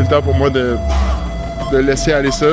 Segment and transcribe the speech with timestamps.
[0.00, 0.78] c'est le temps pour moi de,
[1.72, 2.46] de laisser aller ça.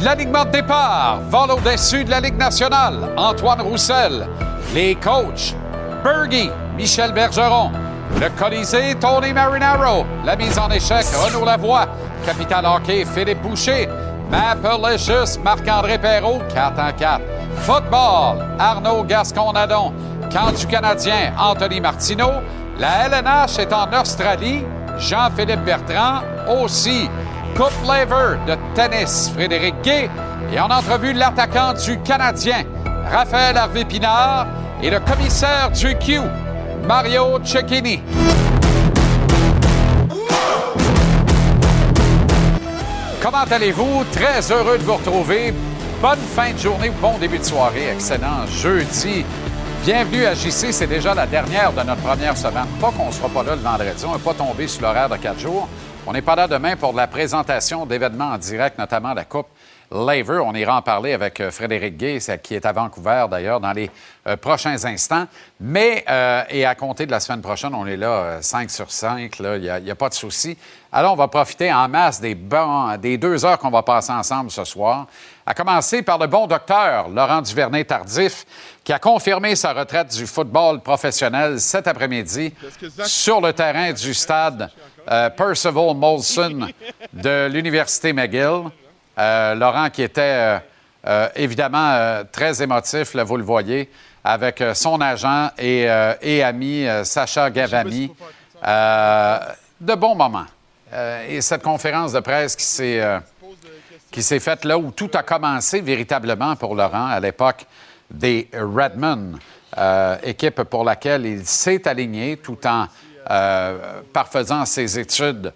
[0.00, 4.28] L'alignement de départ, vol au-dessus de la Ligue nationale, Antoine Roussel.
[4.74, 5.54] Les coachs,
[6.04, 7.72] Bergie, Michel Bergeron.
[8.20, 10.04] Le Colisée, Tony Marinaro.
[10.24, 11.88] La mise en échec, Renaud Lavoie.
[12.24, 13.88] Capital Hockey, Philippe Boucher.
[14.34, 14.98] Maple
[15.44, 17.20] Marc-André Perrault, 4 en 4.
[17.58, 19.92] Football, Arnaud Gascon-Nadon.
[20.28, 22.32] Camp du Canadien, Anthony Martineau.
[22.80, 24.64] La LNH est en Australie.
[24.98, 27.08] Jean-Philippe Bertrand aussi.
[27.56, 30.10] Coupe Lever de tennis, Frédéric Gay.
[30.52, 32.64] Et en entrevue, l'attaquant du Canadien,
[33.12, 34.48] Raphaël Harvey-Pinard.
[34.82, 36.20] Et le commissaire du Q,
[36.88, 38.02] Mario Cecchini.
[43.24, 44.04] Comment allez-vous?
[44.12, 45.54] Très heureux de vous retrouver.
[46.02, 47.88] Bonne fin de journée ou bon début de soirée.
[47.94, 49.24] Excellent jeudi.
[49.82, 50.70] Bienvenue à JC.
[50.72, 52.66] C'est déjà la dernière de notre première semaine.
[52.78, 54.04] Pas qu'on ne sera pas là le vendredi.
[54.06, 55.66] On n'est pas tombé sur l'horaire de quatre jours.
[56.06, 59.48] On n'est pas là demain pour la présentation d'événements en direct, notamment la Coupe
[59.90, 60.40] Laver.
[60.44, 63.90] On ira en parler avec euh, Frédéric Gay, qui est à Vancouver d'ailleurs, dans les
[64.26, 65.26] euh, prochains instants.
[65.60, 69.38] Mais, euh, et à compter de la semaine prochaine, on est là 5 sur 5,
[69.38, 70.56] il n'y a, pas de souci.
[70.92, 72.36] Alors, on va profiter en masse des,
[72.98, 75.06] des deux heures qu'on va passer ensemble ce soir.
[75.46, 78.44] À commencer par le bon docteur Laurent Duvernay-Tardif,
[78.82, 82.52] qui a confirmé sa retraite du football professionnel cet après-midi
[83.04, 84.70] sur le terrain du stade
[85.36, 86.68] Percival Molson
[87.12, 88.70] de l'Université McGill.
[89.18, 90.58] Euh, Laurent qui était euh,
[91.06, 93.90] euh, évidemment très émotif, là, vous le voyez,
[94.24, 98.10] avec son agent et, ami Sacha Gavami.
[98.62, 100.46] de bons moments.
[101.28, 103.20] et cette conférence de presse qui s'est
[104.10, 107.66] qui s'est faite là où tout a commencé véritablement pour Laurent à l'époque
[108.10, 109.32] des Redmond,
[110.22, 112.86] équipe pour laquelle il s'est aligné tout en
[114.12, 115.52] parfaisant ses études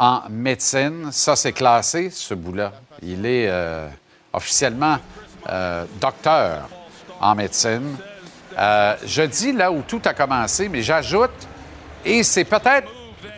[0.00, 1.12] en médecine.
[1.12, 2.72] Ça, c'est classé, ce bout-là.
[3.02, 3.88] Il est euh,
[4.32, 4.98] officiellement
[5.48, 6.68] euh, docteur
[7.20, 7.96] en médecine.
[8.58, 11.30] Euh, je dis là où tout a commencé, mais j'ajoute,
[12.04, 12.88] et c'est peut-être,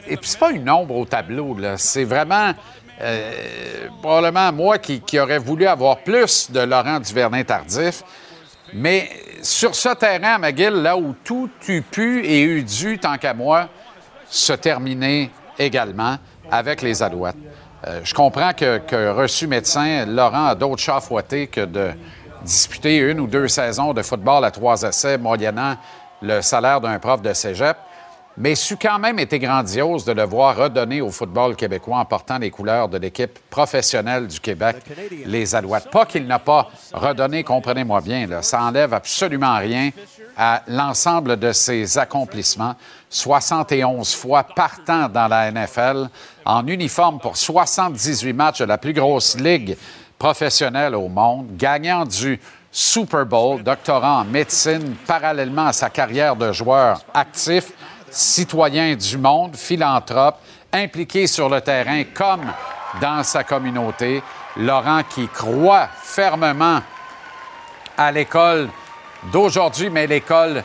[0.09, 2.53] et puis c'est pas une ombre au tableau, c'est vraiment
[4.01, 8.05] probablement moi qui, aurais voulu avoir plus de Laurent Duvernay-Tardif,
[8.73, 9.11] mais
[9.43, 13.35] sur ce terrain à McGill, là où tout eut pu et eut dû, tant qu'à
[13.35, 13.69] moi,
[14.31, 16.17] se terminer également,
[16.51, 17.37] avec les Alouettes.
[17.85, 21.91] Euh, je comprends que, reçu médecin, Laurent a d'autres chats fouettés que de
[22.45, 25.77] disputer une ou deux saisons de football à trois essais, moyennant
[26.21, 27.77] le salaire d'un prof de cégep.
[28.37, 32.39] Mais c'eût quand même été grandiose de le voir redonner au football québécois en portant
[32.39, 34.77] les couleurs de l'équipe professionnelle du Québec,
[35.27, 35.91] les Alouettes.
[35.91, 39.91] Pas qu'il n'a pas redonné, comprenez-moi bien, ça enlève absolument rien
[40.37, 42.75] à l'ensemble de ses accomplissements.
[43.11, 46.09] 71 fois partant dans la NFL,
[46.47, 49.77] en uniforme pour 78 matchs de la plus grosse ligue
[50.19, 56.53] professionnelle au monde, gagnant du Super Bowl, doctorant en médecine parallèlement à sa carrière de
[56.53, 57.73] joueur actif,
[58.13, 60.39] citoyen du monde, philanthrope,
[60.73, 62.53] impliqué sur le terrain comme
[63.01, 64.23] dans sa communauté.
[64.57, 66.81] Laurent qui croit fermement
[67.97, 68.69] à l'école
[69.33, 70.63] d'aujourd'hui, mais l'école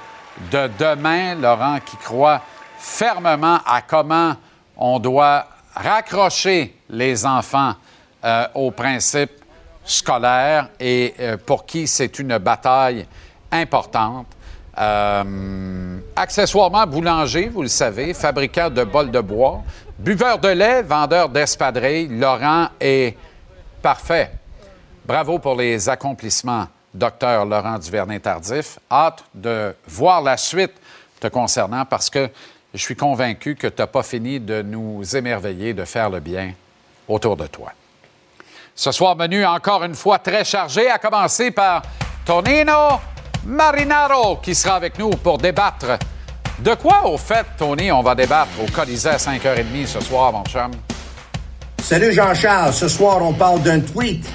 [0.51, 1.35] de demain.
[1.35, 2.41] Laurent qui croit
[2.77, 4.35] fermement à comment
[4.75, 7.73] on doit raccrocher les enfants
[8.23, 9.43] euh, aux principes
[9.85, 13.05] scolaires et euh, pour qui c'est une bataille
[13.51, 14.27] importante.
[14.79, 19.63] Euh, accessoirement boulanger, vous le savez, fabricant de bols de bois,
[19.97, 23.17] buveur de lait, vendeur d'espadrilles, Laurent est
[23.81, 24.31] parfait.
[25.05, 28.79] Bravo pour les accomplissements docteur Laurent Duvernay-Tardif.
[28.91, 30.73] Hâte de voir la suite
[31.19, 32.29] te concernant parce que
[32.73, 36.53] je suis convaincu que tu n'as pas fini de nous émerveiller, de faire le bien
[37.07, 37.71] autour de toi.
[38.75, 41.81] Ce soir, menu encore une fois très chargé, à commencer par
[42.25, 42.99] Tonino
[43.47, 45.97] Marinaro qui sera avec nous pour débattre.
[46.59, 50.43] De quoi, au fait, Tony, on va débattre au Colisée à 5h30 ce soir, mon
[50.43, 50.71] chum?
[51.81, 52.73] Salut Jean-Charles.
[52.73, 54.25] Ce soir, on parle d'un tweet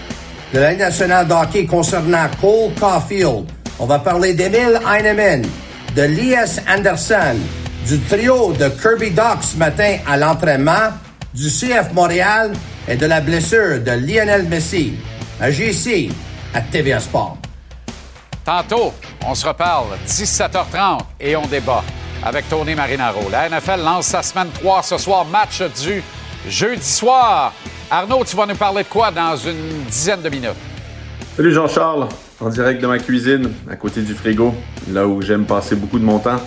[0.54, 3.44] de la Ligue nationale d'hockey concernant Cole Caulfield.
[3.78, 5.44] On va parler d'Emile Heinemann,
[5.94, 7.36] de Lias Anderson,
[7.86, 10.88] du trio de Kirby Doc ce matin à l'entraînement,
[11.34, 12.52] du CF Montréal
[12.88, 14.94] et de la blessure de Lionel Messi
[15.38, 16.08] à GC
[16.54, 17.41] à TVA Sport.
[18.44, 18.92] Tantôt,
[19.26, 21.84] on se reparle 17h30 et on débat
[22.24, 23.28] avec Tony Marinaro.
[23.30, 26.02] La NFL lance sa semaine 3 ce soir, match du
[26.48, 27.52] jeudi soir
[27.88, 30.56] Arnaud, tu vas nous parler de quoi dans une dizaine de minutes?
[31.36, 32.08] Salut Jean-Charles,
[32.40, 34.54] en direct de ma cuisine, à côté du frigo,
[34.90, 36.40] là où j'aime passer beaucoup de mon temps.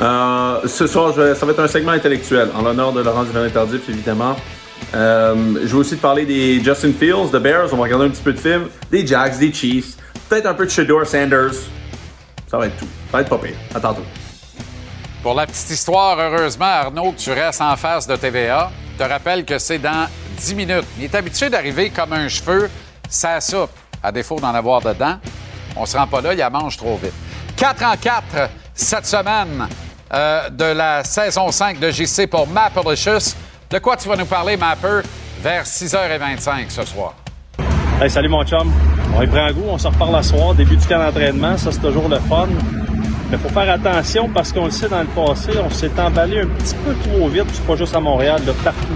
[0.00, 4.36] Euh, ce soir, ça va être un segment intellectuel, en l'honneur de Laurent Duvernay-Tardif, évidemment.
[4.94, 8.10] Euh, je vais aussi te parler des Justin Fields, de Bears, on va regarder un
[8.10, 9.96] petit peu de film, des Jags, des Chiefs,
[10.28, 11.54] peut-être un peu de Shador Sanders.
[12.48, 12.88] Ça va être tout.
[13.10, 13.56] Ça va être pas pire.
[13.74, 14.04] À tantôt.
[15.22, 18.70] Pour la petite histoire, heureusement, Arnaud, tu restes en face de TVA.
[18.92, 20.08] Je te rappelle que c'est dans
[20.38, 20.84] 10 minutes.
[20.98, 22.70] Il est habitué d'arriver comme un cheveu,
[23.08, 23.70] ça soupe,
[24.02, 25.18] à défaut d'en avoir dedans.
[25.76, 27.12] On se rend pas là, il a mange trop vite.
[27.56, 28.24] 4 en 4
[28.74, 29.68] cette semaine
[30.12, 33.34] euh, de la saison 5 de JC pour Mapalicious.
[33.68, 35.00] De quoi tu vas nous parler, Mapper,
[35.40, 37.14] vers 6h25 ce soir?
[37.98, 38.70] Hey, salut mon chum.
[39.16, 41.72] On est prêt un goût, on se reparle la soir, début du camp d'entraînement, ça
[41.72, 42.46] c'est toujours le fun.
[43.30, 46.46] Mais faut faire attention parce qu'on le sait dans le passé, on s'est emballé un
[46.46, 48.92] petit peu trop vite, c'est pas juste à Montréal, de partout.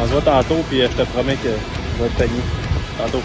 [0.00, 2.42] On se voit tantôt, puis euh, je te promets que ça va être panier.
[2.96, 3.22] Tantôt.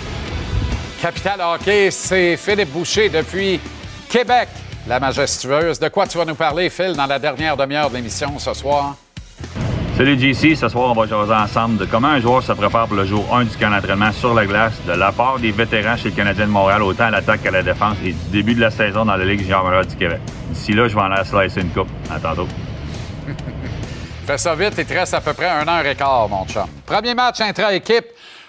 [1.00, 3.60] Capital Hockey, c'est Philippe Boucher depuis
[4.10, 4.50] Québec,
[4.88, 5.80] la majestueuse.
[5.80, 8.96] De quoi tu vas nous parler, Phil, dans la dernière demi-heure de l'émission ce soir?
[9.98, 12.96] Salut JC, ce soir on va jaser ensemble de comment un joueur se prépare pour
[12.96, 16.10] le jour 1 du camp d'entraînement sur la glace, de la part des vétérans chez
[16.10, 18.70] le Canadien de Montréal, autant à l'attaque qu'à la défense, et du début de la
[18.70, 20.20] saison dans la Ligue junior du Québec.
[20.52, 21.90] D'ici là, je vais en aller slicer une coupe.
[22.12, 22.48] À tantôt.
[24.28, 26.68] Fais ça vite, il te reste à peu près un heure et quart, mon chum.
[26.86, 28.06] Premier match intra-équipe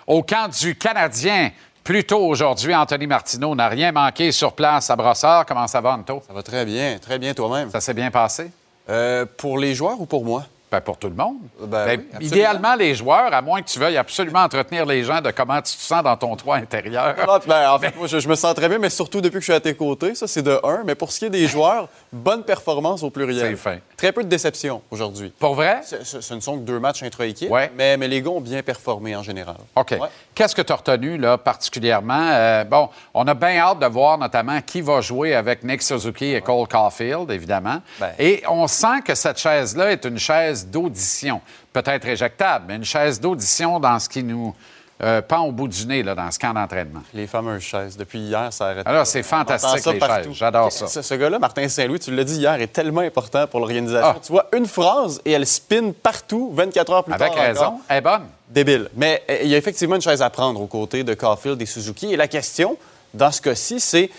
[0.07, 1.51] au camp du Canadien.
[1.83, 5.47] Plus tôt aujourd'hui, Anthony Martineau n'a rien manqué sur place à Brossard.
[5.47, 6.23] Comment ça va, Anto?
[6.27, 7.71] Ça va très bien, très bien toi-même.
[7.71, 8.51] Ça s'est bien passé?
[8.91, 10.45] Euh, pour les joueurs ou pour moi?
[10.71, 11.37] Ben, pour tout le monde.
[11.63, 15.23] Ben Ben, oui, idéalement, les joueurs, à moins que tu veuilles absolument entretenir les gens
[15.23, 17.15] de comment tu te sens dans ton toit intérieur.
[17.47, 19.45] Ben, en fait, moi, je, je me sens très bien, mais surtout depuis que je
[19.47, 20.15] suis à tes côtés.
[20.15, 20.83] Ça, c'est de un.
[20.85, 23.51] Mais pour ce qui est des joueurs, bonne performance au pluriel.
[23.51, 23.79] C'est fin.
[23.97, 25.33] Très peu de déception aujourd'hui.
[25.39, 25.81] Pour vrai?
[25.85, 27.71] Ce, ce- ce ne sont que deux matchs intra-équipe, Ouais.
[27.75, 29.57] mais, mais les gars ont bien performé en général.
[29.75, 29.93] OK.
[29.93, 30.09] Ouais.
[30.39, 32.29] Qu'est-ce que tu as retenu, là, particulièrement?
[32.31, 36.33] Euh, bon, on a bien hâte de voir notamment qui va jouer avec Nick Suzuki
[36.33, 37.83] et Cole Caulfield, évidemment.
[37.99, 38.13] Ben.
[38.21, 41.41] Et on sent que cette chaise-là est une chaise d'audition.
[41.73, 44.55] Peut-être éjectable, mais une chaise d'audition dans ce qui nous
[45.03, 47.03] euh, pend au bout du nez, là, dans ce camp d'entraînement.
[47.15, 47.97] Les fameuses chaises.
[47.97, 48.87] Depuis hier, ça arrête.
[48.87, 49.05] Alors, pas.
[49.05, 50.25] c'est fantastique, ça les partout.
[50.31, 50.33] chaises.
[50.35, 50.87] J'adore ça.
[50.89, 54.15] Ce, ce gars-là, Martin Saint-Louis, tu l'as dit hier, est tellement important pour l'organisation.
[54.17, 54.17] Ah.
[54.21, 57.43] Tu vois, une phrase et elle spin partout 24 heures plus Avec tard.
[57.43, 57.79] raison, encore.
[57.89, 58.23] elle est bonne.
[58.49, 58.89] Débile.
[58.97, 61.67] Mais euh, il y a effectivement une chaise à prendre aux côtés de Caulfield et
[61.67, 62.13] Suzuki.
[62.13, 62.77] Et la question,
[63.15, 64.11] dans ce cas-ci, c'est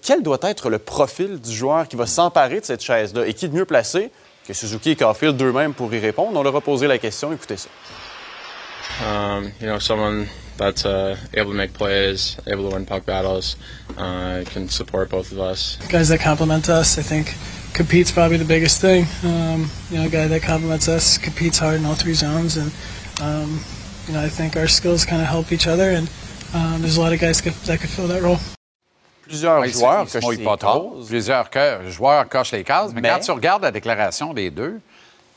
[0.00, 3.26] quel doit être le profil du joueur qui va s'emparer de cette chaise-là?
[3.26, 4.10] Et qui de mieux placé
[4.46, 6.38] que Suzuki et Caulfield d'eux-mêmes pour y répondre?
[6.38, 7.32] On leur a posé la question.
[7.32, 7.68] Écoutez ça.
[9.04, 13.56] Um, you know, someone that's uh, able to make plays, able to win puck battles,
[13.96, 15.76] uh, can support both of us.
[15.88, 16.98] guys that compliment us.
[16.98, 17.34] I think
[17.74, 19.06] compete's probably the biggest thing.
[19.24, 22.70] Um, you know, a guy that compliments us competes hard in all three zones, and
[23.20, 23.60] um,
[24.06, 26.08] you know, I think our skills kind of help each other, and
[26.54, 28.38] um, there's a lot of guys that that could fill that role.
[29.24, 30.90] Plusieurs joueurs il se cochent mouille pas trop.
[30.98, 31.08] cases.
[31.08, 32.92] Plusieurs que- joueurs cochent les cases.
[32.92, 34.80] Mais, Mais- quand tu regardes la déclaration des deux,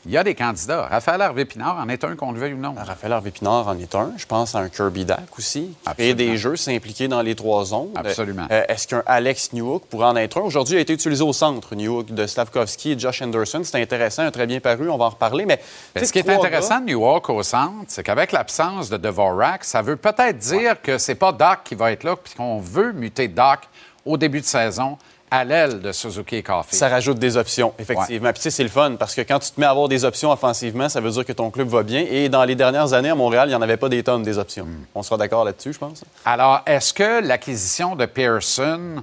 [0.06, 0.86] il y a des candidats.
[0.86, 2.74] Raphaël Harvey-Pinard en est un qu'on le veuille ou non.
[2.76, 4.12] Raphaël Harvey-Pinard en est un.
[4.16, 5.74] Je pense à un Kirby Dack aussi.
[5.84, 6.14] Absolument.
[6.14, 7.90] des jeux, s'impliquer dans les trois zones.
[7.94, 8.46] Absolument.
[8.50, 10.42] Euh, Est-ce qu'un Alex Newhook pourrait en être un?
[10.42, 13.62] Aujourd'hui, il a été utilisé au centre, Newhook, de Slavkovski et Josh Anderson.
[13.64, 15.44] C'était intéressant, un très bien paru, on va en reparler.
[15.44, 15.60] Mais,
[15.96, 19.82] ce qui est intéressant de New York au centre, c'est qu'avec l'absence de Dvorak, ça
[19.82, 23.28] veut peut-être dire que c'est pas Doc qui va être là, puis qu'on veut muter
[23.28, 23.60] Doc
[24.04, 24.96] au début de saison
[25.30, 26.78] à l'aile de Suzuki et Caulfield.
[26.78, 28.30] Ça rajoute des options, effectivement.
[28.32, 30.04] Puis tu sais, c'est le fun parce que quand tu te mets à avoir des
[30.04, 32.04] options offensivement, ça veut dire que ton club va bien.
[32.08, 34.38] Et dans les dernières années à Montréal, il n'y en avait pas des tonnes des
[34.38, 34.66] options.
[34.66, 34.84] Hmm.
[34.94, 36.04] On sera d'accord là-dessus, je pense.
[36.24, 39.02] Alors, est-ce que l'acquisition de Pearson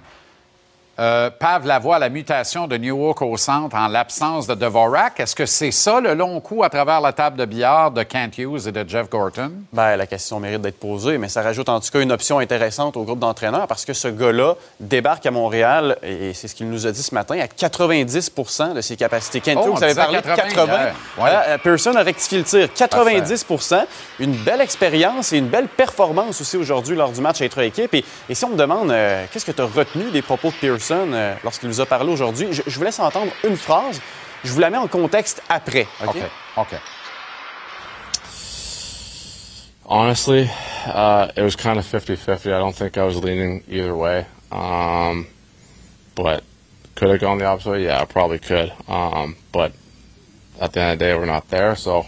[1.00, 4.54] euh, pave la voie à la mutation de New York au centre en l'absence de
[4.54, 5.20] Dvorak?
[5.20, 8.38] Est-ce que c'est ça le long coup à travers la table de billard de Kent
[8.38, 9.52] Hughes et de Jeff Gorton?
[9.72, 12.96] Ben, la question mérite d'être posée, mais ça rajoute en tout cas une option intéressante
[12.96, 16.86] au groupe d'entraîneurs parce que ce gars-là débarque à Montréal, et c'est ce qu'il nous
[16.86, 19.42] a dit ce matin, à 90% de ses capacités.
[19.42, 20.74] Kent Oh, Hughes avait parlé de 80 80.
[20.74, 20.96] hier.
[21.18, 21.30] Ouais.
[21.48, 22.68] Euh, Pearson a rectifié le tir.
[22.68, 23.86] 90%
[24.20, 27.94] Une belle expérience et une belle performance aussi aujourd'hui lors du match intra-équipe.
[27.96, 30.56] Et, et si on me demande euh, qu'est-ce que tu as retenu des propos de
[30.56, 30.83] Pearson?
[30.92, 34.02] Euh, lorsqu'il nous a parlé aujourd'hui, je, je vous laisse entendre une phrase.
[34.44, 35.88] Je vous la mets en contexte après.
[36.06, 36.16] OK?
[36.16, 36.24] OK.
[36.58, 36.80] OK.
[39.86, 40.50] Honestly,
[40.88, 42.48] uh, it was kind of 50-50.
[42.48, 44.26] I don't think I was leaning either way.
[44.52, 45.28] Um,
[46.16, 46.44] but
[46.96, 47.84] could have gone the opposite way?
[47.86, 48.72] Yeah, I probably could.
[48.88, 49.74] Um, but
[50.60, 52.06] at the end of the day, we're not there, so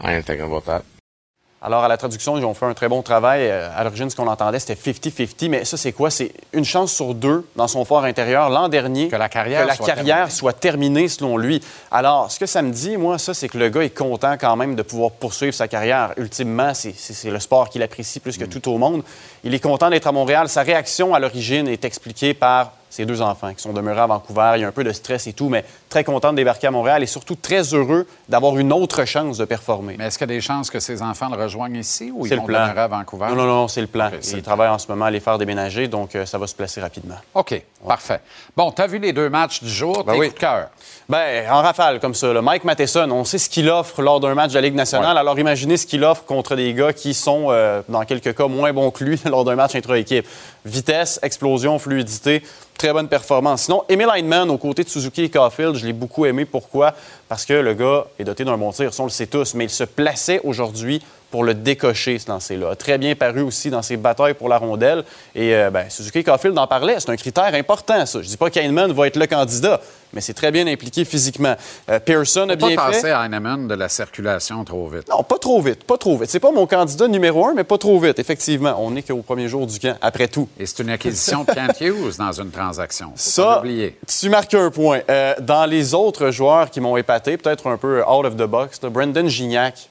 [0.00, 0.84] I ain't thinking about that.
[1.62, 3.40] Alors, à la traduction, ils ont fait un très bon travail.
[3.50, 5.48] Euh, À l'origine, ce qu'on entendait, c'était 50-50.
[5.48, 6.10] Mais ça, c'est quoi?
[6.10, 9.68] C'est une chance sur deux dans son fort intérieur l'an dernier Que la carrière que
[9.68, 10.30] la soit carrière terminée.
[10.34, 11.60] soit terminée, selon lui.
[11.90, 14.54] Alors, ce que ça me dit, moi, ça, c'est que le gars est content quand
[14.54, 16.12] même de pouvoir poursuivre sa carrière.
[16.18, 16.94] Ultimement, c'est
[17.30, 18.48] le sport qu'il apprécie plus que Mm.
[18.48, 19.02] tout au monde.
[19.42, 20.48] Il est content d'être à Montréal.
[20.50, 24.52] Sa réaction à l'origine est expliquée par ses deux enfants qui sont demeurés à Vancouver.
[24.56, 26.70] Il y a un peu de stress et tout, mais très content de débarquer à
[26.70, 29.96] Montréal et surtout très heureux d'avoir une autre chance de performer.
[29.98, 32.30] Mais est-ce qu'il y a des chances que ses enfants le rejoignent ici ou ils
[32.30, 32.62] le vont plan.
[32.62, 33.26] demeurer à Vancouver?
[33.28, 34.06] Non, non, non, c'est le plan.
[34.08, 36.38] OK, c'est Il le travaille en ce moment à les faire déménager, donc euh, ça
[36.38, 37.16] va se placer rapidement.
[37.34, 38.20] OK, parfait.
[38.56, 40.26] Bon, tu as vu les deux matchs du jour, Ben tes oui.
[40.28, 40.68] coups de cœur?
[41.08, 42.32] Ben, en rafale, comme ça.
[42.40, 45.14] Mike Matheson, on sait ce qu'il offre lors d'un match de la Ligue nationale.
[45.14, 45.20] Ouais.
[45.20, 48.72] Alors, imaginez ce qu'il offre contre des gars qui sont, euh, dans quelques cas, moins
[48.72, 50.26] bons que lui lors d'un match intra-équipe.
[50.64, 52.42] Vitesse, explosion, fluidité,
[52.76, 53.62] très bonne performance.
[53.62, 56.44] Sinon, Emil Heinemann, aux côtés de Suzuki et Caulfield, je l'ai beaucoup aimé.
[56.44, 56.94] Pourquoi?
[57.28, 59.70] Parce que le gars est doté d'un bon tir, on le sait tous, mais il
[59.70, 61.02] se plaçait aujourd'hui
[61.36, 62.76] pour le décocher, ce lancer-là.
[62.76, 65.04] Très bien paru aussi dans ses batailles pour la rondelle.
[65.34, 66.96] Et euh, ben, Suzuki Caulfield en parlait.
[66.98, 68.22] C'est un critère important, ça.
[68.22, 69.78] Je dis pas qu'Heinemann va être le candidat,
[70.14, 71.54] mais c'est très bien impliqué physiquement.
[71.90, 73.10] Euh, Pearson a Pas bien passer fait.
[73.10, 75.10] à Heinemann de la circulation trop vite.
[75.10, 76.30] Non, pas trop vite, pas trop vite.
[76.30, 78.74] C'est pas mon candidat numéro un, mais pas trop vite, effectivement.
[78.78, 80.48] On n'est qu'au premier jour du camp, après tout.
[80.58, 83.08] Et c'est une acquisition de Kent Hughes dans une transaction.
[83.14, 83.62] Faut pas Ça,
[84.20, 85.00] tu marques un point.
[85.10, 88.80] Euh, dans les autres joueurs qui m'ont épaté, peut-être un peu out of the box,
[88.82, 89.90] là, Brendan Gignac,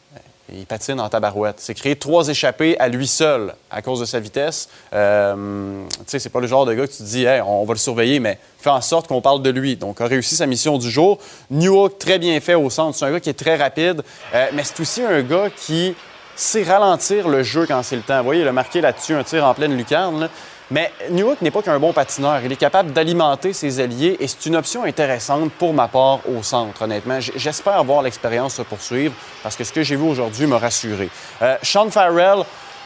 [0.53, 1.55] il patine en tabarouette.
[1.59, 4.69] C'est créé trois échappées à lui seul à cause de sa vitesse.
[4.93, 7.73] Euh, tu sais, c'est pas le genre de gars que tu te dis, on va
[7.73, 9.75] le surveiller, mais fait en sorte qu'on parle de lui.
[9.75, 11.17] Donc, a réussi sa mission du jour.
[11.49, 12.97] Newhook, très bien fait au centre.
[12.97, 15.95] C'est un gars qui est très rapide, euh, mais c'est aussi un gars qui
[16.35, 18.17] sait ralentir le jeu quand c'est le temps.
[18.19, 20.29] Vous voyez, il a marqué là-dessus un tir en pleine lucarne.
[20.71, 22.41] Mais Newhook n'est pas qu'un bon patineur.
[22.43, 26.41] Il est capable d'alimenter ses alliés et c'est une option intéressante pour ma part au
[26.41, 27.19] centre, honnêtement.
[27.19, 31.09] J'espère voir l'expérience se poursuivre parce que ce que j'ai vu aujourd'hui m'a rassuré.
[31.41, 32.43] Euh, Sean Farrell,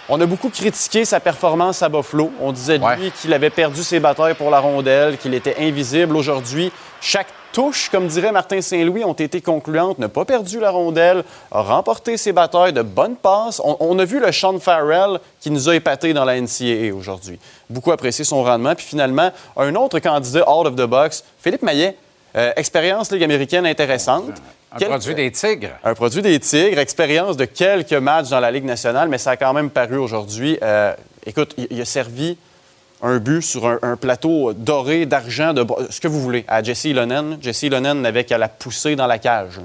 [0.09, 2.31] on a beaucoup critiqué sa performance à Buffalo.
[2.41, 2.97] On disait de Ouais.
[2.97, 6.15] lui qu'il avait perdu ses batailles pour la rondelle, qu'il était invisible.
[6.17, 9.99] Aujourd'hui, chaque touche, comme dirait Martin Saint-Louis, ont été concluantes.
[9.99, 13.61] N'a pas perdu la rondelle, a remporté ses batailles de bonnes passes.
[13.63, 17.39] On, on a vu le Sean Farrell qui nous a épaté dans la NCAA aujourd'hui.
[17.69, 18.75] Beaucoup apprécié son rendement.
[18.75, 21.95] Puis finalement, un autre candidat out of the box, Philippe Maillet.
[22.35, 24.41] Euh, expérience Ligue américaine intéressante.
[24.71, 25.71] Un produit des Tigres.
[25.83, 29.37] un produit des Tigres, expérience de quelques matchs dans la Ligue nationale, mais ça a
[29.37, 30.59] quand même paru aujourd'hui.
[30.61, 30.93] Euh,
[31.25, 32.37] écoute, il, il a servi
[33.01, 36.85] un but sur un, un plateau doré, d'argent, de ce que vous voulez, à Jesse
[36.85, 37.37] Ilonen.
[37.41, 39.59] Jesse Ilonen n'avait qu'à la pousser dans la cage.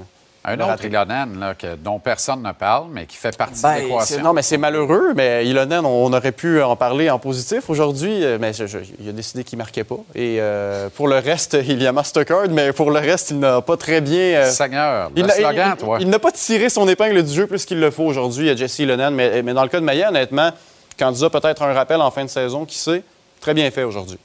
[0.47, 0.85] Un autre.
[0.85, 3.99] Ilonen là, que- dont personne ne parle, mais qui fait partie de Ben, l'équation.
[4.17, 7.69] c'est- non, mais c'est malheureux, mais Ilonen, on, on aurait pu en parler en positif
[7.69, 9.97] aujourd'hui, euh, mais je- je- il a décidé qu'il marquait pas.
[10.13, 13.61] Et euh, pour le reste, il y a Mastercard, mais pour le reste, il n'a
[13.61, 14.15] pas très bien...
[14.41, 15.97] euh, Seigneur, Il le slogan, il- toi.
[15.99, 18.79] il n'a pas tiré son épingle du jeu plus qu'il le faut aujourd'hui à Jesse
[18.79, 20.51] Lennon, mais, mais dans le cas de Maillet, honnêtement,
[20.99, 23.01] candidat peut-être un rappel en fin de saison, qui sait,
[23.41, 24.17] très bien fait aujourd'hui.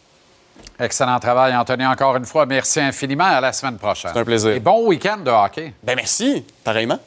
[0.79, 2.47] Excellent travail, Anthony, encore une fois.
[2.47, 3.25] Merci infiniment.
[3.25, 4.11] À la semaine prochaine.
[4.14, 4.50] C'est un plaisir.
[4.52, 5.75] Et bon week-end de hockey.
[5.83, 6.99] Ben merci, pareillement.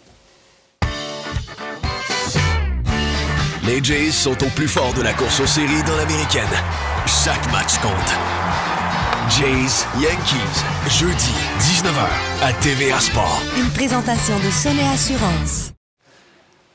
[3.66, 6.44] Les Jays sont au plus fort de la course aux séries dans l'américaine.
[7.06, 8.14] Chaque match compte.
[9.30, 13.42] Jays Yankees, jeudi 19h à TVA Sport.
[13.58, 15.72] Une présentation de Sonnet Assurance.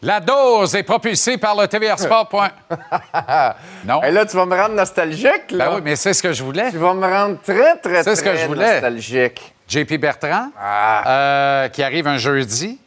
[0.00, 2.28] La dose est propulsée par le TVR Sport.
[2.28, 2.50] point.
[3.84, 4.02] non?
[4.02, 5.70] Et là, tu vas me rendre nostalgique, là.
[5.70, 6.70] Ben oui, mais c'est ce que je voulais.
[6.70, 8.72] Tu vas me rendre très, très, C'est ce que très je voulais.
[8.74, 9.54] nostalgique.
[9.66, 11.02] JP Bertrand, Ah.
[11.08, 12.78] euh, qui arrive un jeudi,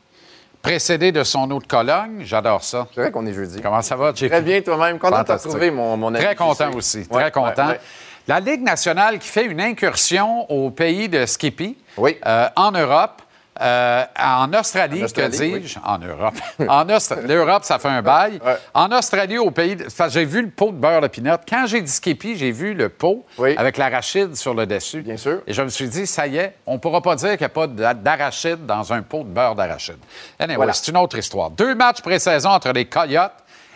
[0.62, 2.22] précédé de son autre Cologne.
[2.24, 2.88] J'adore ça.
[2.96, 3.62] C'est vrai qu'on est jeudi.
[3.62, 4.30] Comment ça va, JP?
[4.30, 4.98] Très bien, toi-même.
[4.98, 6.24] Content de te retrouver, mon, mon ami.
[6.24, 7.68] Très content aussi, Ouais, très content.
[7.68, 7.80] ouais, ouais.
[8.27, 12.18] La Ligue nationale qui fait une incursion au pays de Skippy, Oui.
[12.25, 13.21] euh, en Europe,
[13.60, 15.79] euh, en Australie, En Australie, que dis-je?
[15.84, 16.36] En Europe.
[16.70, 17.27] en Australie.
[17.27, 18.39] L'Europe, ça fait un bail.
[18.43, 18.58] Ouais.
[18.74, 19.75] En Australie, au pays...
[19.75, 21.36] de- J'ai vu le pot de beurre de pinot.
[21.48, 23.53] Quand j'ai dit Skippy, j'ai vu le pot Oui.
[23.58, 25.01] avec l'arachide sur le dessus.
[25.01, 25.41] Bien sûr.
[25.48, 27.46] Et je me suis dit, ça y est, on ne pourra pas dire qu'il n'y
[27.46, 29.98] a pas d'a- d'arachide dans un pot de beurre d'arachide.
[30.39, 30.74] Anyway, Voilà.
[30.74, 31.50] c'est une autre histoire.
[31.51, 33.34] Deux matchs pré-saison entre les Coyotes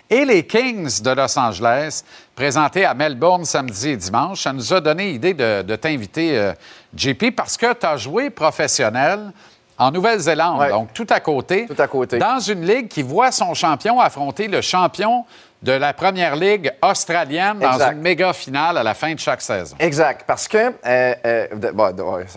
[0.09, 2.03] et les Kings de Los Angeles,
[2.35, 4.43] présentés à Melbourne samedi et dimanche.
[4.43, 6.53] Ça nous a donné l'idée de, de t'inviter, euh,
[6.95, 9.31] JP, parce que tu as joué professionnel
[9.77, 10.69] en Nouvelle-Zélande, Ouais.
[10.69, 11.65] donc tout à côté.
[11.67, 12.17] Tout à côté.
[12.17, 15.25] Dans une ligue qui voit son champion affronter le champion
[15.61, 17.91] de la première ligue australienne dans Exact.
[17.93, 19.75] une méga finale à la fin de chaque saison.
[19.79, 21.91] Exact, parce que euh, euh, bon,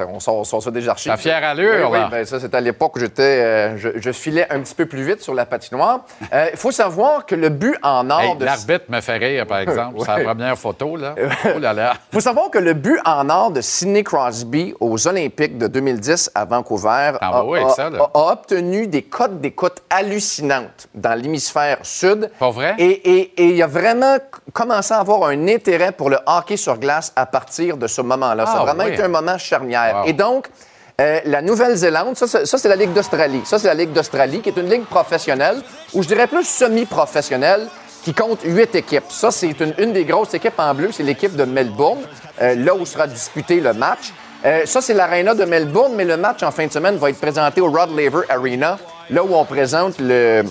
[0.08, 1.12] on, sort, on sort ça des archives.
[1.12, 4.12] Ta fière allure, Oui, oui, ben, ça, c'était à l'époque où j'étais, euh, je, je
[4.12, 6.00] filais un petit peu plus vite sur la patinoire.
[6.52, 9.58] Il faut savoir que le but en or Hey, de L'arbitre me fait rire, par
[9.58, 9.98] exemple.
[10.04, 10.18] C'est Ouais.
[10.18, 11.14] la première photo, là.
[11.54, 11.94] Oh là là.
[12.12, 16.44] faut savoir que le but en or de Sidney Crosby aux Olympiques de 2010 à
[16.44, 22.30] Vancouver T'en a, avec a- a- a obtenu des cotes d'écoute hallucinantes dans l'hémisphère sud.
[22.38, 22.74] Pas vrai?
[22.78, 24.16] Et et- et il a vraiment
[24.52, 28.46] commencé à avoir un intérêt pour le hockey sur glace à partir de ce moment-là.
[28.46, 28.92] ça a Ah, vraiment oui.
[28.92, 30.02] été un moment charnière.
[30.02, 30.08] Wow.
[30.08, 30.48] Et donc,
[31.00, 33.42] euh, la Nouvelle-Zélande, ça, c'est- ça, c'est la Ligue d'Australie.
[33.44, 35.58] Ça, c'est la Ligue d'Australie, qui est une ligue professionnelle,
[35.94, 37.66] ou je dirais plus semi-professionnelle,
[38.02, 39.04] qui compte huit équipes.
[39.10, 41.98] Ça, c'est une, une des grosses équipes en bleu, c'est l'équipe de Melbourne,
[42.40, 44.12] euh, là où sera disputé le match.
[44.44, 47.20] Euh, ça, c'est l'aréna de Melbourne, mais le match en fin de semaine va être
[47.20, 48.78] présenté au Rod Laver Arena,
[49.10, 50.42] là où on présente le,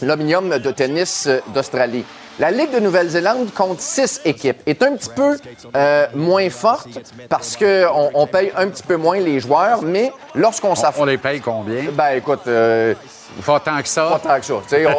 [0.00, 2.04] l'Omnium de tennis d'Australie.
[2.38, 4.60] La Ligue de Nouvelle-Zélande compte six équipes.
[4.66, 5.36] Est un petit peu
[5.76, 6.88] euh, moins forte
[7.28, 11.08] parce qu'on on paye un petit peu moins les joueurs, mais lorsqu'on On s'affronte...
[11.08, 11.84] les paye combien?
[11.92, 12.94] Ben écoute, euh,
[13.44, 14.18] Pas tant que ça.
[14.18, 14.54] pas tant que ça.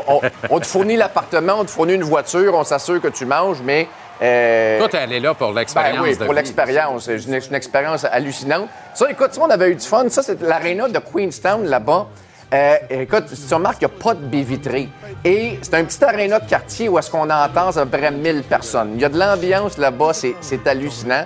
[0.07, 0.21] On, on-
[0.51, 3.88] on te fournit l'appartement, on te fournit une voiture, on s'assure que tu manges, mais...
[4.21, 7.05] euh, Toi, t'es allé là pour l'expérience ben oui, de pour l'expérience.
[7.05, 8.67] C'est une, une expérience hallucinante.
[8.93, 10.05] Ça, écoute, vois, on avait eu du fun.
[10.09, 12.07] Ça, c'est l'aréna de Queenstown, là-bas.
[12.53, 14.89] Euh, écoute, si tu remarques, il n'y a pas de baie vitrée.
[15.25, 18.43] Et c'est un petit aréna de quartier où est-ce qu'on entend à peu près 1000
[18.43, 18.91] personnes.
[18.95, 21.25] Il y a de l'ambiance là-bas, c'est, hallucinant.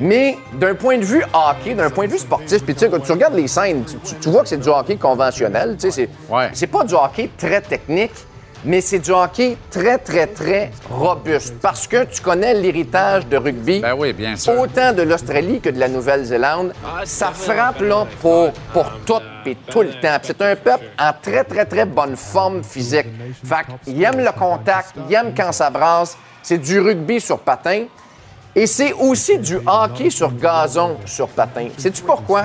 [0.00, 3.00] Mais d'un point de vue hockey, d'un point de vue sportif, puis tu sais, quand
[3.00, 3.84] tu regardes les scènes,
[4.20, 5.76] tu, vois que c'est du hockey conventionnel.
[5.78, 6.50] Tu sais, c'est, Ouais.
[6.52, 8.12] c'est pas du hockey très technique,
[8.64, 11.54] mais c'est du hockey très, très, très robuste.
[11.60, 13.80] Parce que tu connais l'héritage de rugby.
[13.80, 14.58] Ben oui, bien sûr.
[14.58, 16.72] Autant de l'Australie que de la Nouvelle-Zélande.
[17.04, 20.18] Ça frappe là pour, pour tout et tout le temps.
[20.22, 23.06] C'est un peuple en très, très, très bonne forme physique.
[23.44, 26.16] Fait qu'ils aiment le contact, ils aiment quand ça brasse.
[26.42, 27.86] C'est du rugby sur patin.
[28.58, 31.68] Et c'est aussi du hockey sur gazon sur patin.
[31.76, 32.44] Sais-tu pourquoi?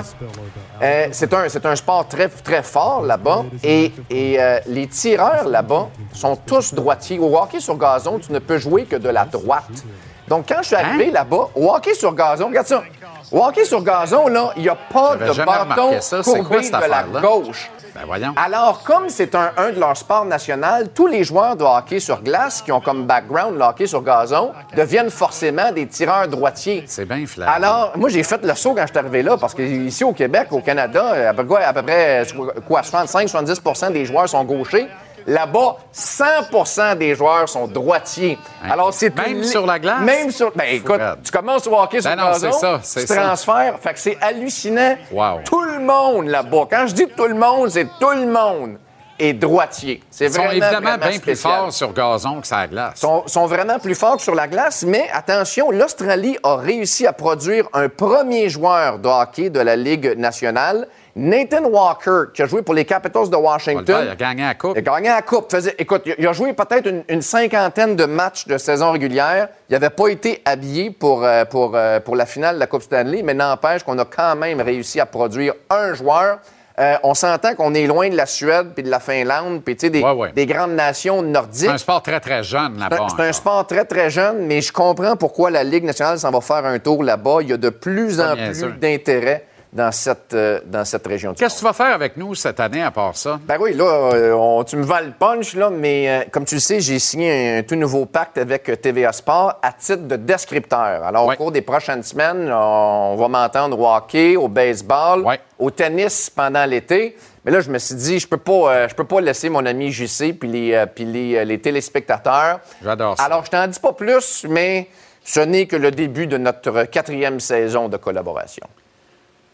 [0.82, 3.46] Euh, c'est un, c'est un sport très, très fort là-bas.
[3.63, 7.18] Et, et, euh, les tireurs là-bas sont tous droitiers.
[7.18, 9.86] Au hockey sur gazon, tu ne peux jouer que de la droite.
[10.27, 11.13] Donc, quand je suis arrivé Hein?
[11.13, 12.84] là-bas, au hockey sur gazon, regarde ça.
[13.32, 16.22] Au hockey sur gazon, là, il n'y a pas de bâton ça.
[16.24, 17.72] Quoi courbé de la gauche.
[17.94, 18.34] Ben voyons.
[18.38, 22.22] Alors, comme c'est un, un de leurs sports nationaux, tous les joueurs de hockey sur
[22.22, 26.84] glace qui ont comme background le hockey sur gazon deviennent forcément des tireurs droitiers.
[26.88, 27.54] C'est bien flagrant.
[27.54, 30.48] Alors, moi, j'ai fait le saut quand je suis arrivé là, parce qu'ici au Québec,
[30.52, 32.26] au Canada, à peu près, à peu près
[32.65, 34.88] quoi, 65-70% des joueurs sont gauchers.
[35.27, 38.38] Là-bas, 100% des joueurs sont droitiers.
[38.69, 40.01] Alors, c'est Même une- sur la glace?
[40.01, 40.51] Même sur.
[40.55, 43.73] Ben, écoute, tu commences au hockey sur Ben non, gazon, c'est ça, c'est tu ça.
[43.81, 44.95] Fait que c'est hallucinant.
[45.12, 45.39] Wow.
[45.45, 48.77] Tout le monde là-bas, quand je dis tout le monde, c'est tout le monde
[49.19, 50.01] est droitier.
[50.10, 52.93] C'est Ils sont vraiment, évidemment vraiment bien plus forts sur gazon que sur la glace.
[52.99, 57.13] sont, sont vraiment plus forts que sur la glace, mais attention, l'Australie a réussi à
[57.13, 62.62] produire un premier joueur de hockey de la Ligue nationale, Nathan Walker, qui a joué
[62.62, 64.04] pour les Capitals de Washington.
[64.06, 64.74] il a gagné la coupe.
[64.76, 65.52] Il a gagné la Coupe.
[65.52, 69.50] Faisait- écoute, il a- joué peut-être une, une cinquantaine de matchs de saison régulière.
[69.69, 72.84] Il n'avait pas été habillé pour, euh, pour, euh, pour la finale de la Coupe
[72.84, 76.39] Stanley, mais n'empêche qu'on a quand même réussi à produire un joueur.
[76.80, 79.82] Euh, on s'entend qu'on est loin de la Suède puis de la Finlande puis tu
[79.88, 80.32] sais, des, Ouais, ouais.
[80.32, 81.65] des grandes nations nordiques.
[81.67, 83.08] C'est un sport très, très jeune là-bas.
[83.15, 86.39] C'est un sport très, très jeune, mais je comprends pourquoi la Ligue nationale s'en va
[86.39, 87.39] faire un tour là-bas.
[87.41, 91.34] Il y a de plus en bien plus d'intérêt dans cette, euh, dans cette région
[91.34, 93.39] Qu'est-ce que tu vas faire avec nous cette année à part ça?
[93.45, 96.55] ben oui, là, euh, on- tu me vends le punch, là, mais euh, comme tu
[96.55, 101.03] le sais, j'ai signé un, tout nouveau pacte avec TVA Sport à titre de descripteur.
[101.05, 101.36] Alors, Ouais.
[101.36, 105.39] au cours des prochaines semaines, on va m'entendre au hockey, au baseball, Ouais.
[105.57, 107.15] au tennis pendant l'été.
[107.45, 109.65] Mais là, je me suis dit, je peux pas, euh, je peux pas laisser mon
[109.65, 112.60] ami JC puis les, puis les, les téléspectateurs.
[112.84, 113.23] J'adore ça.
[113.23, 114.88] Alors, je t'en dis pas plus, mais
[115.23, 118.67] ce n'est que le début de notre quatrième saison de collaboration.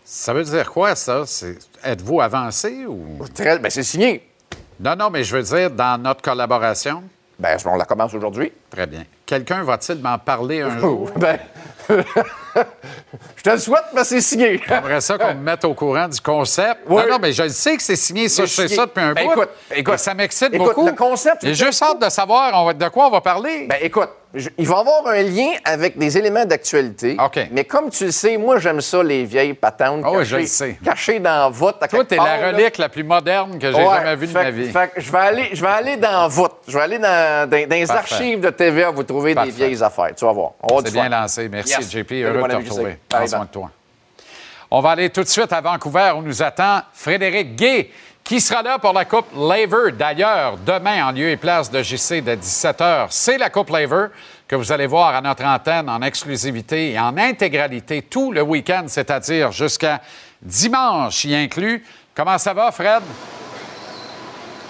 [0.10, 1.24] Ça veut dire quoi, ça?
[1.84, 3.26] Êtes-vous avancé ou?
[3.36, 4.26] Très, ben, c'est signé.
[4.80, 7.04] Non, non, mais je veux dire, dans notre collaboration.
[7.38, 8.54] Ben, on la commence aujourd'hui.
[8.70, 9.04] Très bien.
[9.26, 11.12] Quelqu'un va-t-il m'en parler un jour?
[11.18, 11.38] Ben,
[11.90, 14.62] je te le souhaite, mais c'est signé.
[14.68, 16.82] J'aimerais ça qu'on me mette au courant du concept.
[16.88, 17.04] Oui.
[17.04, 19.14] Non, non, mais je le sais que c'est signé, ça, je sais ça depuis un
[19.14, 19.32] Ben, bout.
[19.34, 20.00] écoute, écoute.
[20.00, 20.88] Ça m'excite Écoute, beaucoup.
[20.88, 23.68] le concept, J'ai juste hâte de savoir de quoi on va parler.
[23.70, 27.18] Ben écoute, je- il va y avoir un lien avec des éléments d'actualité.
[27.24, 27.40] OK.
[27.52, 30.46] Mais comme tu le sais, moi, j'aime ça, les vieilles patentes oui, cachées, je le
[30.46, 30.78] sais.
[30.84, 31.76] cachées dans voûte.
[31.90, 32.48] Toi, t'es la là.
[32.52, 34.72] relique la plus moderne que j'ai Ouais, jamais vue de ma vie.
[34.72, 36.54] fait je vais aller, je vais aller dans voûte.
[36.68, 39.52] Je vais aller dans, dans- dans les archives de TVA, vous trouver Parfait.
[39.52, 40.14] des vieilles affaires.
[40.16, 40.52] Tu vas voir.
[40.62, 41.50] On C'est bien lancé.
[41.50, 41.92] Merci, Yes.
[41.92, 42.12] JP.
[42.24, 42.98] Heureux de te retrouver.
[43.10, 43.72] Prends soin de toi.
[44.70, 47.90] On va aller tout de suite à Vancouver où nous attend Frédéric Gay
[48.28, 49.94] qui sera là pour la Coupe Laver?
[49.94, 54.08] D'ailleurs, demain, en lieu et place de JC de 17h, c'est la Coupe Laver
[54.46, 58.84] que vous allez voir à notre antenne en exclusivité et en intégralité tout le week-end,
[58.88, 60.02] c'est-à-dire jusqu'à
[60.42, 61.86] dimanche y inclus.
[62.14, 63.04] Comment ça va, Fred?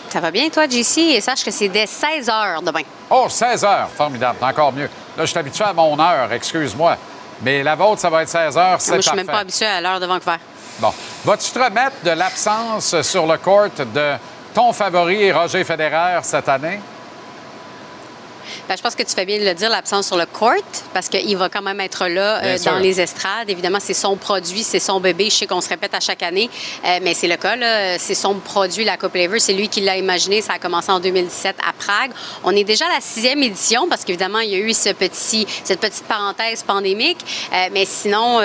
[0.10, 1.15] Ça va bien, toi, JC?
[1.15, 2.84] Et sache que c'est dès 16 h demain.
[3.10, 4.38] Oh, 16 h Formidable.
[4.39, 4.89] Encore mieux.
[5.17, 6.96] Là, je suis habitué à mon heure, excuse-moi.
[7.41, 9.65] Mais la vôtre, ça va être 16 h Moi, c'est je suis même pas habitué
[9.65, 10.38] à l'heure de Vancouver.
[10.80, 10.93] Bon.
[11.26, 14.13] Vas-tu te remettre de l'absence sur le court de
[14.54, 16.80] ton favori, Roger Federer, cette année?
[18.67, 20.51] Ben, je pense que tu fais bien de le dire, l'absence sur le court,
[20.93, 23.49] parce qu'il va quand même être là Bien euh, dans les estrades.
[23.49, 25.25] Évidemment, c'est son produit, c'est son bébé.
[25.29, 26.49] Je sais qu'on se répète à chaque année,
[26.86, 27.55] euh, mais c'est le cas.
[27.97, 29.39] C'est son produit, la Coupe Lever.
[29.39, 30.41] C'est lui qui l'a imaginé.
[30.41, 32.12] Ça a commencé en 2017 à Prague.
[32.43, 35.47] On est déjà à la sixième édition, parce qu'évidemment, il y a eu ce petit,
[35.63, 37.17] cette petite parenthèse pandémique.
[37.53, 38.39] Euh, mais sinon,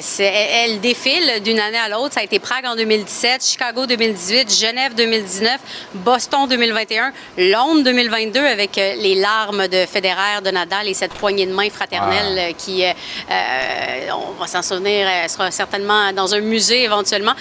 [0.00, 2.14] c'est- elle, elle défile d'une année à l'autre.
[2.14, 5.58] Ça a été Prague en 2017, Chicago 2018, Genève 2019,
[5.94, 11.52] Boston 2021, Londres 2022 avec les larmes de Federer, de Nadal et cette poignée de
[11.52, 12.40] main fraternelle Ah.
[12.42, 12.92] euh, qui, euh,
[13.30, 17.34] euh, on va s'en souvenir, sera certainement dans un musée éventuellement.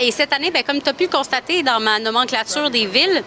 [0.00, 3.22] Et cette année, ben, comme tu as pu le constater dans ma nomenclature des villes,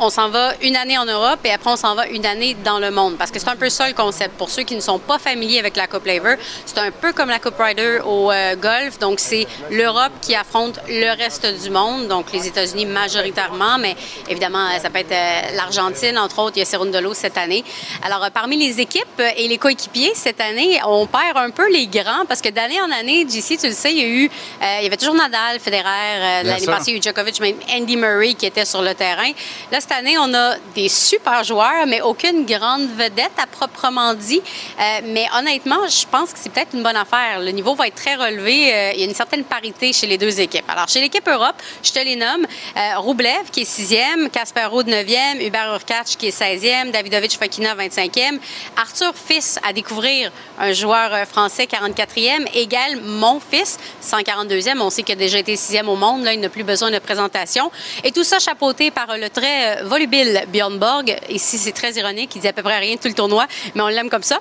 [0.00, 2.78] on s'en va une année en Europe et après on s'en va une année dans
[2.78, 3.16] le monde.
[3.18, 4.36] Parce que c'est un peu ça le concept.
[4.36, 7.28] Pour ceux qui ne sont pas familiers avec la Coupe Laver, c'est un peu comme
[7.28, 8.98] la Coupe Ryder au euh, golf.
[8.98, 13.94] Donc c'est l'Europe qui affronte le reste du monde, donc les États-Unis majoritairement, mais
[14.28, 17.62] évidemment ça peut être euh, l'Argentine, entre autres, il y a Cerundolo cette année.
[18.02, 21.86] Alors euh, parmi les équipes et les coéquipiers, cette année, on perd un peu les
[21.86, 24.30] grands parce que d'année en année, JC, tu le sais, il y a eu,
[24.78, 27.96] il y avait toujours Nadal, Federer, l'année passée, il y a eu Djokovic, même Andy
[27.96, 29.30] Murray qui était sur le terrain.
[29.70, 34.40] Là, cette année, on a des super joueurs, mais aucune grande vedette à proprement dit.
[34.78, 37.40] Euh, mais honnêtement, je pense que c'est peut-être une bonne affaire.
[37.40, 38.72] Le niveau va être très relevé.
[38.72, 40.68] Euh, il y a une certaine parité chez les deux équipes.
[40.68, 42.46] Alors, chez l'équipe Europe, je te les nomme.
[42.76, 48.38] Euh, Roublev, qui est sixième, Kasparov, 9e, Hubert Urkacz, qui est 16e, Davidovic Fokina, 25e,
[48.76, 54.80] Arthur Fils à découvrir, un joueur euh, français, 44e, égal mon fils, 142e.
[54.80, 56.22] On sait qu'il a déjà été sixième au monde.
[56.22, 57.72] Là, il n'a plus besoin de présentation.
[58.04, 61.16] Et tout ça chapeauté par le très volubile Bjorn Borg.
[61.28, 62.32] Ici, c'est très ironique.
[62.34, 64.40] Il dit à peu près rien tout le tournoi, mais on l'aime comme ça.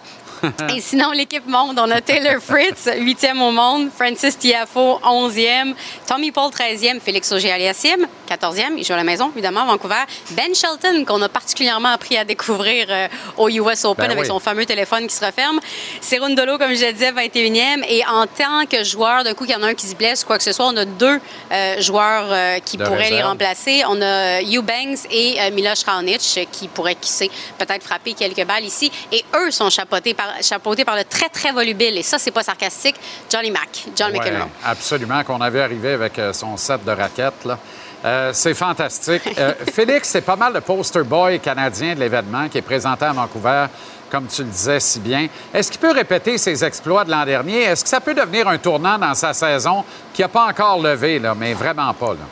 [0.75, 5.73] Et sinon, l'équipe monde, on a Taylor Fritz, 8e au monde, Francis Tiafo, 11e,
[6.08, 10.54] Tommy Paul, 13e, Félix Auger-Aliassime, 14e, il joue à la maison, évidemment, à Vancouver, Ben
[10.54, 14.28] Shelton, qu'on a particulièrement appris à découvrir euh, au US Open Ben avec oui.
[14.28, 15.60] son fameux téléphone qui se referme.
[16.02, 17.84] Cerundolo, comme je le disais, 21e.
[17.88, 20.23] Et en tant que joueur, d'un coup, qu'il y en a un qui se blesse,
[20.23, 21.19] quoi que ce soit, on a deux
[21.52, 23.84] euh, joueurs euh, qui De pourraient les remplacer.
[23.88, 28.91] On a Eubanks et Miloš Raonic qui pourraient, qui sait, peut-être frapper quelques balles ici.
[29.12, 32.44] Et eux sont chapeautés par, chapeautés par le très, très volubile, et ça, c'est pas
[32.44, 32.96] sarcastique,
[33.30, 34.48] Johnny Mack, John Ouais, McEnroe.
[34.65, 37.46] absolument, qu'on avait arrivé avec euh, son set de raquettes.
[37.46, 37.58] là.
[38.06, 39.24] Euh, c'est fantastique.
[39.38, 43.12] Euh, Félix, c'est pas mal le poster boy canadien de l'événement qui est présenté à
[43.12, 43.65] Vancouver,
[44.10, 45.28] comme tu le disais si bien.
[45.54, 47.63] Est-ce qu'il peut répéter ses exploits de l'an dernier?
[47.63, 51.20] Est-ce que ça peut devenir un tournant dans sa saison qui n'a pas encore levé,
[51.20, 52.12] là, mais vraiment pas?
[52.13, 52.26] Là?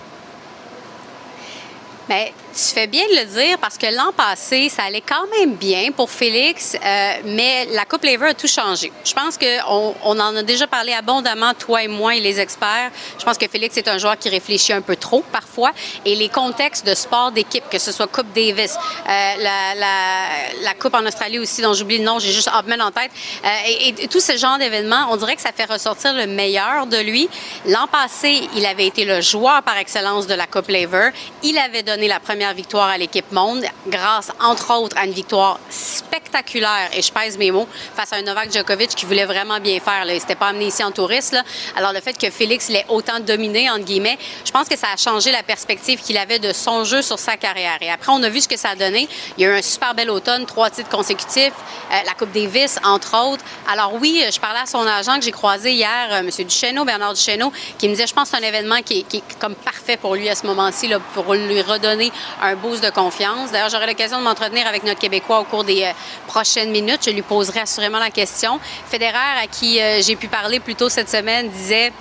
[2.10, 5.54] Mais tu fais bien de le dire parce que l'an passé, ça allait quand même
[5.56, 8.92] bien pour Félix, euh, mais la Coupe Lever a tout changé.
[9.06, 12.90] Je pense qu'on on en a déjà parlé abondamment, toi et moi et les experts.
[13.20, 15.72] Je pense que Félix est un joueur qui réfléchit un peu trop parfois
[16.04, 18.76] et les contextes de sport d'équipe, que ce soit Coupe Davis,
[19.08, 23.12] euh, la, Coupe en Australie aussi, dont j'oublie le nom, j'ai juste Hopman en tête,
[23.46, 26.88] euh, et, et tout ce genre d'événements, on dirait que ça fait ressortir le meilleur
[26.88, 27.30] de lui.
[27.68, 31.10] L'an passé, il avait été le joueur par excellence de la Coupe Lever.
[31.44, 35.60] Il avait donné la première victoire à l'équipe monde grâce, entre autres, à une victoire
[35.70, 39.80] spectaculaire, et je pèse mes mots, face à un Novak Djokovic qui voulait vraiment bien
[39.80, 40.06] faire.
[40.06, 40.14] Là.
[40.14, 41.34] Il s'était pas amené ici en touriste.
[41.34, 41.44] Là.
[41.76, 44.98] Alors, le fait que Félix l'ait autant dominé, entre guillemets, je pense que ça a
[44.98, 47.78] changé la perspective qu'il avait de son jeu sur sa carrière.
[47.82, 49.08] Et après, on a vu ce que ça a donné.
[49.38, 51.54] Il y a eu un super bel automne, trois titres consécutifs,
[51.92, 53.44] euh, la Coupe Davis, entre autres.
[53.72, 56.30] Alors oui, euh, je parlais à son agent que j'ai croisé hier, euh, M.
[56.30, 59.56] Duchesneau, Bernard Duchesneau, qui me disait, je pense que c'est un événement qui est, comme
[59.56, 63.52] parfait pour lui à ce moment-ci, pour lui redonner un boost de confiance.
[63.52, 65.92] D'ailleurs, j'aurai l'occasion de m'entretenir avec notre Québécois au cours des euh,
[66.28, 67.02] prochaines minutes.
[67.06, 68.60] Je lui poserai assurément la question.
[68.88, 71.92] Federer, à qui euh, j'ai pu parler plus tôt cette semaine, disait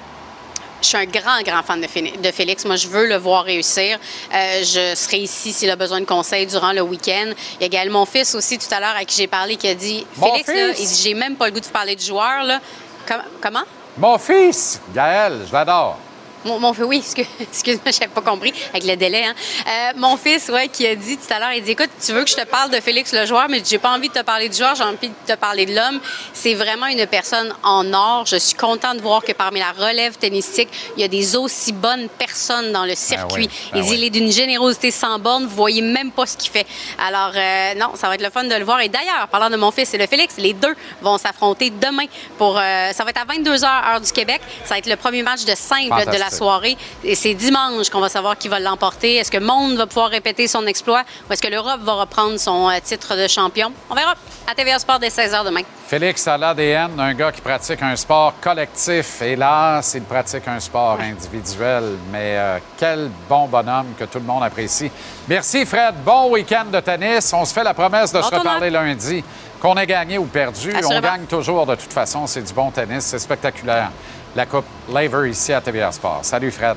[0.82, 2.64] je suis un grand, grand fan de Félix.
[2.66, 3.98] Moi, je veux le voir réussir.
[4.32, 7.32] Euh, je serai ici s'il a besoin de conseils durant le week-end.
[7.54, 9.66] Il y a également mon fils aussi tout à l'heure à qui j'ai parlé qui
[9.68, 10.78] a dit Mon Félix, là, fils?
[10.80, 12.44] il dit, j'ai même pas le goût de vous parler de joueur.
[12.44, 12.60] Là.
[13.08, 13.62] Com- comment?
[13.96, 15.98] Mon fils, Gaël, je l'adore.
[16.46, 19.24] Mon, mon fils, oui, excuse- excuse-moi, je n'avais pas compris avec le délai.
[19.24, 19.34] Hein.
[19.66, 22.24] Euh, mon fils, ouais, qui a dit tout à l'heure, il dit Écoute, tu veux
[22.24, 24.48] que je te parle de Félix le joueur, mais j'ai pas envie de te parler
[24.48, 26.00] du joueur, j'ai envie de te parler de l'homme.
[26.32, 28.24] C'est vraiment une personne en or.
[28.26, 31.72] Je suis contente de voir que parmi la relève tennistique, il y a des aussi
[31.72, 33.48] bonnes personnes dans le circuit.
[33.72, 33.96] Ben il dit oui.
[33.98, 36.66] Il est d'une générosité sans borne, vous voyez même pas ce qu'il fait.
[36.98, 38.80] Alors, euh, non, ça va être le fun de le voir.
[38.80, 42.04] Et d'ailleurs, parlant de mon fils et de Félix, les deux vont s'affronter demain.
[42.38, 44.40] Pour, euh, ça va être à 22h, heure du Québec.
[44.64, 46.30] Ça va être le premier match de simple de la.
[46.36, 46.76] Soirée.
[47.04, 49.16] Et c'est dimanche qu'on va savoir qui va l'emporter.
[49.16, 52.68] Est-ce que Monde va pouvoir répéter son exploit ou est-ce que l'Europe va reprendre son
[52.68, 53.72] euh, titre de champion?
[53.90, 54.14] On verra
[54.46, 55.62] à TVA Sport dès 16h demain.
[55.86, 59.22] Félix a l'ADN d'un gars qui pratique un sport collectif.
[59.22, 61.96] Et là, il pratique un sport individuel.
[62.10, 64.90] Mais euh, quel bon bonhomme que tout le monde apprécie.
[65.28, 65.94] Merci, Fred.
[66.04, 67.32] Bon week-end de tennis.
[67.32, 69.22] On se fait la promesse de Bon se reparler lundi.
[69.60, 72.26] Qu'on ait gagné ou perdu, on gagne toujours de toute façon.
[72.26, 73.04] C'est du bon tennis.
[73.04, 73.90] C'est spectaculaire.
[74.36, 76.22] La Coupe Laver ici à TVA Sport.
[76.22, 76.76] Salut, Fred.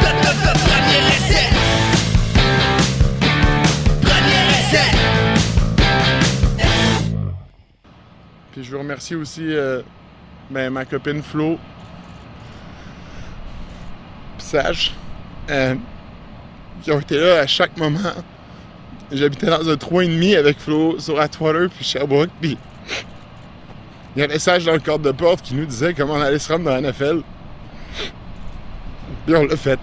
[0.00, 1.46] Top, premier essai.
[4.00, 4.90] Premier essai.
[8.50, 9.82] Puis je veux remercier aussi euh,
[10.50, 11.60] ben, ma copine Flo.
[14.38, 14.94] Sage.
[15.48, 15.76] euh,
[16.82, 17.98] qui ont été là à chaque moment.
[19.10, 22.30] J'habitais dans un 3,5 avec Flo sur Atwater puis Sherbrooke.
[22.40, 22.58] Puis
[24.16, 26.38] il y avait Sage dans le cadre de porte qui nous disait comment on allait
[26.38, 27.22] se rendre dans la NFL.
[29.26, 29.78] Puis on l'a fait.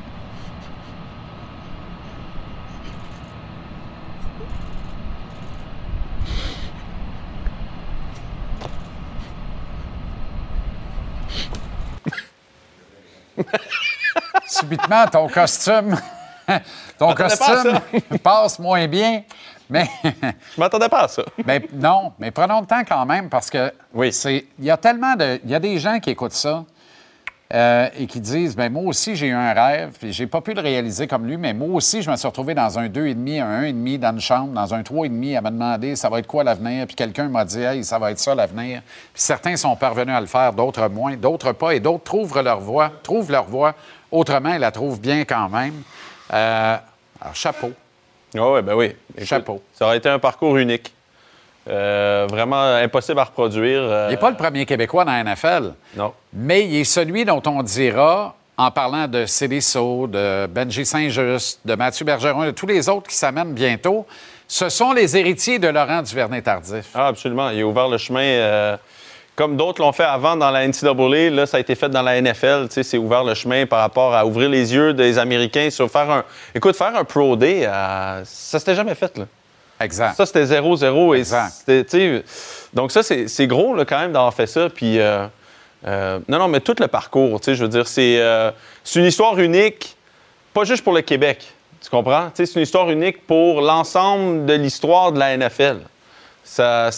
[14.48, 15.98] Subitement, ton costume.
[17.00, 17.80] Ton costume
[18.24, 19.24] passe moins bien.
[19.70, 19.88] Mais.
[20.04, 21.24] Je m'attendais pas à ça.
[21.46, 23.72] mais non, mais prenons le temps quand même parce que
[24.12, 24.46] c'est.
[24.60, 25.40] Il y a tellement de.
[25.44, 26.66] Il y a des gens qui écoutent ça.
[27.52, 30.54] euh, et qui disent ben moi aussi j'ai eu un rêve puis j'ai pas pu
[30.54, 33.64] le réaliser comme lui mais moi aussi je me suis retrouvé dans un 2,5 un
[33.64, 36.86] 1,5 dans une chambre dans un 3,5 à me demander ça va être quoi l'avenir?
[36.86, 38.84] Puis quelqu'un m'a dit hey ça va être ça l'avenir
[39.14, 42.60] puis certains sont parvenus à le faire d'autres moins d'autres pas et d'autres trouvent leur
[42.60, 43.74] voie trouvent leur voie
[44.12, 45.74] autrement ils la trouvent bien quand même
[46.32, 46.78] Euh,
[47.22, 47.72] alors chapeau
[48.36, 48.96] oui, ben oui.
[49.16, 49.64] Écoute, Chapeau.
[49.74, 50.94] Ça aurait été un parcours unique.
[51.68, 53.82] Euh, vraiment impossible à reproduire.
[53.82, 55.74] euh, Il n'est pas le premier Québécois dans la NFL.
[55.96, 56.14] Non.
[56.34, 61.74] Mais il est celui dont on dira, en parlant de Célisso, de Benji Saint-Just, de
[61.74, 64.06] Mathieu Bergeron, de tous les autres qui s'amènent bientôt,
[64.48, 66.86] ce sont les héritiers de Laurent Duvernay-Tardif.
[66.94, 67.50] Ah, absolument.
[67.50, 68.22] Il a ouvert le chemin.
[68.22, 68.78] euh,
[69.40, 72.22] comme d'autres l'ont fait avant dans la NCAA, là, ça a été fait dans la
[72.22, 72.68] NFL.
[72.68, 75.90] Tu sais, C'est ouvert le chemin par rapport à ouvrir les yeux des Américains sur
[75.90, 76.26] faire un.
[76.54, 79.18] Écoute, faire un Pro Day, euh, ça s'était jamais fait.
[79.18, 79.24] Là.
[79.80, 80.16] Exact.
[80.18, 81.16] Ça, c'était 0-0.
[81.16, 82.24] et c'était, tu sais,
[82.74, 84.68] Donc, ça, c'est gros là, quand même d'avoir fait ça.
[84.68, 85.26] Puis, euh,
[85.88, 88.52] euh, non, non, mais tout le parcours, tu sais, je veux dire, c'est euh,
[88.84, 89.96] c'est une histoire unique,
[90.54, 91.48] pas juste pour le Québec.
[91.82, 92.26] Tu comprends?
[92.26, 95.78] Tu sais, C'est une histoire unique pour l'ensemble de l'histoire de la NFL.
[96.44, 96.90] Ça,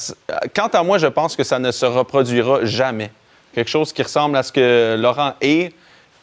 [0.56, 3.12] quant à moi, je pense que ça ne se reproduira jamais.
[3.54, 5.74] Quelque chose qui ressemble à ce que Laurent est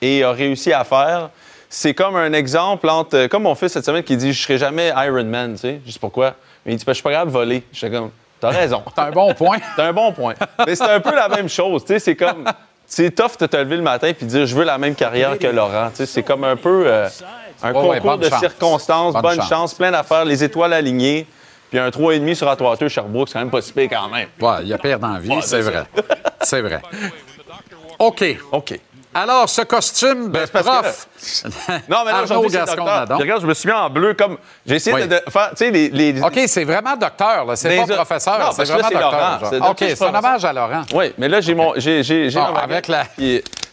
[0.00, 1.30] et a réussi à faire.
[1.68, 4.92] C'est comme un exemple entre, comme mon fils cette semaine qui dit Je serai jamais
[4.96, 5.80] Iron Man, tu sais.
[5.84, 6.34] Je sais pourquoi?
[6.64, 7.62] Mais il dit Je suis pas capable de voler.
[7.72, 8.82] Je suis comme T'as raison.
[8.94, 9.58] C'est un bon point.
[9.76, 10.34] C'est un bon point.
[10.66, 11.84] Mais c'est un peu la même chose.
[11.84, 12.44] Tu sais, c'est comme.
[12.86, 15.46] C'est tough de te lever le matin et dire je veux la même carrière que
[15.48, 15.90] Laurent.
[15.90, 17.08] Tu sais, c'est comme un peu euh,
[17.62, 18.40] un concours de chance.
[18.40, 19.48] circonstances, Bonne bonne, chance.
[19.48, 19.74] chance.
[19.74, 21.26] plein d'affaires, les étoiles alignées.
[21.70, 24.28] Puis un 3,5 sur Atwater Sherbrooke, c'est quand même pas si pire quand même.
[24.40, 25.84] Ouais, il y a pire dans la vie, Ouais, c'est c'est vrai.
[26.42, 26.80] C'est vrai.
[27.98, 28.24] OK.
[28.52, 28.80] OK.
[29.22, 31.08] Alors, ce costume de Ben, c'est parce prof.
[31.88, 34.38] Non, mais là, aujourd'hui, regarde, je me suis mis en bleu comme.
[34.64, 35.02] J'ai essayé Oui.
[35.02, 35.50] de, de faire.
[35.50, 35.88] Tu sais, les.
[35.88, 37.56] les- OK, c'est vraiment docteur, là.
[37.56, 39.52] C'est pas professeur, c'est que là, vraiment docteur.
[39.60, 39.70] Laurent.
[39.70, 40.82] OK, c'est un hommage à Laurent.
[40.94, 41.72] Oui, mais là, j'ai mon.
[41.76, 43.06] J'ai, Bon, avec la-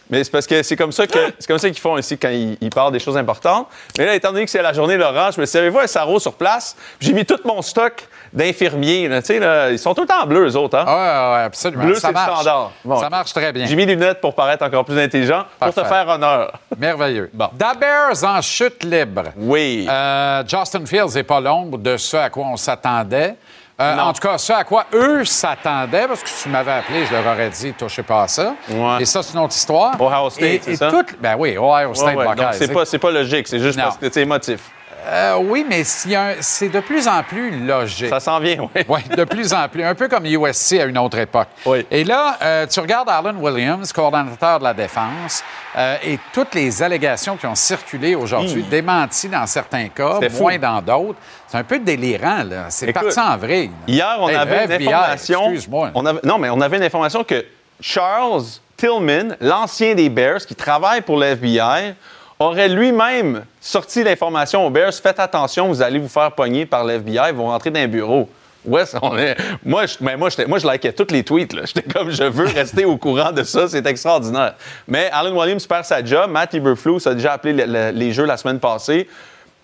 [0.08, 2.28] mais c'est parce que c'est comme ça que c'est comme ça qu'ils font ici quand
[2.28, 3.66] ils, ils parlent des choses importantes.
[3.98, 5.86] Mais là, étant donné que c'est la journée Laurent, je me suis dit, avez-vous un
[5.88, 6.76] sarreau sur place?
[6.98, 8.06] Puis J'ai mis tout mon stock
[8.36, 9.08] d'infirmiers.
[9.08, 9.20] là.
[9.28, 10.78] Là, ils sont tout le temps en bleu, eux autres.
[10.78, 10.84] Hein?
[10.86, 11.84] Oui, absolument.
[11.84, 12.70] Bleu, ça c'est le standard.
[12.84, 13.66] Bon, ça marche très bien.
[13.66, 16.52] J'ai mis des lunettes pour paraître encore plus intelligent, pour te faire honneur.
[16.78, 17.30] Merveilleux.
[17.54, 19.24] Dabers en chute libre.
[19.36, 19.86] Oui.
[19.90, 23.34] Euh, Justin Fields n'est pas l'ombre de ce à quoi on s'attendait.
[23.78, 27.04] Euh, en tout cas, ce à quoi eux s'attendaient, parce que si tu m'avais appelé,
[27.04, 28.54] je leur aurais dit, touchez pas à ça.
[28.70, 29.00] Ouais.
[29.02, 29.92] Et ça, c'est une autre histoire.
[30.00, 30.88] Ohio State, c'est ça?
[30.90, 32.34] toute- Ben oui, Ohio State Ouais, ouais.
[32.34, 32.68] Buckeyes.
[32.72, 33.84] Donc, c'est pas, logique, c'est juste Non.
[33.84, 34.60] parce que c'est émotif.
[35.06, 38.08] Euh, oui, mais c'est de plus en plus logique.
[38.08, 38.82] Ça s'en vient, oui.
[38.88, 39.84] Oui, de plus en plus.
[39.84, 41.48] Un peu comme USC à une autre époque.
[41.90, 45.44] Et là, euh, tu regardes Arlen Williams, coordonnateur de la défense,
[45.76, 50.42] euh, et toutes les allégations qui ont circulé aujourd'hui, démenties dans certains cas, fou.
[50.42, 51.18] moins dans d'autres.
[51.46, 52.66] C'est un peu délirant, là.
[52.70, 53.70] C'est parti en vrai.
[53.86, 55.42] Hier, on Hey, avait une information.
[55.52, 55.90] Excuse-moi.
[56.24, 57.44] Non, mais on avait une information que
[57.80, 58.42] Charles
[58.76, 61.94] Tillman, l'ancien des Bears, qui travaille pour le FBI,
[62.38, 64.92] aurait lui-même sorti l'information aux Bears.
[64.94, 67.88] Faites attention, vous allez vous faire pogner par le FBI, ils vont rentrer dans un
[67.88, 68.28] bureau.
[68.64, 71.54] Ouais, on est- moi, je, mais moi, j'étais- moi, je likais tous les tweets.
[71.66, 74.54] J'étais comme, je veux rester au courant de ça, c'est extraordinaire.
[74.88, 76.28] Mais Alan Williams perd sa job.
[76.30, 79.08] Matt Eberflus a déjà appelé le- le- les jeux la semaine passée.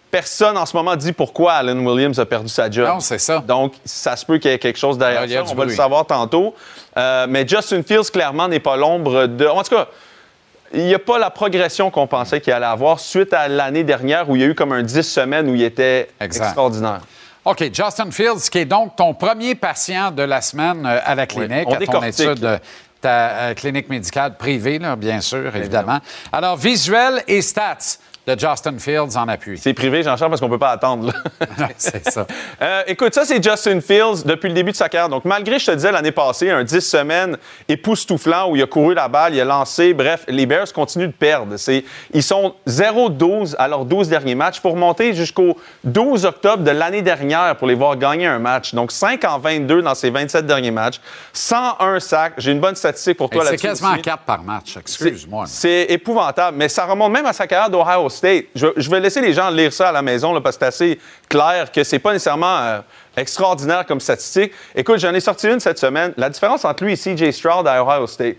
[0.08, 2.86] Personne en ce moment dit pourquoi Alan Williams a perdu sa job.
[2.86, 3.38] Non, c'est ça.
[3.40, 5.52] Donc, ça se peut qu'il y ait quelque chose derrière Ah, ça.
[5.52, 6.54] On va le savoir tantôt.
[6.96, 9.46] Euh, mais Justin Fields, clairement, n'est pas l'ombre de.
[9.46, 9.88] En tout cas,
[10.74, 14.28] il n'y a pas la progression qu'on pensait qu'il allait avoir suite à l'année dernière
[14.28, 16.46] où il y a eu comme un 10 semaines où il était Exact.
[16.46, 17.00] extraordinaire.
[17.44, 21.26] OK, Justin Fields, qui est donc ton premier patient de la semaine euh, à la
[21.26, 22.58] clinique, on à ton étude, euh,
[23.00, 25.98] ta euh, clinique médicale privée, là, bien sûr, évidemment.
[26.32, 29.58] Alors, visuel et stats de Justin Fields en appui.
[29.58, 31.12] C'est privé, Jean-Charles, parce qu'on ne peut pas attendre.
[31.76, 32.26] c'est ça.
[32.62, 35.08] Euh, écoute, ça, c'est Justin Fields depuis le début de sa carrière.
[35.08, 37.36] Donc, malgré, je te disais, l'année passée, un 10 semaines
[37.68, 39.92] époustouflant où il a couru la balle, il a lancé.
[39.94, 41.56] Bref, les Bears continuent de perdre.
[41.56, 44.58] C'est- Ils sont 0-12 à leurs 12 derniers matchs.
[44.58, 48.74] Il faut remonter jusqu'au 12 octobre de l'année dernière pour les voir gagner un match.
[48.74, 51.00] Donc, 5 en 22 dans ces 27 derniers matchs.
[51.32, 52.34] 101 sacs.
[52.38, 53.66] J'ai une bonne statistique pour toi C'est là-dessus.
[53.66, 54.02] quasiment aussi.
[54.02, 55.44] 4 par match, excuse-moi.
[55.48, 58.46] C'est épouvantable, mais ça remonte même à sa carrière d'Ohio State.
[58.54, 61.72] Je, vais laisser les gens lire ça à la maison parce que c'est assez clair
[61.72, 62.80] que c'est pas nécessairement euh,
[63.16, 64.52] extraordinaire comme statistique.
[64.74, 66.12] Écoute, j'en ai sorti une cette semaine.
[66.16, 68.36] La différence entre lui et CJ Stroud à Ohio State.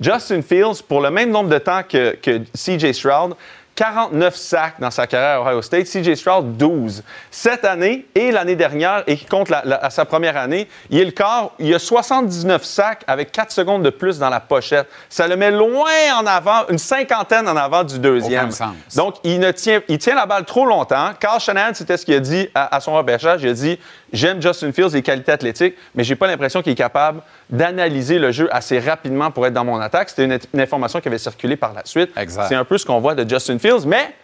[0.00, 2.16] Justin Fields, pour le même nombre de temps que
[2.54, 3.34] CJ Stroud,
[3.76, 5.86] 49 sacs dans sa carrière à Ohio State.
[5.86, 7.02] CJ Stroud, 12.
[7.30, 10.98] Cette année et l'année dernière, et qui compte la- la- à sa première année, il
[10.98, 11.50] est le quart.
[11.58, 14.88] Il a 79 sacs avec 4 secondes de plus dans la pochette.
[15.10, 18.46] Ça le met loin en avant, une cinquantaine en avant du deuxième.
[18.46, 18.96] Aucun sens.
[18.96, 21.10] Donc, il, ne tient, il tient la balle trop longtemps.
[21.20, 23.42] Carl Shanahan, c'était ce qu'il a dit à, à son repêchage.
[23.42, 23.78] Il a dit
[24.12, 28.30] J'aime Justin Fields, les qualités athlétiques, mais j'ai pas l'impression qu'il est capable d'analyser le
[28.32, 30.08] jeu assez rapidement pour être dans mon attaque.
[30.10, 32.10] C'était une, une information qui avait circulé par la suite.
[32.48, 34.14] C'est un peu ce qu'on voit de Justin Fields, mais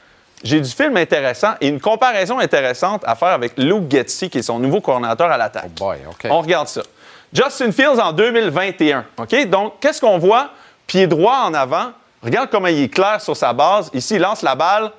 [0.45, 4.43] j'ai du film intéressant et une comparaison intéressante à faire avec Luke Getzi, qui est
[4.43, 5.71] son nouveau coordinateur à l'attaque.
[5.81, 5.99] Oh boy.
[6.31, 6.83] On regarde ça.
[7.33, 9.07] Justin Fields en 2021.
[9.19, 9.47] OK?
[9.49, 10.51] Donc, qu'est-ce qu'on voit?
[10.87, 11.93] Pied droit en avant.
[12.23, 13.91] Regarde comment il est clair sur sa base.
[13.95, 14.91] Ici, il lance la balle.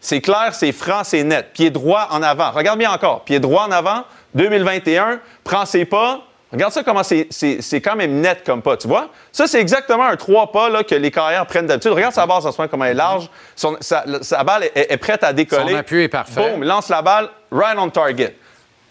[0.00, 1.52] C'est clair, c'est franc, c'est net.
[1.52, 2.50] Pied droit en avant.
[2.50, 3.24] Regarde bien encore.
[3.24, 4.04] Pied droit en avant.
[4.34, 5.20] 2021.
[5.44, 6.22] Prend ses pas.
[6.52, 9.08] Regarde ça comment c'est- c'est c'est quand même net comme pas, tu vois?
[9.32, 11.92] Ça, c'est exactement un trois pas là, que les carrières prennent d'habitude.
[11.92, 13.30] Regarde sa base en ce moment, comment elle est large.
[13.56, 15.72] Son- sa, sa balle est, est prête à décoller.
[15.72, 16.50] Son appui est parfait.
[16.52, 18.36] Boum, lance la balle, right on target.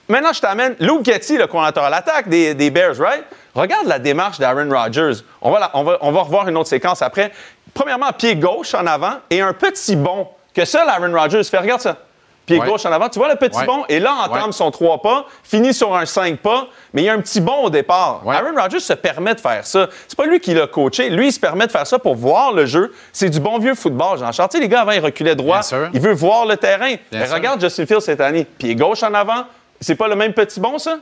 [0.09, 3.23] Maintenant, je t'amène Luke Getty, le coordinateur à l'attaque des, des Bears, right?
[3.53, 5.21] Regarde la démarche d'Aaron Rodgers.
[5.41, 7.31] On va, la- on, va, on va revoir une autre séquence après.
[7.73, 11.59] Premièrement, pied gauche en avant et un petit bond que seul Aaron Rodgers fait.
[11.59, 11.97] Regarde ça.
[12.45, 12.67] Pied Ouais.
[12.67, 13.07] gauche en avant.
[13.07, 13.65] Tu vois le petit Ouais.
[13.65, 13.85] bond?
[13.87, 14.51] Et là, entame Ouais.
[14.51, 17.63] son trois pas, finit sur un cinq pas, mais il y a un petit bond
[17.65, 18.21] au départ.
[18.27, 19.87] Aaron Rodgers se permet de faire ça.
[20.07, 21.09] C'est pas lui qui l'a coaché.
[21.09, 22.93] Lui, il se permet de faire ça pour voir le jeu.
[23.13, 24.49] C'est du bon vieux football, Jean-Charles.
[24.49, 25.61] Tu sais, les gars, avant, ils reculaient droit.
[25.93, 26.95] Il veut voir le terrain.
[27.11, 28.45] Mais regarde Justin Fields cette année.
[28.57, 29.43] Pied gauche en avant.
[29.79, 30.97] C'est pas le même petit bond, ça?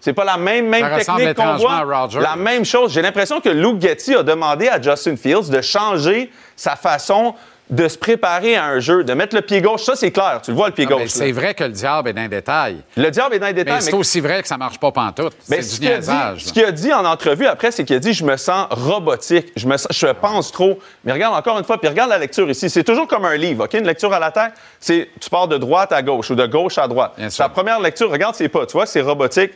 [0.00, 1.84] C'est pas la même, même Ça technique qu'on voit?
[2.20, 2.92] La même chose.
[2.92, 7.34] J'ai l'impression que Luke Getty a demandé à Justin Fields de changer sa façon
[7.70, 9.82] de se préparer à un jeu, de mettre le pied gauche.
[9.82, 10.40] Ça, c'est clair.
[10.42, 11.08] Tu le vois, le pied Non, gauche.
[11.10, 12.78] C'est vrai que le diable est dans les détails.
[12.96, 13.74] Le diable est dans les détails.
[13.74, 15.34] Mais c'est aussi vrai que ça marche pas pantoute.
[15.42, 16.44] C'est ce du qu'il a dit- niaisage.
[16.46, 19.52] ce qu'il a dit en entrevue après, c'est qu'il a dit Je me sens robotique,
[19.56, 20.78] je, me sens- je pense trop.
[21.04, 22.70] Mais regarde encore une fois, puis regarde la lecture ici.
[22.70, 23.74] C'est toujours comme un livre, OK?
[23.74, 26.88] Une lecture à l'attaque, c'est tu pars de droite à gauche ou de gauche à
[26.88, 27.12] droite.
[27.18, 27.44] Bien sûr.
[27.44, 28.64] La première lecture, regarde ses pas.
[28.66, 29.52] Tu vois, c'est robotique.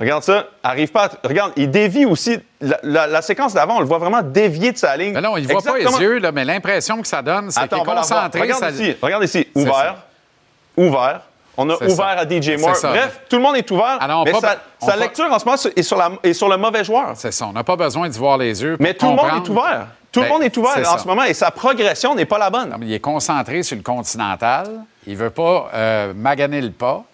[0.00, 1.04] Regarde ça, arrive pas.
[1.04, 2.38] à- Regarde, il dévie aussi.
[2.60, 5.12] La, la- la séquence d'avant, on le voit vraiment dévier de sa ligne.
[5.14, 7.78] Mais non, il voit pas les yeux, là, mais l'impression que ça donne, c'est qu'il
[7.78, 8.40] est concentré.
[8.40, 9.46] Regarde ça- ici, regarde ici.
[9.54, 9.96] Ouvert,
[10.76, 11.20] ouvert.
[11.56, 12.08] On a ouvert ça.
[12.08, 12.74] à DJ Moore.
[12.74, 12.88] ça.
[12.90, 13.98] Bref, tout le monde est ouvert.
[14.00, 16.10] Alors, on mais pas- sa, on sa pas- lecture en ce moment est sur, la-
[16.24, 17.12] est sur le mauvais joueur.
[17.14, 18.76] C'est ça, on n'a pas besoin d'y voir les yeux.
[18.76, 19.86] pour Mais tout le monde est ouvert.
[20.10, 20.98] Tout le Ben, monde est ouvert en ça.
[20.98, 22.70] ce moment et sa progression n'est pas la bonne.
[22.70, 24.66] Non, mais il est concentré sur le continental.
[25.06, 27.04] Il veut pas euh, maganer le pas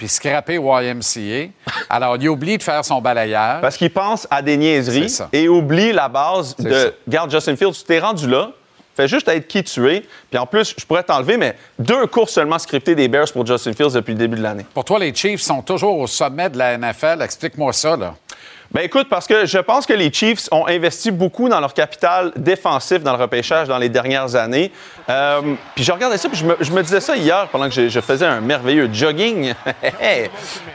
[0.00, 1.50] puis scraper YMCA.
[1.90, 3.60] Alors, il oublie de faire son balayage.
[3.60, 6.86] Parce qu'il pense à des niaiseries et oublie la base de ça.
[7.06, 8.50] Garde Justin Fields, tu t'es rendu là.
[8.96, 10.02] Fais juste être qui tu es.
[10.30, 13.74] Puis en plus, je pourrais t'enlever, mais deux courses seulement scriptées des Bears pour Justin
[13.74, 14.64] Fields depuis le début de l'année.
[14.72, 17.20] Pour toi, les Chiefs sont toujours au sommet de la NFL.
[17.20, 18.14] Explique-moi ça, là.
[18.72, 22.32] Ben écoute, parce que je pense que les Chiefs ont investi beaucoup dans leur capital
[22.36, 24.70] défensif dans le repêchage dans les dernières années.
[25.08, 28.00] Euh, puis je regardais ça, puis je me, disais ça hier pendant que je, je
[28.00, 29.54] faisais un merveilleux jogging.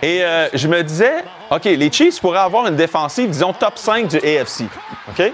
[0.02, 4.10] Et euh, je me disais, OK, les Chiefs pourraient avoir une défensive, disons, top 5
[4.10, 4.64] du AFC.
[5.10, 5.32] OK?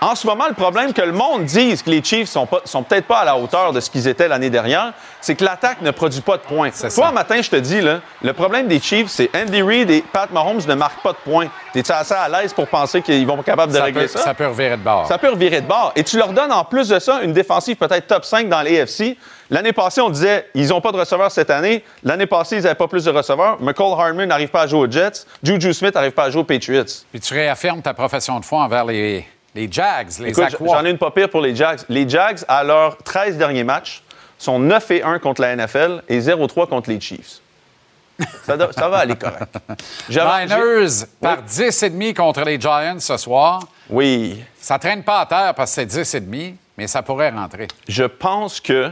[0.00, 2.84] En ce moment, le problème que le monde dise que les Chiefs sont, pas- sont
[2.84, 5.90] peut-être pas à la hauteur de ce qu'ils étaient l'année dernière, c'est que l'attaque ne
[5.90, 6.70] produit pas de points.
[6.94, 10.30] Toi, matin, je te dis, là, le problème des Chiefs, c'est Andy Reid et Pat
[10.30, 11.48] Mahomes ne marquent pas de points.
[11.72, 14.20] T'es-tu assez à l'aise pour penser qu'ils vont être capables de Ça régler peut, ça?
[14.20, 15.08] ça peut revirer de bord.
[15.08, 15.92] Ça peut revirer de bord.
[15.96, 19.16] Et tu leur donnes en plus de ça une défensive peut-être top 5 dans l'AFC.
[19.50, 21.82] L'année passée, on disait ils n'ont pas de receveurs cette année.
[22.04, 23.60] L'année passée, ils n'avaient pas plus de receveurs.
[23.60, 25.24] McCall Harmon n'arrive pas à jouer aux Jets.
[25.42, 26.84] Juju Smith n'arrive pas à jouer aux Patriots.
[27.10, 30.98] Puis tu réaffirmes ta profession de foi envers les, les Jags, les j'en ai une
[30.98, 31.80] pas pire pour les Jags.
[31.88, 34.02] Les Jags, à leurs 13 derniers matchs,
[34.38, 37.40] sont 9 et 1 contre la NFL et 0-3 contre les Chiefs.
[38.44, 39.56] Ça, do- ça va aller correct.
[40.08, 43.62] Niners par 10,5 contre les Giants ce soir.
[43.88, 44.42] Oui.
[44.60, 47.68] Ça traîne pas à terre parce que c'est 10,5, mais ça pourrait rentrer.
[47.86, 48.90] Je pense que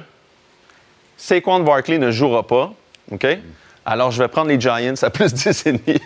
[1.17, 2.73] Saquon Barkley ne jouera pas.
[3.11, 3.27] OK?
[3.85, 6.01] Alors, je vais prendre les Giants à plus 10 et demi.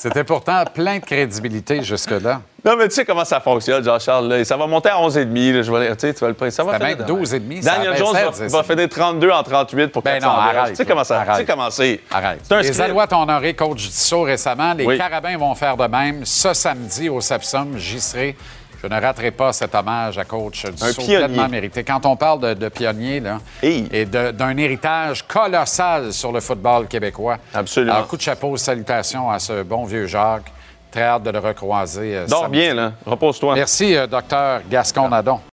[0.00, 2.40] C'était pourtant plein de crédibilité jusque-là.
[2.64, 4.28] Non, mais tu sais comment ça fonctionne, Jean-Charles.
[4.28, 4.44] là.
[4.46, 5.52] Ça va monter à 11,5.
[5.56, 5.62] là.
[5.62, 7.96] Je vais, tu sais, tu vas le Ça va finir même de- 12,5, ça Daniel
[7.98, 8.52] Jones va, 10.
[8.52, 10.56] va finir 32 en 38 pour Ben 400 non, verges.
[10.56, 10.70] arrête.
[10.70, 11.34] Tu sais comment ça Arrête.
[11.34, 12.00] Tu sais comment c'est.
[12.10, 12.40] Arrête.
[12.50, 12.80] Un Les.
[12.80, 13.88] Alouettes ont honoré coach
[14.24, 14.72] récemment.
[14.72, 14.96] Les Oui.
[14.96, 16.24] Carabins vont faire de même.
[16.24, 18.36] Ce samedi au Sepsum, j'y serai.
[18.82, 21.16] Je ne raterai pas cet hommage à coach du Un pionnier.
[21.18, 21.84] pleinement mérité.
[21.84, 26.86] Quand on parle de, de pionnier là, et de- d'un héritage colossal sur le football
[26.88, 27.36] québécois.
[27.52, 27.92] Absolument.
[27.94, 30.50] Alors, coup de chapeau, salutations à ce bon vieux Jacques.
[30.90, 32.16] Très hâte de le recroiser.
[32.16, 32.58] euh, Dors samedi.
[32.58, 32.92] bien, là.
[33.06, 33.54] Repose-toi.
[33.54, 35.38] Merci, euh, docteur Gascon-Nadon.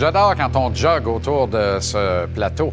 [0.00, 2.72] J'adore quand on jogue autour de ce plateau.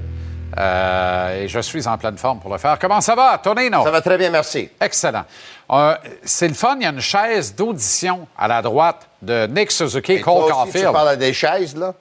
[0.57, 2.79] Euh, et je suis en pleine forme pour le faire.
[2.79, 3.83] Comment ça va, Tonino?
[3.83, 4.69] Ça va très bien, merci.
[4.79, 5.25] Excellent.
[5.69, 9.71] Euh, c'est le fun, il y a une chaise d'audition à la droite de Nick
[9.73, 10.87] Suzuki, Et Cole toi aussi, Caulfield.
[10.87, 11.93] tu parles des chaises, là?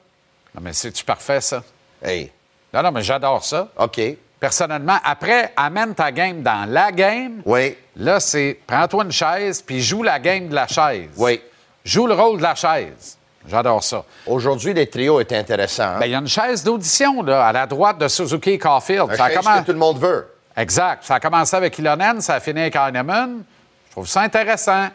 [0.55, 1.61] Non, mais c'est-tu parfait, ça?
[2.01, 2.31] Hey.
[2.73, 3.67] Non, non, mais j'adore ça.
[3.79, 4.01] OK.
[4.39, 7.43] Personnellement, après, amène ta game dans la game.
[7.45, 7.77] Oui.
[7.97, 11.11] Là, c'est prends-toi une chaise puis joue la game de la chaise.
[11.17, 11.43] Oui.
[11.85, 13.19] Joue le rôle de la chaise.
[13.49, 14.05] J'adore ça.
[14.27, 15.83] Aujourd'hui, les trios étaient intéressants.
[15.85, 15.99] hein?
[16.01, 19.15] Ben, il y a une chaise d'audition, là, à la droite de Suzuki et Caulfield.
[19.17, 20.27] Ça chaise que tout le monde veut.
[20.57, 21.05] Exact.
[21.05, 23.43] Ça a commencé avec Ilonen, ça a fini avec Heinemann.
[23.89, 24.89] Je trouve ça intéressant.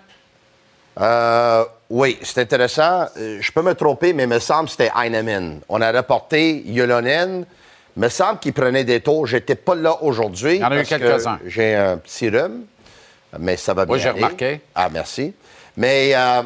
[0.99, 3.06] Euh, oui, c'est intéressant.
[3.18, 5.62] Euh, Je peux me tromper, mais il me semble que c'était Heinemann.
[5.70, 7.45] On a reporté Yolonen.
[7.95, 9.28] Il me semble qu'il prenait des tours.
[9.28, 10.56] J'étais pas là aujourd'hui.
[10.56, 11.39] Il y en a eu quelques-uns.
[11.45, 12.62] J'ai un petit rhume,
[13.39, 13.93] mais ça va bien.
[13.95, 14.62] Oui, j'ai remarqué.
[14.76, 15.34] Ah, merci.
[15.78, 16.41] Mais euh,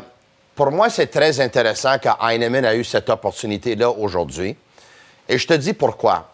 [0.55, 4.55] pour moi, c'est très intéressant que Heinemann a eu cette opportunité-là aujourd'hui.
[5.27, 6.31] Et je te dis pourquoi.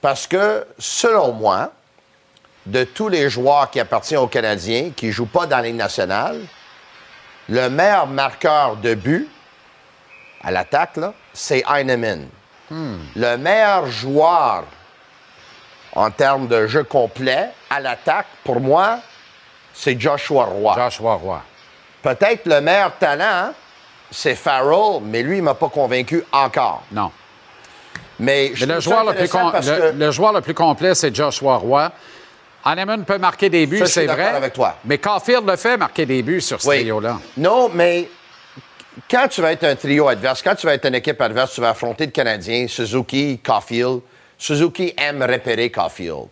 [0.00, 1.72] Parce que, selon moi,
[2.66, 5.76] de tous les joueurs qui appartiennent aux Canadiens, qui ne jouent pas dans la Ligue
[5.76, 6.40] nationale,
[7.48, 9.28] le meilleur marqueur de but
[10.42, 10.98] à l'attaque,
[11.32, 12.28] c'est Heinemann.
[12.70, 14.64] Le meilleur joueur
[15.94, 18.98] en termes de jeu complet à l'attaque, pour moi,
[19.72, 20.74] c'est Joshua Roy.
[20.76, 21.42] Joshua Roy.
[22.04, 23.52] Peut-être le meilleur talent, hein,
[24.10, 26.82] c'est Farrell, mais lui, il ne m'a pas convaincu encore.
[26.92, 27.10] Non.
[28.20, 29.30] Mais, je Mais le joueur, le plus,
[29.98, 31.90] le, joueur le plus complet, c'est Joshua Roy.
[32.66, 34.24] Heinemann peut marquer des buts, c'est vrai.
[34.28, 34.76] avec toi.
[34.84, 36.80] Mais Caulfield le fait marquer des buts sur ce Oui.
[36.80, 37.18] trio-là.
[37.38, 38.08] Non, mais
[39.10, 41.60] quand tu vas être un trio adverse, quand tu vas être une équipe adverse, tu
[41.62, 44.00] vas affronter le Canadien, Suzuki, Caulfield.
[44.38, 46.26] Suzuki aime repérer Caulfield.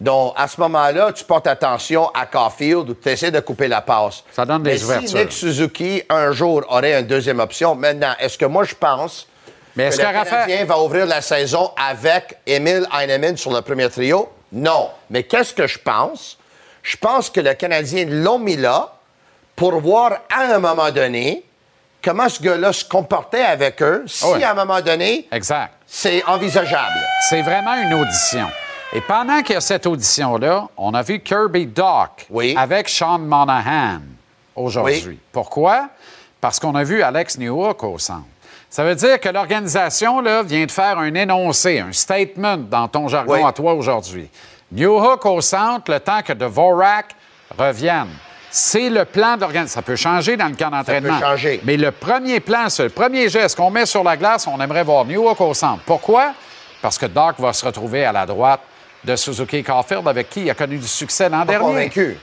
[0.00, 3.80] Donc, à ce moment-là, tu portes attention à Caulfield ou tu essaies de couper la
[3.80, 4.22] passe.
[4.32, 5.08] Ça donne des Mais ouvertures.
[5.08, 9.26] si Nick Suzuki, un jour, aurait une deuxième option, maintenant, est-ce que moi, je pense
[9.74, 13.62] Mais est-ce que le Raphaël- Canadien va ouvrir la saison avec Emile Heinemann sur le
[13.62, 14.30] premier trio?
[14.52, 14.90] Non.
[15.10, 16.36] Mais qu'est-ce que je pense?
[16.82, 18.92] Je pense que le Canadien l'ont mis là
[19.56, 21.42] pour voir à un moment donné
[22.04, 24.44] comment ce gars-là se comportait avec eux, si Ouais.
[24.44, 25.72] à un moment donné, Exact.
[25.86, 27.00] c'est envisageable.
[27.30, 28.46] C'est vraiment une audition.
[28.96, 32.26] Et pendant qu'il y a cette audition-là, on a vu Kirby Doc
[32.56, 34.00] avec Sean Monahan
[34.54, 35.20] aujourd'hui.
[35.30, 35.90] Pourquoi?
[36.40, 38.24] Parce qu'on a vu Alex Newhook au centre.
[38.70, 43.34] Ça veut dire que l'organisation vient de faire un énoncé, un statement dans ton jargon
[43.34, 43.42] Oui.
[43.46, 44.30] à toi aujourd'hui.
[44.72, 47.14] Newhook au centre, le temps que Dvorak
[47.58, 48.08] revienne.
[48.50, 49.80] C'est le plan d'organisation.
[49.80, 51.20] Ça peut changer dans le camp d'entraînement.
[51.20, 51.60] changer.
[51.64, 55.04] Mais le premier plan, le premier geste qu'on met sur la glace, on aimerait voir
[55.04, 55.82] Newhook au centre.
[55.84, 56.32] Pourquoi?
[56.80, 58.60] Parce que Doc va se retrouver à la droite
[59.06, 61.64] de Suzuki Caulfield, avec qui il a connu du succès l'an dernier.
[61.64, 62.18] convaincu.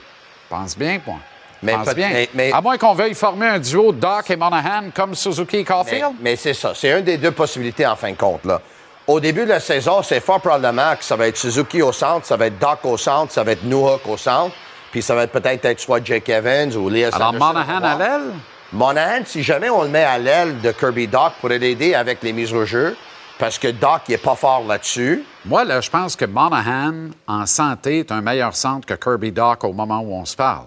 [0.50, 1.16] Pense bien, moi.
[1.62, 2.10] Mais Pense bien.
[2.12, 5.58] mais- mais- À moins qu'on veuille former un duo Doc et Monahan comme Suzuki et
[5.60, 6.12] Mais, Caulfield.
[6.20, 6.72] mais c'est ça.
[6.74, 8.44] C'est une des deux possibilités en fin de compte.
[8.44, 8.60] Là.
[9.06, 12.26] Au début de la saison, c'est fort probablement que ça va être Suzuki au centre,
[12.26, 14.54] ça va être Doc au centre, ça va être Newhook au centre,
[14.92, 17.98] puis ça va être peut-être être soit Jake Evans ou Elias Alors, Anderson Monahan à
[17.98, 18.32] l'aile?
[18.72, 22.32] Monahan, si jamais on le met à l'aile de Kirby Doc, pourrait l'aider avec les
[22.32, 22.96] mises au jeu,
[23.44, 25.22] parce que Doc, il est pas fort là-dessus.
[25.44, 29.64] Moi, là, je pense que Monahan, en santé, est un meilleur centre que Kirby Doc
[29.64, 30.64] au moment où on se parle.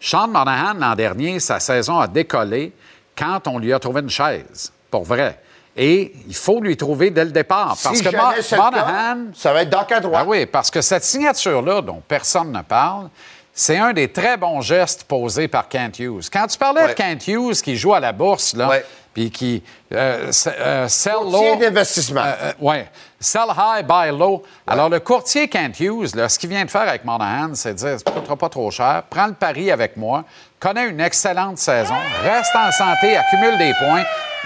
[0.00, 2.72] Sean Monahan, l'an dernier, sa saison a décollé
[3.14, 5.38] quand on lui a trouvé une chaise, pour vrai.
[5.76, 7.76] Et il faut lui trouver dès le départ.
[7.82, 10.22] Parce si que Mo- cas, Monahan, ça va être Doc à droite.
[10.24, 13.10] Ah oui, parce que cette signature-là, dont personne ne parle,
[13.52, 16.24] c'est un des très bons gestes posés par Kent Hughes.
[16.32, 18.80] Quand tu parlais de Kent Hughes qui joue à la bourse, là,
[19.14, 19.62] puis qui
[19.92, 21.56] euh, euh, sell Courtier low...
[21.60, 22.24] d'investissement.
[22.60, 22.76] oui.
[23.20, 24.42] Sell high, buy low.
[24.66, 27.78] Alors, le courtier Kent Hughes, là, ce qu'il vient de faire avec Monahan, c'est de
[27.78, 30.24] dire, ça ne coûtera pas trop cher, prends le pari avec moi,
[30.60, 34.04] connais une excellente saison, reste en santé, accumule des points.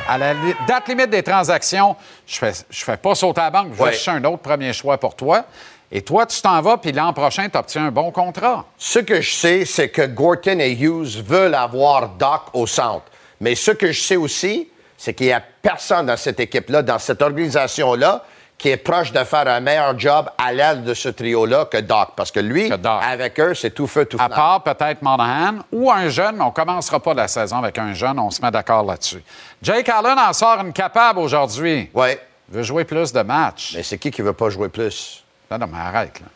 [0.08, 3.50] À la li- date limite des transactions, je fais, je fais pas sauter à la
[3.50, 5.44] banque, je vais chercher un autre premier choix pour toi.
[5.90, 8.64] Et toi, tu t'en vas, puis l'an prochain, tu obtiens un bon contrat.
[8.76, 13.06] Ce que je sais, c'est que Gorton et Hughes veulent avoir Doc au centre.
[13.40, 16.98] Mais ce que je sais aussi, c'est qu'il n'y a personne dans cette équipe-là, dans
[16.98, 18.24] cette organisation-là,
[18.56, 22.08] qui est proche de faire un meilleur job à l'aile de ce trio-là que Doc.
[22.16, 24.34] Parce que lui, avec eux, c'est tout feu, tout À flamme.
[24.36, 27.94] part peut-être Monahan ou un jeune, mais on ne commencera pas la saison avec un
[27.94, 29.22] jeune, on se met d'accord là-dessus.
[29.62, 31.88] Jake Allen en sort une capable aujourd'hui.
[31.94, 32.08] Oui.
[32.48, 33.74] Veut jouer plus de matchs.
[33.76, 35.22] Mais c'est qui qui veut pas jouer plus?
[35.50, 36.26] Non, non, mais arrête, là.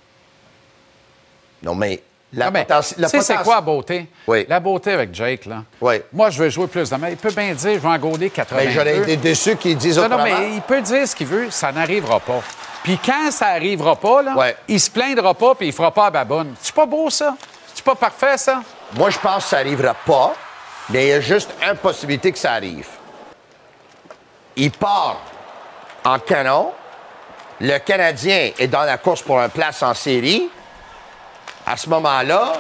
[1.64, 2.00] Non, mais
[2.33, 4.07] la Non, potenti- la tu sais, c'est quoi la beauté?
[4.26, 4.47] Oui.
[4.49, 5.64] La beauté avec Jake, là.
[5.80, 6.01] Oui.
[6.12, 6.97] Moi, je veux jouer plus de.
[7.11, 8.61] Il peut bien dire, je vais en gauler 80.
[8.64, 10.39] Mais j'aurais été déçu qu'ils disent Non, non, autrement.
[10.41, 12.41] mais il peut dire ce qu'il veut, ça n'arrivera pas.
[12.83, 14.35] Puis quand ça n'arrivera pas, là,
[14.66, 16.55] il se plaindra pas puis il fera pas à baboune.
[16.61, 17.37] C'est pas beau, ça?
[17.74, 18.62] C'est pas parfait, ça?
[18.95, 20.35] Moi, je pense que ça n'arrivera pas,
[20.91, 22.87] mais il y a juste une possibilité que ça arrive.
[24.57, 25.20] Il part
[26.05, 26.72] en canon.
[27.61, 30.51] Le Canadien est dans la course pour un place en série.
[31.66, 32.54] À ce moment-là,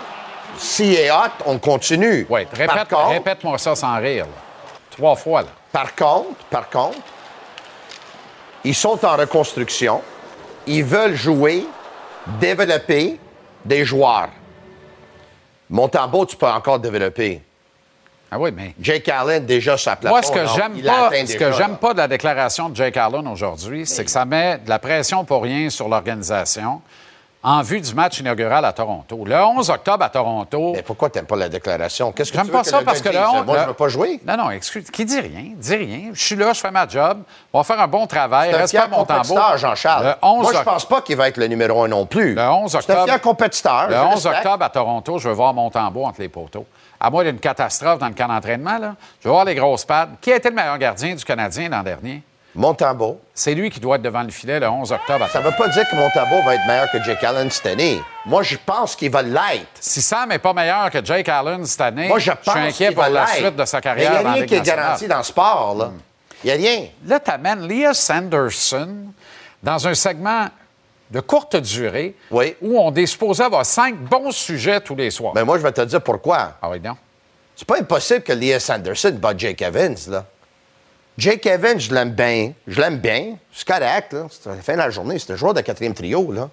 [0.58, 2.26] s'il est hot, on continue.
[2.30, 4.26] Oui, répète, contre- répète-moi ça sans rire.
[4.26, 4.32] là.
[4.90, 5.48] Trois fois, là.
[5.72, 6.98] Par contre, par contre,
[8.64, 10.02] ils sont en reconstruction.
[10.66, 11.66] Ils veulent jouer,
[12.38, 13.18] développer
[13.64, 14.28] des joueurs.
[15.70, 17.42] Montembeau, tu peux encore développer.
[18.30, 18.74] Ah oui, mais.
[18.80, 20.14] Jake Allen, déjà, sa plafond.
[20.14, 23.26] Moi, ce que j'aime pas, ce que j'aime pas de la déclaration de Jake Allen
[23.28, 26.80] aujourd'hui, c'est que ça met de la pression pour rien sur l'organisation
[27.44, 29.24] en vue du match inaugural à Toronto.
[29.24, 30.72] Le 11 octobre à Toronto.
[30.76, 32.12] Mais pourquoi t'aimes pas la déclaration?
[32.12, 33.22] Qu'est-ce que tu pas veux ça le parce que le dise?
[33.34, 34.20] 11 Moi, je le- veux pas jouer.
[34.26, 36.10] Non, non, excuse, qui dit rien, dit rien.
[36.12, 37.22] Je suis là, je fais ma job.
[37.52, 38.52] On va faire un bon travail.
[38.54, 39.56] Reste pas mon tambour.
[39.56, 40.04] Jean-Charles.
[40.06, 42.34] Le 11 Moi, je oc- pense pas qu'il va être le numéro un non plus.
[42.34, 43.04] Le 11 C'est un octobre.
[43.04, 43.86] fier compétiteur.
[43.88, 44.46] Le je 11 respecte.
[44.46, 46.66] octobre à Toronto, je veux voir mon tambour entre les poteaux.
[47.00, 50.10] À moins d'une catastrophe dans le camp d'entraînement, là, je veux voir les grosses pattes.
[50.20, 52.22] Qui a été le meilleur gardien du Canadien l'an dernier?
[52.54, 53.18] Montembeau.
[53.34, 55.24] C'est lui qui doit être devant le filet le 11 octobre.
[55.24, 58.00] à Ça veut pas dire que Montembeau va être meilleur que Jake Allen cette année.
[58.26, 59.66] Moi, je pense qu'il va l'être.
[59.80, 62.92] Si Sam n'est pas meilleur que Jake Allen cette année, Moi, je pense suis inquiet
[62.92, 65.08] pour va la suite de sa Mais carrière Il n'y a rien qui est garanti
[65.08, 65.90] dans le sport, là.
[66.44, 66.86] Il n'y a rien.
[67.06, 68.88] Là, tu amènes Leah Sanderson
[69.62, 70.48] dans un segment
[71.10, 75.32] de courte durée où on est supposé avoir cinq bons sujets tous les soirs.
[75.34, 76.54] Mais moi, je vais te dire pourquoi.
[76.60, 76.96] Ah oui, non.
[77.54, 80.24] C'est pas impossible que Elias Anderson bat Jake Evans, là.
[81.18, 82.52] Jake Evans, je l'aime bien.
[82.66, 83.36] Je l'aime bien.
[83.52, 84.26] C'est correct, là.
[84.30, 85.18] C'est la fin de la journée.
[85.18, 86.32] C'est un joueur de quatrième trio.
[86.32, 86.48] Il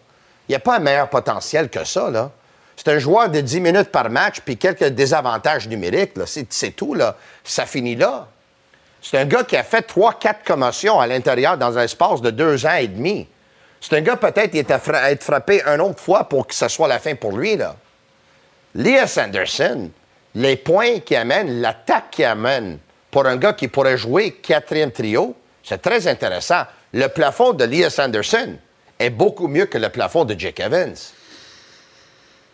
[0.49, 2.31] n'y a pas un meilleur potentiel que ça, là.
[2.75, 6.13] C'est un joueur de 10 minutes par match puis quelques désavantages numériques.
[6.25, 7.15] C'est tout, là.
[7.43, 8.27] Ça finit là.
[9.01, 12.65] C'est un gars qui a fait 3-4 commotions à l'intérieur dans un espace de deux
[12.65, 13.27] ans et demi.
[13.81, 14.55] C'est un gars, peut-être,
[14.93, 17.75] à, être frappé une autre fois pour que ce soit la fin pour lui, là.
[18.75, 19.89] Elias Anderson,
[20.35, 22.77] les points qu'il amène, l'attaque qu'il amène
[23.11, 26.63] pour un gars qui pourrait jouer quatrième trio, c'est très intéressant.
[26.93, 28.55] Le plafond de Elias Anderson
[28.97, 30.95] est beaucoup mieux que le plafond de Jake Evans.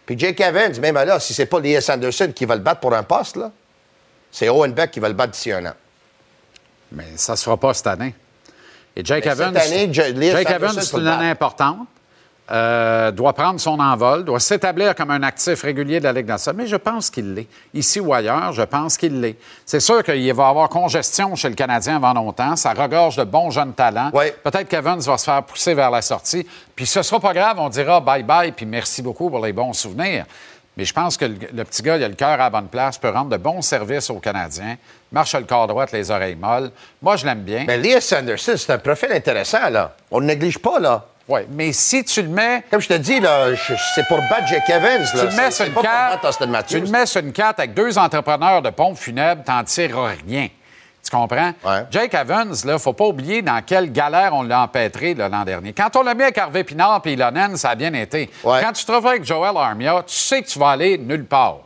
[0.06, 2.94] Puis Jake Evans, même là, si c'est pas Elias Anderson qui va le battre pour
[2.94, 3.52] un poste, là,
[4.32, 5.74] c'est Owen Beck qui va le battre d'ici un an.
[6.92, 8.14] Mais ça ne se fera pas cette année.
[8.96, 11.88] Et Jake Mais Evans, cette année, Jake Anderson Evans, c'est une année importante.
[12.52, 16.62] Euh, doit prendre son envol, doit s'établir comme un actif régulier de la Ligue nationale.
[16.62, 17.48] Mais je pense qu'il l'est.
[17.74, 19.36] Ici ou ailleurs, je pense qu'il l'est.
[19.66, 22.56] C'est sûr qu'il va y avoir congestion chez le Canadien avant longtemps.
[22.56, 24.12] Ça regorge de bons jeunes talents.
[24.12, 26.46] Peut-être qu'Evans va se faire pousser vers la sortie.
[26.76, 30.26] Puis ce sera pas grave, on dira bye-bye, puis merci beaucoup pour les bons souvenirs.
[30.78, 32.68] Mais je pense que le, le petit gars, il a le cœur à la bonne
[32.68, 34.76] place, peut rendre de bons services aux Canadiens,
[35.12, 36.70] marche le corps droit, les oreilles molles.
[37.02, 37.64] Moi, je l'aime bien.
[37.66, 39.96] Mais Elias Anderson, c'est un profil intéressant, là.
[40.12, 41.06] On ne néglige pas, là.
[41.28, 42.64] Oui, mais si tu le mets.
[42.70, 43.48] Comme je te dis, là,
[43.96, 45.02] c'est pour battre Jake Evans.
[45.02, 45.08] Là.
[45.22, 46.22] Tu le mets sur une carte.
[46.68, 49.98] Tu le mets sur une carte avec deux entrepreneurs de pompes funèbres, t'en tires
[50.28, 50.50] rien.
[51.04, 51.52] Tu comprends?
[51.92, 55.74] Jake Evans, là, faut pas oublier dans quelle galère on l'a empêtré l'an dernier.
[55.74, 58.30] Quand on l'a mis avec Harvey Pinard et Ilonen, ça a bien été.
[58.44, 61.58] Quand tu te retrouves avec Joel Armia, tu sais que tu vas aller nulle part.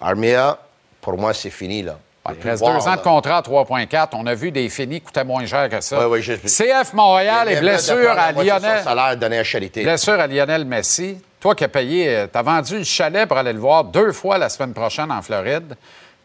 [0.00, 0.58] Armia,
[1.00, 1.98] pour moi, c'est fini, là.
[2.42, 4.08] Il reste deux ans de contrat à 3,4.
[4.12, 5.98] On a vu des finis coûtaient moins cher que ça.
[6.08, 8.82] Oui, oui, je- CF Montréal et blessure à Lionel.
[8.84, 9.82] salaire donné à charité.
[9.82, 11.18] Blessure à Lionel Messi.
[11.40, 14.36] Toi qui as payé, tu as vendu le chalet pour aller le voir deux fois
[14.36, 15.74] la semaine prochaine en Floride.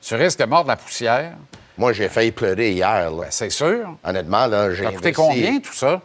[0.02, 1.32] Tu risques de mordre la poussière.
[1.78, 3.12] Moi, j'ai failli pleurer hier.
[3.12, 3.26] là.
[3.30, 3.96] c'est sûr.
[4.04, 6.02] Honnêtement, là, j'ai Ça a coûté combien, tout ça?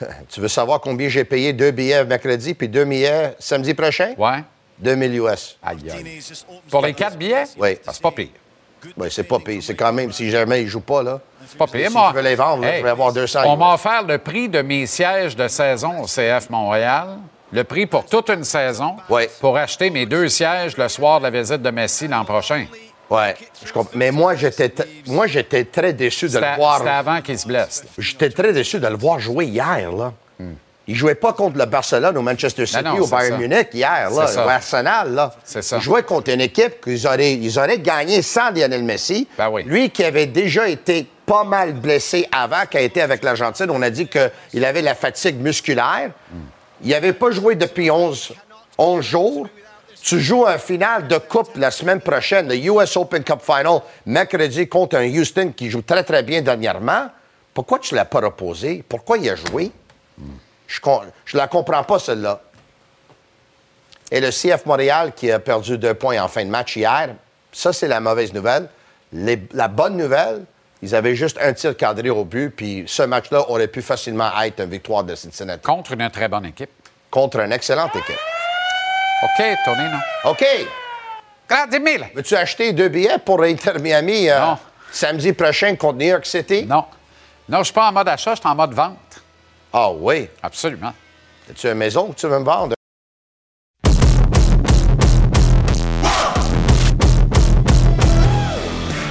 [0.30, 4.14] tu veux savoir combien j'ai payé deux billets mercredi puis deux billets samedi prochain?
[4.16, 4.32] Oui.
[4.78, 5.58] 2000 US.
[5.62, 6.20] Aïe, aïe.
[6.70, 7.44] Pour les quatre billets?
[7.58, 7.78] Oui.
[7.82, 8.28] c'est pas pire.
[8.96, 9.62] Oui, c'est pas pire.
[9.62, 11.20] C'est quand même, si jamais ils jouent pas, là.
[11.46, 12.10] C'est pas pire, Si moi.
[12.12, 14.62] je veux les vendre, là, je vais avoir 200 On m'a offert le prix de
[14.62, 17.18] mes sièges de saison au CF Montréal.
[17.52, 18.96] Le prix pour toute une saison.
[19.40, 22.66] Pour acheter mes deux sièges le soir de la visite de Messi l'an prochain.
[23.10, 23.90] Ouais, je comprends.
[23.98, 24.72] Mais moi, j'étais,
[25.08, 26.78] moi, j'étais très déçu de le voir.
[26.78, 27.84] c'était avant qu'il se blesse.
[27.98, 30.12] J'étais très déçu de le voir jouer hier, là.
[30.90, 33.38] Il jouait pas contre le Barcelone ou Manchester City non, ou Bayern ça.
[33.38, 34.44] Munich hier, là, C'est ça.
[34.44, 35.32] ou Arsenal, là.
[35.44, 35.76] C'est ça.
[35.76, 39.28] Il jouait contre une équipe qu'ils auraient, ils auraient gagné sans Lionel Messi.
[39.38, 43.70] Ben Lui qui avait déjà été pas mal blessé avant, qui a été avec l'Argentine,
[43.70, 46.10] on a dit qu'il avait la fatigue musculaire.
[46.82, 48.32] Il n'avait pas joué depuis 11,
[48.76, 49.48] 11 jours.
[50.02, 54.66] Tu joues un final de coupe la semaine prochaine, le US Open Cup Final, mercredi
[54.66, 57.10] contre un Houston qui joue très, très bien dernièrement.
[57.54, 58.82] Pourquoi tu ne l'as pas reposé?
[58.88, 59.70] Pourquoi il a joué?
[61.24, 62.40] Je ne la comprends pas, celle-là.
[64.10, 67.10] Et le CF Montréal qui a perdu deux points en fin de match hier,
[67.52, 68.68] ça, c'est la mauvaise nouvelle.
[69.12, 70.44] Les- la bonne nouvelle,
[70.82, 74.60] ils avaient juste un tir cadré au but, puis ce match-là aurait pu facilement être
[74.60, 75.62] une victoire de Cincinnati.
[75.62, 76.70] Contre une très bonne équipe.
[77.10, 78.18] Contre une excellente équipe.
[79.22, 80.30] OK, Tony, non?
[80.30, 80.44] OK.
[81.48, 81.70] Grande.
[82.14, 84.38] Veux-tu acheter deux billets pour Inter Miami euh,
[84.92, 86.64] samedi prochain contre New York City?
[86.64, 86.84] Non.
[87.48, 89.19] Non, je suis pas en mode achat, je suis en mode vente.
[89.72, 90.28] Ah oui?
[90.42, 90.92] Absolument.
[91.50, 92.74] As-tu une maison que tu veux me vendre?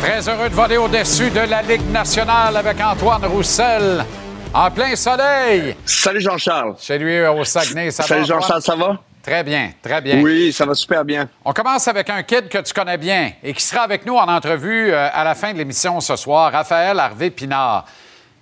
[0.01, 4.03] Très heureux de voler au-dessus de la Ligue nationale avec Antoine Roussel.
[4.53, 5.75] En plein soleil.
[5.85, 6.75] Salut Jean-Charles.
[6.79, 8.25] Chez lui au Saguenay, ça Salut va?
[8.25, 8.41] Antoine?
[8.41, 8.97] Jean-Charles, ça va?
[9.21, 10.21] Très bien, très bien.
[10.21, 11.29] Oui, ça va super bien.
[11.45, 14.27] On commence avec un kid que tu connais bien et qui sera avec nous en
[14.27, 17.85] entrevue euh, à la fin de l'émission ce soir, Raphaël Harvey Pinard.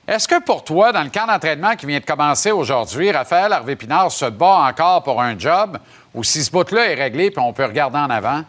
[0.08, 3.76] Est-ce que pour toi, dans le camp d'entraînement qui vient de commencer aujourd'hui, Raphaël Harvey
[3.76, 5.78] Pinard se bat encore pour un job
[6.14, 8.43] ou si ce bout-là est réglé puis on peut regarder en avant?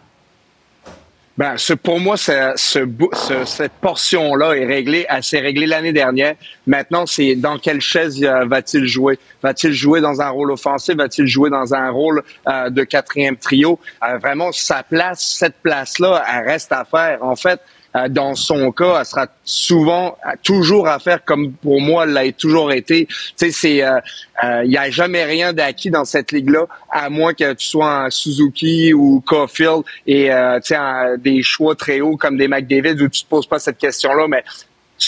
[1.37, 5.05] Ben, pour moi, cette portion-là est réglée.
[5.09, 6.35] Elle s'est réglée l'année dernière.
[6.67, 9.17] Maintenant, c'est dans quelle chaise euh, va-t-il jouer?
[9.41, 10.95] Va-t-il jouer dans un rôle offensif?
[10.95, 13.79] Va-t-il jouer dans un rôle euh, de quatrième trio?
[14.03, 17.23] Euh, vraiment, sa place, cette place-là, elle reste à faire.
[17.23, 17.61] En fait,
[18.09, 22.71] dans son cas, elle sera souvent, euh, toujours à faire comme pour moi l'a toujours
[22.71, 23.07] été.
[23.07, 23.99] Tu sais, c'est, euh,
[24.43, 28.05] euh, il y a jamais rien d'acquis dans cette ligue-là, à moins que tu sois
[28.05, 33.01] un Suzuki ou Caulfield et euh, tu sais, des choix très hauts comme des McDavid
[33.01, 34.43] où tu te poses pas cette question-là, mais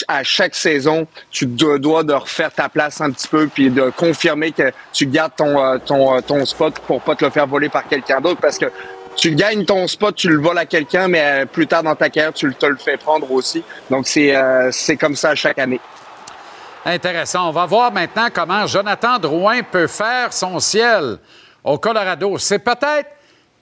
[0.08, 4.52] à chaque saison, tu dois de refaire ta place un petit peu puis de confirmer
[4.52, 7.68] que tu gardes ton euh, ton, euh, ton spot pour pas te le faire voler
[7.68, 8.66] par quelqu'un d'autre parce que
[9.16, 12.08] tu gagnes ton spot, tu le voles à quelqu'un, mais euh, plus tard dans ta
[12.08, 13.62] carrière, tu te le fais prendre aussi.
[13.90, 15.80] Donc c'est euh, c'est comme ça chaque année.
[16.84, 17.48] Intéressant.
[17.48, 21.18] On va voir maintenant comment Jonathan Drouin peut faire son ciel
[21.62, 22.38] au Colorado.
[22.38, 23.08] C'est peut-être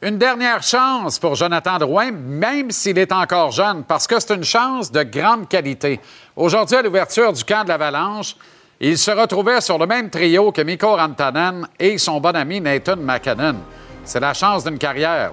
[0.02, 4.44] une dernière chance pour Jonathan Drouin, même s'il est encore jeune, parce que c'est une
[4.44, 6.00] chance de grande qualité.
[6.34, 8.34] Aujourd'hui, à l'ouverture du camp de l'Avalanche,
[8.80, 12.96] il se retrouvait sur le même trio que Mikko Rantanen et son bon ami Nathan
[12.96, 13.56] McKinnon.
[14.10, 15.30] C'est la chance d'une carrière.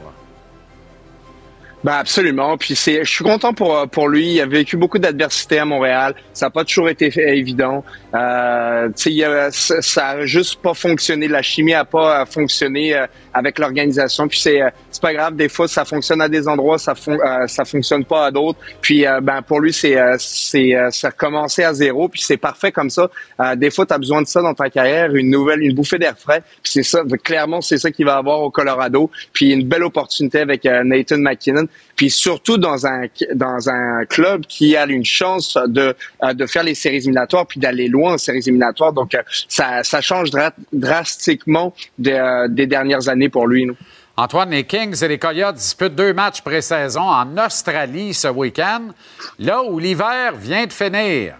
[1.88, 2.57] Ben absolument.
[2.57, 4.33] Puis c'est, je suis content pour euh, pour lui.
[4.33, 6.15] Il a vécu beaucoup d'adversité à Montréal.
[6.33, 7.81] Ça n'a pas toujours été évident.
[8.13, 11.29] Euh, il a- ça, ça a juste pas fonctionné.
[11.29, 14.27] La chimie a pas euh, fonctionné euh, avec l'organisation.
[14.27, 14.59] Puis c'est
[14.91, 15.38] c'est pas grave.
[15.38, 18.59] Des fois, ça fonctionne à des endroits, ça fon- ça fonctionne pas à d'autres.
[18.81, 22.09] Puis ben pour lui, c'est c'est euh, c'est recommencer à zéro.
[22.09, 23.09] Puis c'est parfait comme ça.
[23.55, 26.17] Des fois, tu as besoin de ça dans ta carrière, une nouvelle, une bouffée d'air
[26.19, 26.41] frais.
[26.61, 27.01] Puis c'est ça.
[27.23, 29.09] Clairement, c'est ça qu'il va avoir au Colorado.
[29.31, 31.67] Puis une belle opportunité avec Nathan McKinnon.
[31.95, 36.63] Puis surtout dans un dans un club qui a une chance de euh, de faire
[36.63, 38.93] les séries éliminatoires puis d'aller loin en séries éliminatoires.
[38.93, 43.65] Donc euh, ça ça change dra- drastiquement de, euh, des dernières années pour lui.
[43.65, 43.75] nous.
[44.19, 48.89] Antoine, les Kings et les Coyotes disputent deux matchs pré-saison en Australie ce week-end,
[49.38, 51.36] là où l'hiver vient de finir.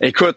[0.00, 0.36] Écoute,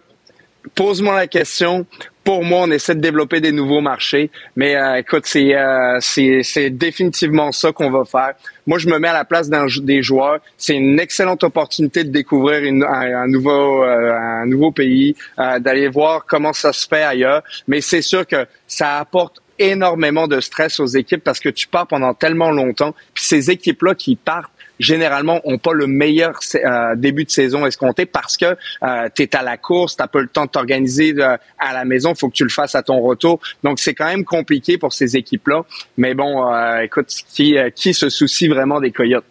[0.75, 1.85] pose-moi la question.
[2.27, 4.29] Pour moi, on essaie de développer des nouveaux marchés.
[4.57, 8.33] Mais euh, écoute, c'est, euh, c'est, définitivement ça qu'on va faire.
[8.65, 10.39] Moi, je me mets à la place d'un, des joueurs.
[10.57, 15.59] C'est une excellente opportunité de découvrir une, un, un nouveau, euh, un nouveau pays, euh,
[15.59, 17.43] d'aller voir comment ça se fait ailleurs.
[17.65, 21.87] Mais c'est sûr que ça apporte énormément de stress aux équipes parce que tu pars
[21.87, 22.93] pendant tellement longtemps.
[23.13, 28.05] Puis ces équipes-là qui partent généralement ont pas le meilleur euh, début de saison escompté
[28.05, 31.73] parce que euh, tu à la course, tu pas le temps de t'organiser euh, à
[31.73, 33.39] la maison, faut que tu le fasses à ton retour.
[33.63, 35.63] Donc c'est quand même compliqué pour ces équipes-là.
[35.97, 39.25] Mais bon, euh, écoute, qui, se soucie vraiment des Coyotes?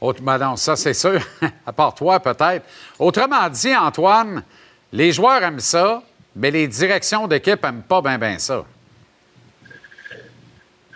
[0.00, 1.20] Autrement, ça c'est sûr,
[1.66, 2.64] à part toi peut-être.
[2.98, 4.42] Autrement dit, Antoine,
[4.92, 6.02] les joueurs aiment ça,
[6.36, 8.64] mais les directions d'équipe aiment pas bien ben ça.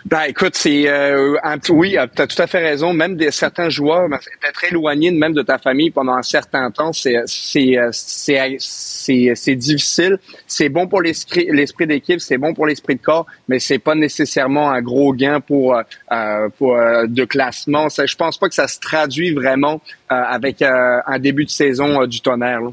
[0.07, 2.93] Ben écoute, c'est euh, un petit- oui, tu as tout à fait raison.
[2.93, 6.69] Même des certains joueurs, ben, d'être éloigné de même de ta famille pendant un certain
[6.69, 10.19] temps, c'est c'est euh, c'est c'est difficile.
[10.45, 14.69] C'est bon pour l'esprit d'équipe, c'est bon pour l'esprit de corps, mais c'est pas nécessairement
[14.69, 15.81] un gros gain pour euh,
[16.11, 17.89] euh, pour euh, de classement.
[17.89, 19.81] Ça, je pense pas que ça se traduit vraiment
[20.11, 22.61] euh, avec euh, un début de saison euh, du tonnerre.
[22.61, 22.69] là.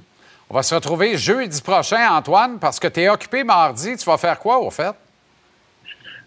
[0.51, 3.97] On va se retrouver jeudi prochain, Antoine, parce que tu es occupé mardi.
[3.97, 4.93] Tu vas faire quoi, au fait?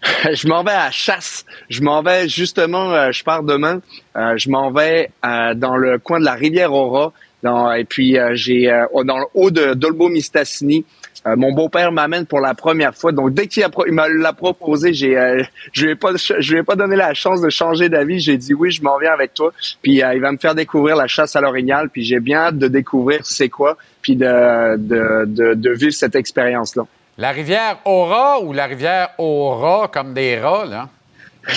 [0.32, 1.44] je m'en vais à chasse.
[1.68, 3.80] Je m'en vais justement, euh, je pars demain.
[4.16, 7.12] Euh, je m'en vais euh, dans le coin de la rivière Aura.
[7.42, 8.66] Dans, et puis j'ai
[9.04, 10.84] dans le haut de Dolbo Mistassini.
[11.36, 13.12] Mon beau-père m'amène pour la première fois.
[13.12, 16.52] Donc dès qu'il a pro- il me l'a proposé, j'ai je lui ai pas je
[16.52, 18.20] lui ai pas donné la chance de changer d'avis.
[18.20, 19.52] J'ai dit oui, je m'en viens avec toi.
[19.82, 21.88] Puis il va me faire découvrir la chasse à l'orignal.
[21.90, 26.16] Puis j'ai bien hâte de découvrir c'est quoi, puis de de, de, de vivre cette
[26.16, 26.84] expérience là.
[27.18, 30.88] La rivière Aura ou la rivière Aura, comme des rats, là?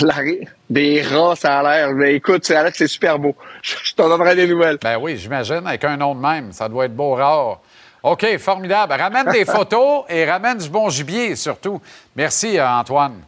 [0.02, 1.92] La ri- des rats, ça a l'air.
[1.92, 3.34] Mais écoute, ça a l'air que c'est super beau.
[3.62, 4.78] Je, je t'en donnerai des nouvelles.
[4.80, 6.52] Ben oui, j'imagine, avec un nom de même.
[6.52, 7.60] Ça doit être beau, rare.
[8.02, 8.94] OK, formidable.
[8.94, 11.82] Ramène des photos et ramène du bon gibier, surtout.
[12.16, 13.20] Merci, euh, Antoine.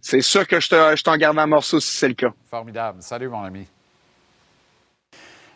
[0.00, 2.32] C'est sûr que je te- je t'en garde un morceau si c'est le cas.
[2.50, 2.98] Formidable.
[3.02, 3.66] Salut, mon ami.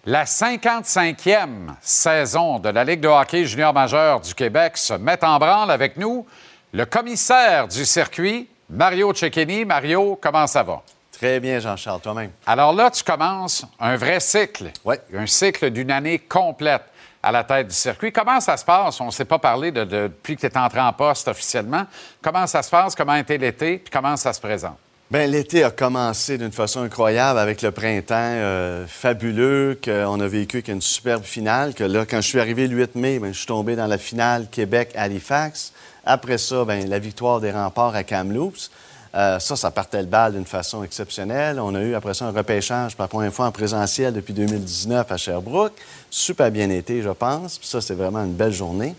[0.06, 5.38] La 55e saison de la Ligue de hockey junior majeur du Québec se met en
[5.38, 6.24] branle avec nous.
[6.72, 9.64] Le commissaire du circuit, Mario Cecchini.
[9.64, 10.82] Mario, comment ça va?
[11.10, 12.30] Très bien, Jean-Charles, toi-même.
[12.46, 14.70] Alors là, tu commences un vrai cycle.
[14.84, 14.94] Oui.
[15.12, 16.82] Un cycle d'une année complète
[17.22, 18.12] à la tête du circuit.
[18.12, 19.00] Comment ça se passe?
[19.00, 21.84] On ne s'est pas parlé de, de- depuis que tu es entré en poste officiellement.
[22.22, 22.94] Comment ça se passe?
[22.94, 23.78] Comment a été l'été?
[23.78, 24.76] Puis comment ça se présente?
[25.08, 30.56] Bien, l'été a commencé d'une façon incroyable avec le printemps euh, fabuleux qu'on a vécu
[30.56, 31.74] avec une superbe finale.
[31.74, 33.98] Que là, quand je suis arrivé le 8 mai, bien, je suis tombé dans la
[33.98, 35.72] finale Québec-Halifax.
[36.04, 38.72] Après ça, bien, la victoire des remparts à Kamloops.
[39.16, 41.58] Euh, ça, ça partait le bal d'une façon exceptionnelle.
[41.58, 45.10] On a eu après ça un repêchage pour la première fois en présentiel depuis 2019
[45.10, 45.72] à Sherbrooke.
[46.10, 47.56] Super bien été, je pense.
[47.58, 48.94] Puis ça, c'est vraiment une belle journée.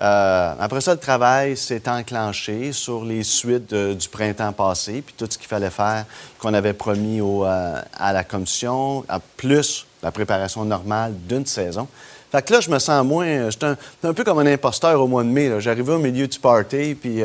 [0.00, 5.14] Euh, après ça, le travail s'est enclenché sur les suites de- du printemps passé, puis
[5.18, 6.06] tout ce qu'il fallait faire
[6.38, 11.86] qu'on avait promis au, euh, à la commission, à plus la préparation normale d'une saison.
[12.30, 13.50] Fait que là, je me sens moins...
[13.50, 15.50] J'étais un, un peu comme un imposteur au mois de mai.
[15.60, 17.22] J'arrivais au milieu du party, puis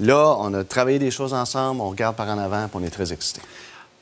[0.00, 2.90] là, on a travaillé des choses ensemble, on regarde par en avant, puis on est
[2.90, 3.40] très excités.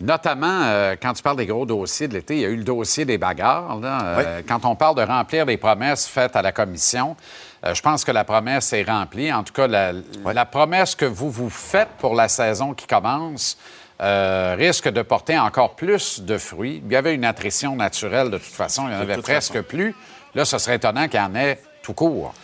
[0.00, 2.64] Notamment, euh, quand tu parles des gros dossiers de l'été, il y a eu le
[2.64, 3.78] dossier des bagarres.
[3.78, 3.98] là.
[4.18, 7.16] Euh, Quand on parle de remplir les promesses faites à la commission,
[7.64, 9.32] euh, je pense que la promesse est remplie.
[9.32, 9.92] En tout cas, la,
[10.34, 13.56] la promesse que vous vous faites pour la saison qui commence
[14.00, 16.82] risque de porter encore plus de fruits.
[16.84, 19.64] Il y avait une attrition naturelle de toute façon, il n'y en avait presque façon.
[19.66, 19.94] plus.
[20.34, 22.34] Là, ce serait étonnant qu'il y en ait tout court.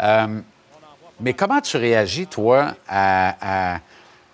[0.00, 0.40] Euh,
[1.20, 3.78] mais comment tu réagis, toi, à, à-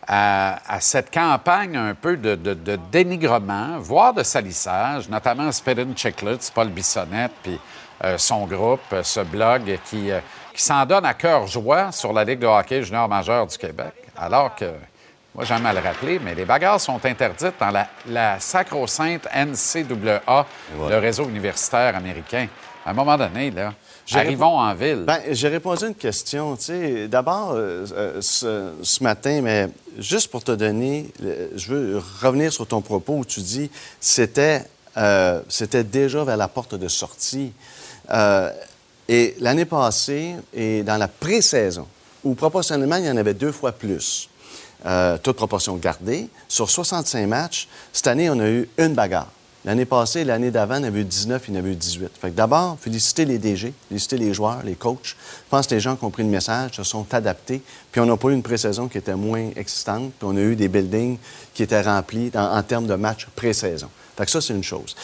[0.08, 5.88] à- à cette campagne un peu de, de- de dénigrement, voire de salissage, notamment Spedin
[5.96, 7.58] Chicklets, Paul Bissonnette, puis
[8.04, 10.20] euh, son groupe, euh, ce blog qui, euh,
[10.54, 13.92] qui s'en donne à cœur joie sur la Ligue de hockey junior majeur du Québec,
[14.16, 14.66] alors que,
[15.34, 20.46] moi j'aime à le rappeler, mais les bagarres sont interdites dans la, la sacro-sainte NCAA,
[20.88, 22.46] le réseau universitaire américain.
[22.84, 23.72] À un moment donné, là,
[24.12, 25.04] Arrivons en ville.
[25.06, 26.56] Ben, j'ai répondu à une question.
[27.08, 31.10] D'abord, euh, euh, ce, ce matin, mais juste pour te donner,
[31.56, 34.64] je veux revenir sur ton propos où tu dis c'était
[34.96, 37.52] euh, c'était déjà vers la porte de sortie.
[38.10, 38.50] Euh,
[39.08, 41.86] et l'année passée, et dans la pré-saison,
[42.24, 44.28] où proportionnellement, il y en avait deux fois plus,
[45.22, 49.28] toute proportion gardée, sur 65 matchs, cette année, on a eu une bagarre.
[49.66, 51.74] L'année passée, l'année d'avant, il y en avait eu 19, il y en avait eu
[51.74, 52.12] 18.
[52.20, 55.08] Fait que d'abord, féliciter les DG, féliciter les joueurs, les coachs.
[55.08, 57.60] Je pense que les gens qui ont pris le message se sont adaptés.
[57.90, 60.12] Puis on n'a pas eu une pré-saison qui était moins excitante.
[60.16, 61.18] Puis on a eu des buildings
[61.52, 63.88] qui étaient remplis en, termes de matchs pré-saison.
[64.16, 64.94] Fait ça, c'est une chose.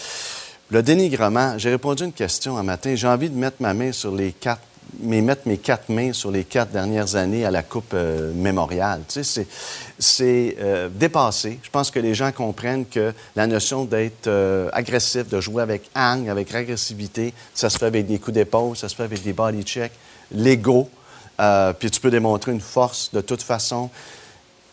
[0.70, 2.94] Le dénigrement, j'ai répondu à une question un matin.
[2.94, 4.62] J'ai envie de mettre ma main sur les quatre
[5.00, 9.02] mais mettre mes quatre mains sur les quatre dernières années à la Coupe euh, mémoriale.
[9.08, 9.46] Tu sais,
[9.98, 11.58] c'est, euh, dépassé.
[11.62, 15.90] Je pense que les gens comprennent que la notion d'être euh, agressif, de jouer avec
[15.94, 19.32] hang, avec agressivité, ça se fait avec des coups d'épaule, ça se fait avec des
[19.32, 19.92] body checks,
[20.30, 20.88] l'ego,
[21.80, 23.90] puis tu peux démontrer une force de toute façon.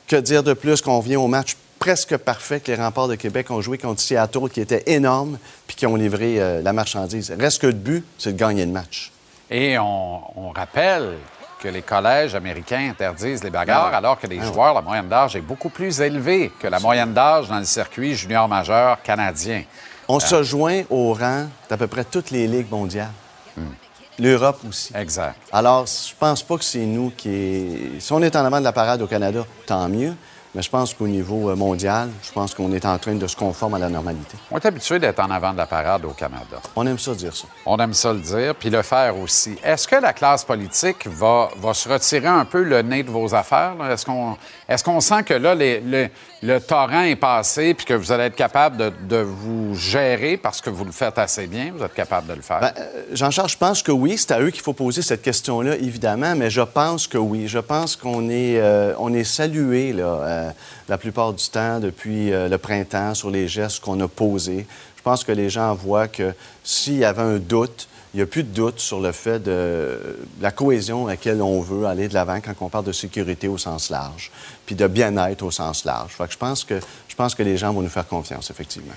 [0.07, 3.49] Que dire de plus qu'on vient au match presque parfait que les remparts de Québec
[3.49, 7.33] ont joué contre Seattle, qui était énorme, puis qui ont livré la marchandise.
[7.39, 9.11] Reste que le but, c'est de gagner le match.
[9.49, 11.17] Et on, on rappelle
[11.59, 13.97] que les collèges américains interdisent les bagarres, Ah.
[13.97, 17.47] alors que les joueurs, la moyenne d'âge est beaucoup plus élevée que la moyenne d'âge
[17.49, 19.63] dans le circuit junior majeur canadien.
[20.07, 23.11] On Euh, se joint au rang d'à peu près toutes les ligues mondiales.
[24.17, 24.91] L'Europe aussi.
[24.95, 25.35] Exact.
[25.51, 27.91] Alors, je pense pas que c'est nous qui.
[27.99, 30.13] Si on est en avant de la parade au Canada, tant mieux.
[30.55, 33.35] Mais je pense qu'au niveau euh, mondial, je pense qu'on est en train de se
[33.35, 34.35] conformer à la normalité.
[34.49, 36.57] On est habitué d'être en avant de la parade au Canada.
[36.75, 37.45] On aime ça dire ça.
[37.67, 39.55] On aime ça le dire, puis le faire aussi.
[39.63, 43.35] Est-ce que la classe politique va, va se retirer un peu le nez de vos
[43.35, 43.73] affaires?
[43.91, 44.37] Est-ce qu'on
[44.67, 46.07] est qu'on sent que là, les- le,
[46.41, 50.61] le torrent est passé, puis que vous allez être capable de, de vous gérer parce
[50.61, 51.73] que vous le faites assez bien?
[51.77, 52.59] Vous êtes capable de le faire?
[52.61, 54.17] Ben, euh, Jean-Charles, je pense que oui.
[54.17, 57.47] C'est à eux qu'il faut poser cette question-là, évidemment, mais je pense que oui.
[57.47, 60.38] Je pense qu'on est, euh, on est salué là, euh,
[60.87, 64.65] la plupart du temps depuis euh, le printemps sur les gestes qu'on a posés.
[64.97, 66.33] Je pense que les gens voient que
[66.63, 70.17] s'il y avait un doute, il n'y a plus de doute sur le fait de
[70.41, 73.57] la cohésion à laquelle on veut aller de l'avant quand on parle de sécurité au
[73.57, 74.31] sens large,
[74.65, 76.15] puis de bien-être au sens large.
[76.17, 78.93] Je pense que je pense que les gens vont nous faire confiance, effectivement.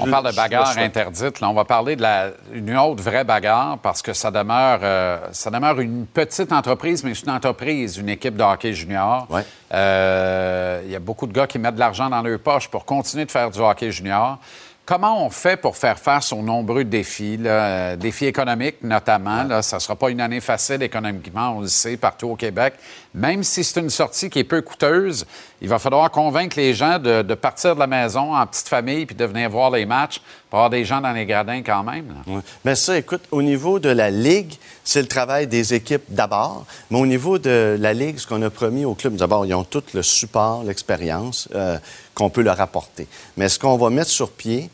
[0.00, 1.40] On parle de bagarre interdite.
[1.40, 5.18] Là, on va parler de la, une autre vraie bagarre parce que ça demeure, euh,
[5.32, 9.28] ça demeure une petite entreprise, mais c'est une entreprise, une équipe de hockey junior.
[9.72, 12.84] Euh, Il y a beaucoup de gars qui mettent de l'argent dans leur poche pour
[12.84, 14.38] continuer de faire du hockey junior.
[14.86, 19.42] Comment on fait pour faire face aux nombreux défis, là, euh, défis économiques notamment?
[19.44, 22.74] Là, ça ne sera pas une année facile économiquement, on le sait, partout au Québec.
[23.14, 25.24] Même si c'est une sortie qui est peu coûteuse,
[25.64, 29.16] il va falloir convaincre les gens de, partir de la maison en petite famille puis
[29.16, 32.14] de venir voir les matchs pour avoir des gens dans les gradins quand même.
[32.26, 32.42] Oui.
[32.66, 34.52] Mais ça, écoute, au niveau de la Ligue,
[34.84, 36.66] c'est le travail des équipes d'abord.
[36.90, 39.64] Mais au niveau de la Ligue, ce qu'on a promis au club, d'abord, ils ont
[39.64, 41.78] tout le support, l'expérience euh,
[42.12, 43.08] qu'on peut leur apporter.
[43.38, 44.68] Mais ce qu'on va mettre sur pied,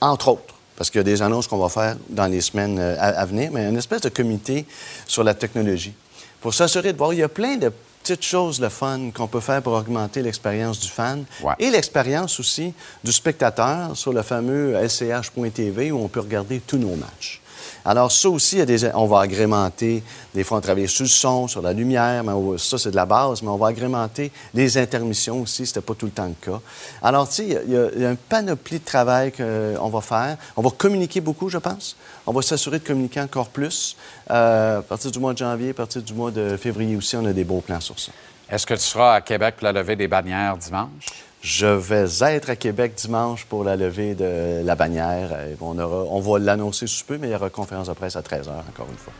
[0.00, 2.96] entre autres, parce qu'il y a des annonces qu'on va faire dans les semaines euh,
[2.98, 4.64] à venir, mais une espèce de comité
[5.06, 5.92] sur la technologie.
[6.40, 7.70] Pour s'assurer de voir, il y a plein de
[8.04, 11.24] petites choses le fun qu'on peut faire pour augmenter l'expérience du fan
[11.58, 16.94] et l'expérience aussi du spectateur sur le fameux lch.tv où on peut regarder tous nos
[16.96, 17.40] matchs.
[17.84, 20.02] Alors, ça aussi, il y a des- on va agrémenter,
[20.34, 23.04] des fois, on travaille sur le son, sur la lumière, mais ça, c'est de la
[23.04, 26.60] base, mais on va agrémenter les intermissions aussi, c'était pas tout le temps le cas.
[27.02, 30.36] Alors, tu sais, il y a- il panoplie de travail qu'on va faire.
[30.56, 31.94] On va communiquer beaucoup, je pense.
[32.26, 33.96] On va s'assurer de communiquer encore plus.
[34.30, 37.26] Euh, à partir du mois de janvier, à partir du mois de février aussi, on
[37.26, 38.12] a des beaux plans sur ça.
[38.48, 41.23] Est-ce que tu seras à Québec pour la levée des bannières dimanche?
[41.44, 45.30] Je vais être à Québec dimanche pour la levée de la bannière.
[45.46, 48.16] Et On, aura, on va l'annoncer sous peu, mais il y aura conférence de presse
[48.16, 49.12] à 13h, encore une fois.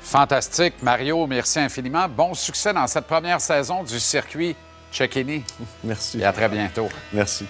[0.00, 0.74] Fantastique.
[0.80, 2.08] Mario, merci infiniment.
[2.08, 4.54] Bon succès dans cette première saison du circuit
[4.92, 5.42] Checkini.
[5.84, 6.20] Merci.
[6.20, 6.88] Et à très bientôt.
[7.12, 7.46] Merci.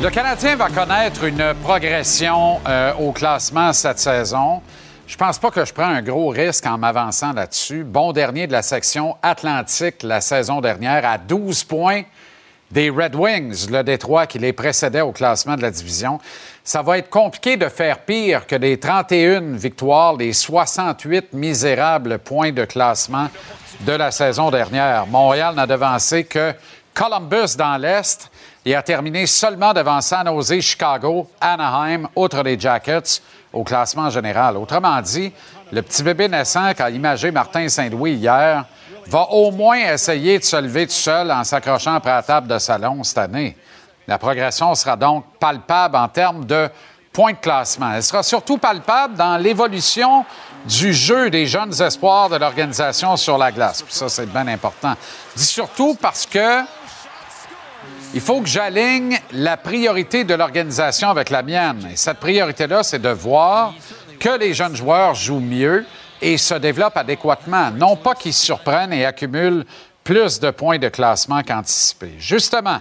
[0.00, 4.62] Le Canadien va connaître une progression euh, au classement cette saison.
[5.06, 7.82] Je pense pas que je prends un gros risque en m'avançant là-dessus.
[7.82, 12.02] Bon dernier de la section Atlantique la saison dernière à 12 points
[12.70, 16.18] des Red Wings, le Détroit qui les précédait au classement de la division.
[16.64, 22.52] Ça va être compliqué de faire pire que les 31 victoires, les 68 misérables points
[22.52, 23.28] de classement
[23.80, 25.06] de la saison dernière.
[25.08, 26.54] Montréal n'a devancé que
[26.94, 28.30] Columbus dans l'Est
[28.64, 33.20] et a terminé seulement devant San Jose, Chicago, Anaheim, outre les Jackets,
[33.52, 34.56] au classement général.
[34.56, 35.32] Autrement dit,
[35.70, 38.64] le petit bébé naissant qu'a imagé Martin Saint-Louis hier
[39.06, 42.58] va au moins essayer de se lever tout seul en s'accrochant après la table de
[42.58, 43.56] salon cette année.
[44.06, 46.68] La progression sera donc palpable en termes de
[47.12, 47.92] points de classement.
[47.94, 50.24] Elle sera surtout palpable dans l'évolution
[50.64, 53.82] du jeu des jeunes espoirs de l'organisation sur la glace.
[53.82, 54.94] Puis ça, c'est bien important.
[55.36, 56.62] Surtout parce que
[58.14, 61.88] il faut que j'aligne la priorité de l'organisation avec la mienne.
[61.92, 63.74] Et cette priorité-là, c'est de voir
[64.20, 65.86] que les jeunes joueurs jouent mieux
[66.20, 67.70] et se développent adéquatement.
[67.70, 69.64] Non pas qu'ils surprennent et accumulent
[70.04, 72.12] plus de points de classement qu'anticipé.
[72.18, 72.80] Justement,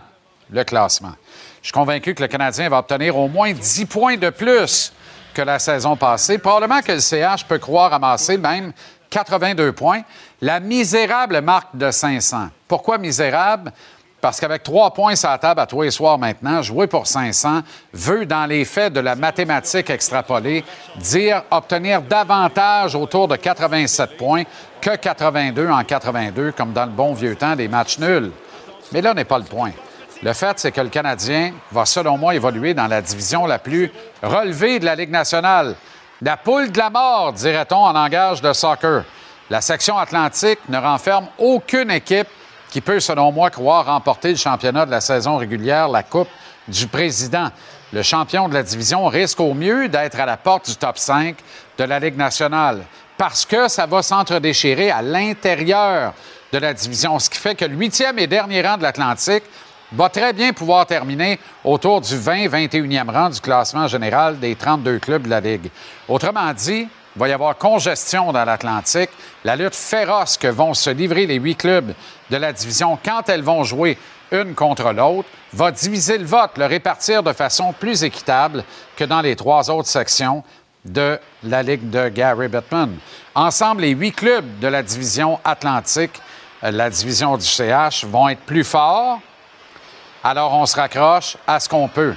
[0.51, 1.13] le classement.
[1.61, 4.91] Je suis convaincu que le Canadien va obtenir au moins 10 points de plus
[5.33, 6.39] que la saison passée.
[6.39, 8.73] Probablement que le CH peut croire amasser même
[9.09, 10.01] 82 points.
[10.41, 12.49] La misérable marque de 500.
[12.67, 13.71] Pourquoi misérable?
[14.21, 17.61] Parce qu'avec trois points sur la table à tous les soirs maintenant, jouer pour 500
[17.91, 20.63] veut, dans les faits de la mathématique extrapolée,
[20.97, 24.43] dire obtenir davantage autour de 87 points
[24.79, 28.31] que 82 en 82, comme dans le bon vieux temps des matchs nuls.
[28.91, 29.71] Mais là n'est pas le point.
[30.21, 33.91] Le fait, c'est que le Canadien va, selon moi, évoluer dans la division la plus
[34.21, 35.75] relevée de la Ligue nationale.
[36.21, 39.03] La poule de la mort, dirait-on en langage de soccer.
[39.49, 42.27] La section atlantique ne renferme aucune équipe
[42.71, 46.29] qui peut, selon moi, croire remporter le championnat de la saison régulière, la Coupe
[46.67, 47.49] du Président.
[47.93, 51.35] Le champion de la division risque au mieux d'être à la porte du top 5
[51.77, 52.83] de la Ligue nationale
[53.17, 56.13] parce que ça va s'entre-déchirer à l'intérieur
[56.51, 59.43] de la division, ce qui fait que le huitième et dernier rang de l'Atlantique
[59.91, 65.23] va très bien pouvoir terminer autour du 20-21e rang du classement général des 32 clubs
[65.23, 65.69] de la Ligue.
[66.07, 69.09] Autrement dit, il va y avoir congestion dans l'Atlantique.
[69.43, 71.93] La lutte féroce que vont se livrer les huit clubs
[72.29, 73.97] de la division quand elles vont jouer
[74.31, 78.63] une contre l'autre va diviser le vote, le répartir de façon plus équitable
[78.95, 80.43] que dans les trois autres sections
[80.85, 82.97] de la Ligue de Gary Bettman.
[83.35, 86.19] Ensemble, les huit clubs de la division Atlantique,
[86.63, 89.19] euh, la division du CH, vont être plus forts.
[90.23, 92.15] Alors, on se raccroche à ce qu'on peut.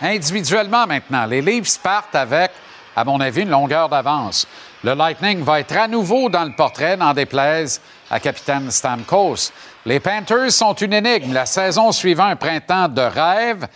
[0.00, 2.52] Individuellement, maintenant, les Leafs partent avec
[2.98, 4.48] à mon avis, une longueur d'avance.
[4.82, 7.80] Le Lightning va être à nouveau dans le portrait, n'en déplaise
[8.10, 9.52] à capitaine Stamkos.
[9.86, 11.32] Les Panthers sont une énigme.
[11.32, 13.68] La saison suivant un printemps de rêve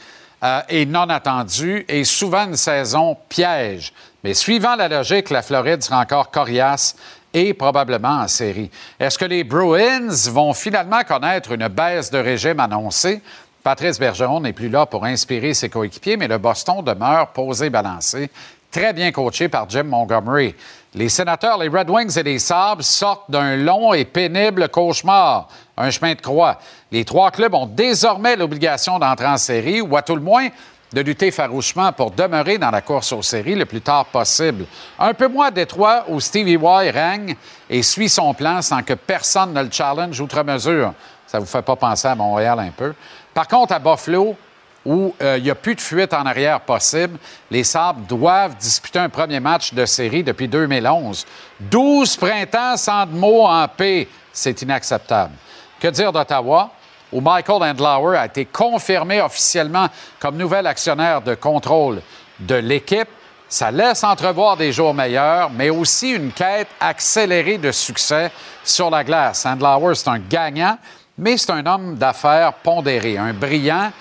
[0.43, 3.93] euh, et non attendu et souvent une saison piège.
[4.25, 6.97] Mais suivant la logique, la Floride sera encore coriace
[7.33, 8.73] et probablement en série.
[8.99, 13.23] Est-ce que les Bruins vont finalement connaître une baisse de régime annoncée?
[13.63, 18.29] Patrice Bergeron n'est plus là pour inspirer ses coéquipiers, mais le Boston demeure posé balancé
[18.73, 20.55] très bien coaché par Jim Montgomery.
[20.95, 25.91] Les sénateurs, les Red Wings et les Sabres sortent d'un long et pénible cauchemar, un
[25.91, 26.59] chemin de croix.
[26.91, 30.49] Les trois clubs ont désormais l'obligation d'entrer en série ou à tout le moins
[30.93, 34.67] de lutter farouchement pour demeurer dans la course aux séries le plus tard possible.
[34.99, 37.37] Un peu moins Détroit où Stevie Y règne
[37.71, 40.93] et suit son plan sans que personne ne le challenge outre mesure.
[41.27, 42.93] Ça vous fait pas penser à Montréal un peu?
[43.33, 44.37] Par contre, à Buffalo,
[44.85, 47.19] où euh, il n'y a plus de fuite en arrière possible.
[47.51, 51.25] Les Sabres doivent disputer un premier match de série depuis 2011.
[51.61, 54.09] 12 printemps sans de mots en paix.
[54.33, 55.35] C'est inacceptable.
[55.81, 56.71] Que dire d'Ottawa,
[57.13, 62.01] où Michael Andlauer a été confirmé officiellement comme nouvel actionnaire de contrôle
[62.39, 63.09] de l'équipe?
[63.49, 68.33] Ça laisse entrevoir des jours meilleurs, mais aussi une quête accélérée de succès
[68.65, 69.45] sur la glace.
[69.45, 70.79] Andlauer, c'est un gagnant,
[71.19, 73.93] mais c'est un homme d'affaires pondéré, un brillant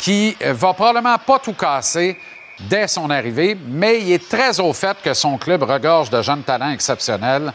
[0.00, 2.18] qui euh, va probablement pas tout casser
[2.58, 6.42] dès son arrivée, mais il est très au fait que son club regorge de jeunes
[6.42, 7.52] talents exceptionnels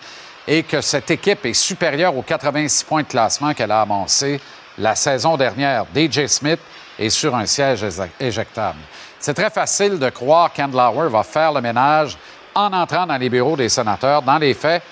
[0.48, 4.39] et que cette équipe est supérieure aux 86 points de classement qu'elle a amassé
[4.78, 5.86] la saison dernière.
[5.96, 6.60] DJ Smith
[7.00, 7.86] est sur un siège
[8.20, 8.80] éjectable.
[9.20, 12.18] C'est très facile de croire qu'Andlauer va faire le ménage
[12.54, 14.22] en entrant dans les bureaux des sénateurs.
[14.22, 14.84] Dans les faits,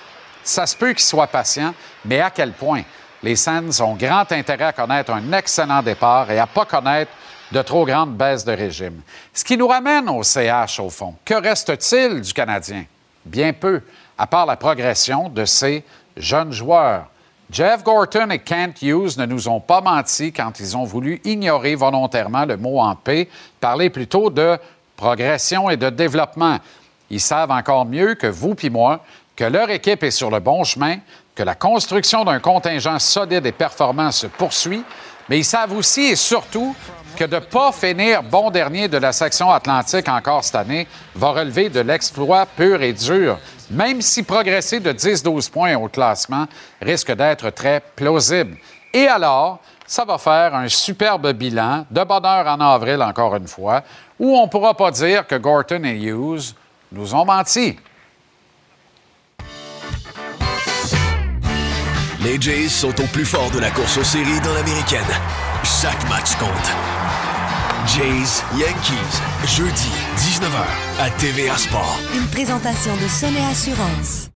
[0.42, 1.72] ça se peut qu'il soit patient,
[2.04, 2.82] mais à quel point?
[3.22, 7.12] Les Sens ont grand intérêt à connaître un excellent départ et à pas connaître
[7.54, 9.00] de trop grandes baisses de régime.
[9.32, 11.14] Ce qui nous ramène au CH, au fond.
[11.24, 12.84] Que reste-t-il du Canadien?
[13.24, 13.80] Bien peu,
[14.18, 15.84] à part la progression de ces
[16.16, 17.06] jeunes joueurs.
[17.50, 21.76] Jeff Gorton et Kent Hughes ne nous ont pas menti quand ils ont voulu ignorer
[21.76, 23.28] volontairement le mot en paix,
[23.60, 24.58] parler plutôt de
[24.96, 26.58] progression et de développement.
[27.08, 29.04] Ils savent encore mieux que vous puis moi
[29.36, 30.96] que leur équipe est sur le bon chemin,
[31.36, 34.82] que la construction d'un contingent solide et performant se poursuit,
[35.28, 36.74] mais ils savent aussi et surtout
[37.16, 41.30] que de ne pas finir bon dernier de la section atlantique encore cette année va
[41.30, 43.38] relever de l'exploit pur et dur,
[43.70, 46.46] même si progresser de 10-12 points au classement
[46.82, 48.56] risque d'être très plausible.
[48.92, 53.82] Et alors, ça va faire un superbe bilan, de bonheur en avril encore une fois,
[54.18, 56.54] où on ne pourra pas dire que Gorton et Hughes
[56.92, 57.76] nous ont menti.
[62.24, 65.04] Les Jays sont au plus fort de la course aux séries dans l'américaine.
[65.62, 66.48] Chaque match compte.
[67.86, 71.98] Jays Yankees, jeudi 19h à TVA Sport.
[72.14, 74.30] Une présentation de Sonnet Assurance.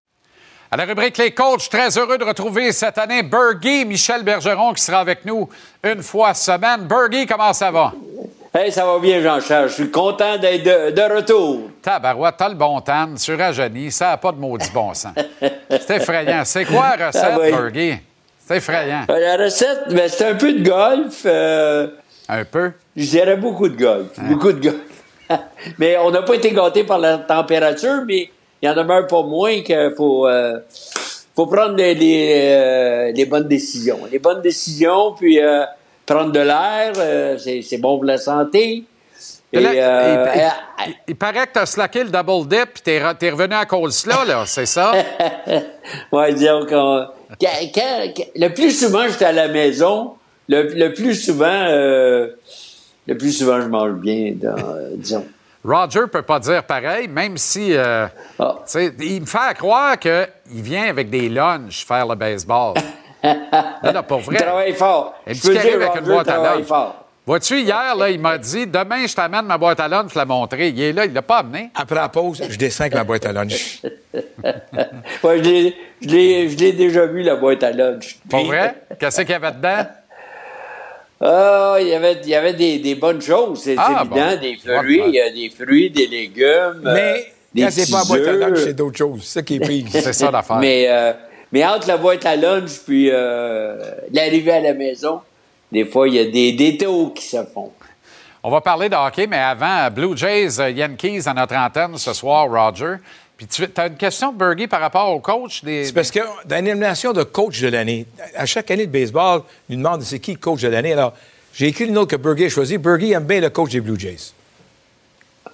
[0.69, 4.83] À la rubrique Les coachs, très heureux de retrouver cette année Bergie, Michel Bergeron qui
[4.83, 5.49] sera avec nous
[5.83, 6.85] une fois semaine.
[6.85, 7.91] Bergie, comment ça va?
[8.51, 9.69] Hey, ça va bien, Jean-Charles.
[9.69, 11.69] Je suis content d'être de, de, retour.
[11.83, 15.13] Tabarouette, t'as le bon Rajeuni, ça n'a pas de maudit bon sens.
[15.69, 16.41] C'est effrayant.
[16.45, 17.37] C'est quoi la recette, ah.
[17.37, 17.93] Bergie?
[18.39, 19.05] C'est effrayant.
[19.07, 21.21] Euh, la recette, ben, c'est un peu de golf.
[21.27, 21.89] Euh...
[22.27, 22.71] Un peu?
[22.95, 24.17] Je dirais beaucoup de golf.
[24.17, 24.29] Hein?
[24.29, 24.81] Beaucoup de golf.
[25.77, 28.31] mais on n'a pas été gâtés par la température, mais
[28.63, 30.57] il en demeure pas moins qu'il faut, euh,
[31.35, 33.99] faut prendre les, les, euh, les, bonnes décisions.
[34.11, 35.39] Les bonnes décisions, puis
[36.13, 38.83] prendre de l'air, euh, c'est bon pour la santé.
[39.51, 42.69] Et, Là, euh, il, il- euh, il paraît que tu as slacké le double dip
[42.73, 44.91] puis t'es, t'es revenu à cause-là, là, c'est ça?
[46.11, 47.07] ouais, disons qu'on-
[47.41, 50.13] le plus souvent, j'étais à la maison.
[50.47, 52.27] Le, le plus souvent, euh,
[53.07, 55.25] le plus souvent, je mange bien, dans, euh, disons.
[55.63, 58.09] Roger peut pas dire pareil, même si Ah.
[58.99, 62.73] il me fait croire qu'il vient avec des lunchs faire le baseball.
[63.83, 64.35] non, non, pour vrai.
[64.37, 65.15] Il travaille fort.
[65.27, 66.67] Qu'il dire, arrive avec une boîte à travaille lunch.
[66.67, 67.05] fort.
[67.25, 70.25] Vois-tu, hier, là, il m'a dit Demain, je t'amène ma boîte à lunch, je la
[70.25, 70.69] montrer.
[70.69, 71.69] Il est là, il l'a pas amené.
[71.75, 73.81] Après la pause, je descends avec ma boîte à lunch.
[75.23, 78.17] Ouais, je l'ai- je l'ai je l'ai déjà vu, la boîte à lunch.
[78.29, 78.73] Pour vrai?
[78.99, 79.85] Qu'est-ce qu'il y avait dedans?
[81.21, 84.39] Ah, il y avait, il y avait des, des bonnes choses, c'est Ah, évident, bon.
[84.41, 87.97] des fruits, il y a des fruits, des légumes, euh, Mais des quand c'est pas
[87.97, 89.19] la petits boîte à lunch, c'est d'autres choses.
[89.23, 89.85] C'est ça qui est pire.
[89.91, 90.57] C'est ça l'affaire.
[90.57, 91.11] Mais, euh,
[91.51, 93.77] mais entre la boîte à lunch puis euh,
[94.11, 95.21] l'arrivée à la maison,
[95.71, 97.71] des fois, il y a des détours qui se font.
[98.41, 102.13] On va parler de hockey, mais avant, Blue Jays, euh, Yankees à notre antenne ce
[102.13, 102.95] soir, Roger.
[103.35, 105.85] Puis tu as une question, Bergie, par rapport au coach des.
[105.85, 109.73] C'est parce que dans l'élimination de coach de l'année, à chaque année de baseball, on
[109.73, 110.93] nous demande c'est qui le coach de l'année?
[110.93, 111.13] Alors,
[111.53, 112.77] j'ai écrit le nom que Berger a choisi.
[112.77, 114.33] Berger aime bien le coach des Blue Jays.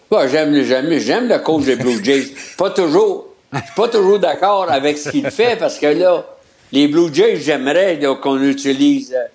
[0.09, 2.33] Ouais, j'aime, j'aime, j'aime le coach des Blue Jays.
[2.57, 6.25] Pas toujours, je suis pas toujours d'accord avec ce qu'il fait parce que là,
[6.71, 9.13] les Blue Jays, j'aimerais qu'on utilise.
[9.13, 9.27] euh,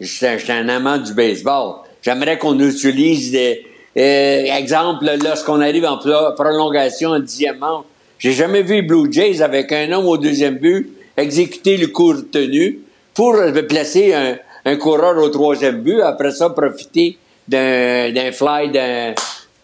[0.00, 1.76] Je suis un- amant du baseball.
[2.02, 3.64] J'aimerais qu'on utilise des.
[3.96, 7.84] euh, exemple, lorsqu'on arrive en pro- prolongation en dixième manche,
[8.18, 12.80] j'ai jamais vu Blue Jays avec un homme au deuxième but exécuter le coup retenu
[13.14, 13.36] pour
[13.68, 16.00] placer un, un coureur au troisième but.
[16.00, 19.14] Après ça, profiter d'un fly, d'un,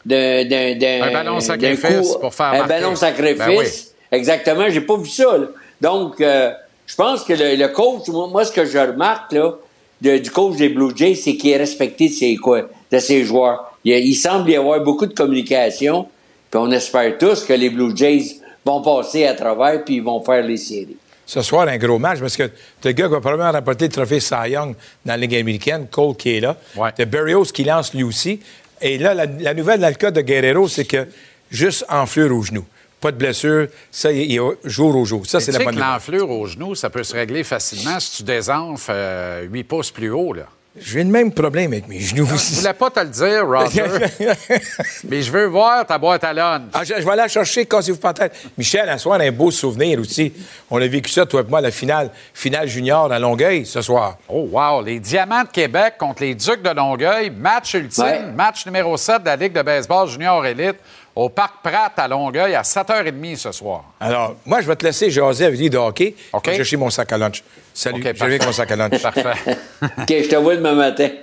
[0.08, 2.68] d'un, Un ballon sacrifice coup- pour faire Un marquer.
[2.68, 3.38] ballon sacrifice.
[3.38, 3.66] Ben oui.
[4.10, 5.36] Exactement, j'ai pas vu ça.
[5.36, 5.46] là.
[5.80, 6.50] Donc, euh,
[6.86, 9.52] je pense que le, le coach, moi, moi, ce que je remarque là,
[10.00, 13.24] de- du coach des Blue Jays, c'est qu'il est respecté de ses, quoi, de ses
[13.24, 13.76] joueurs.
[13.84, 16.06] Il, il semble y avoir beaucoup de communication,
[16.50, 20.22] puis on espère tous que les Blue Jays vont passer à travers, puis ils vont
[20.24, 20.96] faire les séries.
[21.26, 22.44] Ce soir, un gros match parce que
[22.84, 26.16] le gars qui va probablement remporter le trophée Cy Young dans la Ligue américaine, Cole
[26.16, 26.56] qui est là.
[26.96, 28.40] T'as Berrios qui lance lui aussi.
[28.80, 31.06] Et là, la, la nouvelle dans le cas de Guerrero, c'est que
[31.50, 32.64] juste enflure au genou.
[33.00, 35.24] Pas de blessure, ça, il est jour au jour.
[35.24, 35.88] Ça, c'est la bonne que nouvelle.
[35.88, 40.10] l'enflure au genou, ça peut se régler facilement si tu désenfles euh, 8 pouces plus
[40.10, 40.32] haut.
[40.32, 40.46] Là.
[40.80, 42.54] J'ai le même problème avec mes genoux Je aussi.
[42.56, 43.84] voulais pas te le dire, Roger,
[45.08, 46.62] mais je veux voir ta boîte à lunch.
[46.72, 48.32] Ah, je, je vais aller la chercher, cassez-vous pas la tête.
[48.56, 50.32] Michel, à soir, un beau souvenir aussi.
[50.70, 54.16] On a vécu ça, toi et moi, la finale, finale junior à Longueuil ce soir.
[54.28, 54.82] Oh, wow!
[54.82, 57.30] Les Diamants de Québec contre les Ducs de Longueuil.
[57.30, 58.22] Match ultime, Ouais.
[58.34, 60.76] match numéro 7 de la Ligue de baseball junior élite
[61.14, 63.84] au Parc Pratt à Longueuil à 7h30 ce soir.
[64.00, 66.14] Alors, moi, je vais te laisser jaser avec lui de hockey.
[66.32, 66.42] OK.
[66.46, 67.42] Je vais chercher mon sac à lunch.
[67.78, 69.00] Salut, avec mon sac à lunch.
[69.00, 69.22] Parfait.
[69.82, 71.08] OK, je te vois demain matin.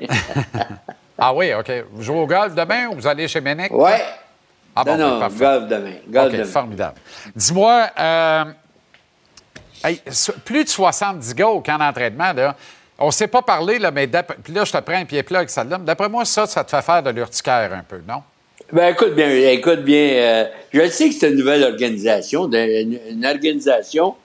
[1.18, 1.72] Ah oui, OK.
[1.94, 3.72] Vous jouez au golf demain ou vous allez chez Ménic?
[3.72, 4.02] Ouais.
[4.76, 5.40] Ah bon, non, ben, non, parfait.
[5.46, 5.94] golf demain.
[6.10, 6.44] Golf OK, demain.
[6.46, 6.96] formidable.
[7.34, 8.44] Dis-moi, euh,
[9.86, 10.02] hey,
[10.44, 12.54] plus de 70 gars au camp d'entraînement, là.
[13.00, 15.24] On ne s'est pas parlé, là, mais d'après- puis là, je te prends un pied
[15.24, 18.22] plat avec mais D'après moi, ça, ça te fait faire de l'urticaire un peu, non?
[18.74, 20.10] Ben écoute bien, écoute bien.
[20.16, 24.16] euh, je sais que c'est une nouvelle organisation, une organisation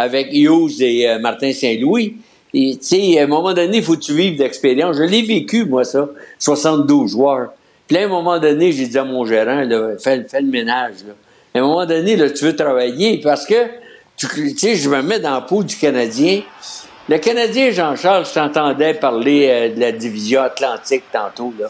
[0.00, 2.16] avec Hughes et euh, Martin Saint-Louis.
[2.52, 4.96] Tu sais, à un moment donné, il faut que tu vives d'expérience.
[4.96, 6.08] Je l'ai vécu, moi, ça.
[6.38, 7.50] 72 joueurs.
[7.86, 9.64] Puis à un moment donné, j'ai dit à mon gérant,
[10.02, 10.94] fais, fais le ménage.
[11.06, 11.14] Là.
[11.54, 13.66] À un moment donné, là, tu veux travailler parce que,
[14.16, 16.42] tu tu sais, je me mets dans la peau du Canadien.
[17.08, 21.66] Le Canadien, Jean-Charles, je t'entendais parler euh, de la division atlantique tantôt, là.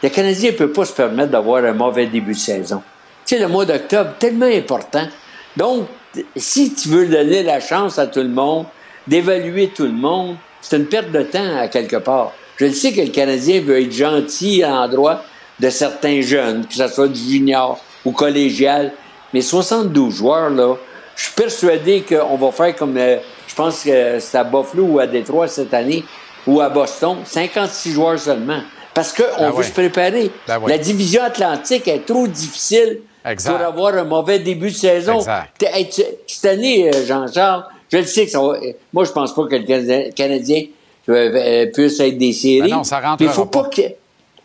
[0.00, 2.80] Le Canadien ne peut pas se permettre d'avoir un mauvais début de saison.
[3.26, 5.08] Tu sais, le mois d'octobre, tellement important.
[5.56, 5.88] Donc,
[6.36, 8.66] si tu veux donner la chance à tout le monde,
[9.06, 12.32] d'évaluer tout le monde, c'est une perte de temps à quelque part.
[12.56, 15.22] Je le sais que le Canadien veut être gentil à l'endroit
[15.60, 18.92] de certains jeunes, que ce soit du junior ou collégial,
[19.32, 20.76] mais 72 joueurs, là,
[21.16, 24.98] je suis persuadé qu'on va faire comme, euh, je pense que c'est à Buffalo ou
[25.00, 26.04] à Détroit cette année,
[26.46, 28.60] ou à Boston, 56 joueurs seulement.
[28.94, 30.30] Parce qu'on Ben veut se préparer.
[30.46, 30.70] Ben oui.
[30.70, 33.00] La division atlantique est trop difficile
[33.30, 33.56] Exact.
[33.56, 35.16] pour avoir un mauvais début de saison.
[35.18, 35.50] Exact.
[35.58, 38.54] T'es- hey, tu- Cette année, euh, Jean-Charles, je le sais que ça va.
[38.54, 40.62] euh, Moi, je pense pas que le Canadien,
[41.08, 42.62] euh, puisse être des séries.
[42.70, 43.82] Ben non, ça rentrera Mais faut pas que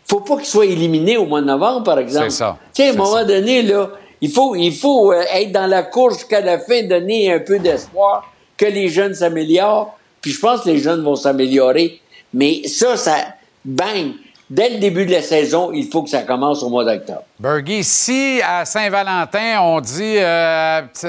[0.06, 2.30] faut pas qu'il soit éliminé au mois de novembre, par exemple.
[2.30, 2.58] C'est ça.
[2.74, 6.14] Tu sais, à un moment donné, là, il faut, il faut être dans la course
[6.18, 9.98] jusqu'à la fin, donner un peu d'espoir que les jeunes s'améliorent.
[10.20, 12.00] Puis je pense que les jeunes vont s'améliorer.
[12.32, 13.16] Mais ça, ça,
[13.64, 14.12] bang!
[14.50, 17.22] Dès le début de la saison, il faut que ça commence au mois d'octobre.
[17.40, 21.08] Bergie, si à Saint-Valentin, on dit, euh, petit- euh,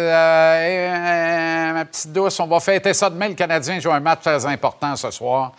[1.69, 4.45] euh, ma petite douce, on va fêter ça demain, le Canadien joue un match très
[4.45, 5.51] important ce soir.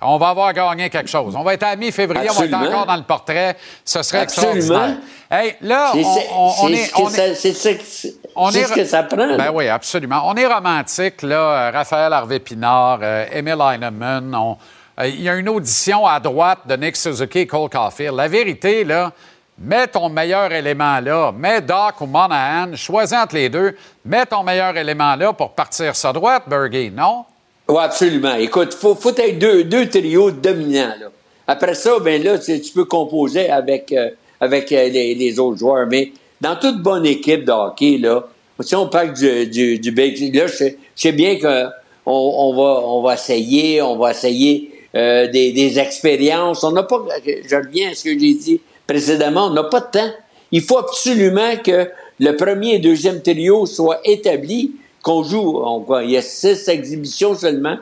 [0.00, 1.34] On va avoir gagné quelque chose.
[1.36, 3.56] On va être à mi-février, on va être encore dans le portrait.
[3.84, 4.54] Ce serait Absolument.
[4.54, 4.96] extraordinaire.
[5.30, 5.92] Hey, là,
[6.36, 7.34] on, est...
[7.34, 9.36] c'est ce que- ça prend.
[9.36, 10.22] Ben oui, absolument.
[10.24, 11.72] On est romantique, là.
[11.72, 13.00] Raphaël Harvey-Pinard,
[13.32, 14.34] Emil Heinemann.
[14.34, 14.56] on-
[15.04, 18.16] Il y a une audition à droite de Nick Suzuki et Cole Caulfield.
[18.16, 19.12] La vérité, là,
[19.56, 21.30] mets ton meilleur élément là.
[21.30, 22.74] Mets Doc ou Monahan.
[22.74, 23.76] Choisis entre les deux.
[24.04, 27.24] Mets ton meilleur élément là pour partir sa droite, Bergie, non?
[27.68, 28.34] Oui, absolument.
[28.34, 30.94] Écoute, il faut, faut être deux, deux trios dominants.
[30.98, 31.06] Là.
[31.46, 34.10] Après ça, ben là, tu, peux composer avec, euh,
[34.40, 35.86] avec euh, les, autres joueurs.
[35.86, 36.10] Mais
[36.40, 38.24] dans toute bonne équipe de hockey, là,
[38.60, 41.70] si on parle du, du, du Big- là, je sais bien qu'on
[42.04, 46.64] on va, on va essayer, on va essayer euh, des, expériences.
[46.64, 49.90] On n'a pas, je reviens à ce que j'ai dit précédemment, on n'a pas de
[49.98, 50.10] temps.
[50.50, 51.88] Il faut absolument que
[52.20, 54.72] le premier et deuxième trio soient établis,
[55.02, 55.62] qu'on joue,
[56.02, 57.76] il y a six exhibitions seulement,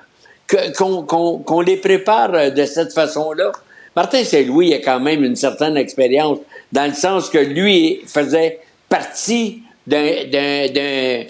[0.76, 3.50] qu'on qu'on- qu'on les prépare euh, de cette façon-là.
[3.96, 6.38] Martin Saint-Louis a quand même une certaine expérience,
[6.72, 11.24] dans le sens que lui faisait partie d'un- d'un-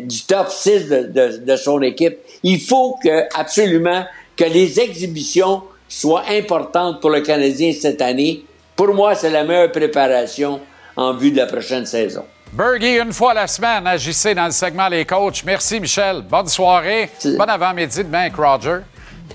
[0.00, 2.16] du top 6 de, de- de son équipe.
[2.42, 4.04] Il faut que, absolument
[4.36, 8.44] que les exhibitions soient importantes pour le Canadien cette année.
[8.74, 10.60] Pour moi, c'est la meilleure préparation
[10.96, 12.24] en vue de la prochaine saison.
[12.52, 15.42] Bergie, une fois la semaine, agissez dans le segment Les Coachs.
[15.44, 16.22] Merci, Michel.
[16.22, 17.10] Bonne soirée.
[17.24, 18.78] Bon avant-midi demain avec Roger.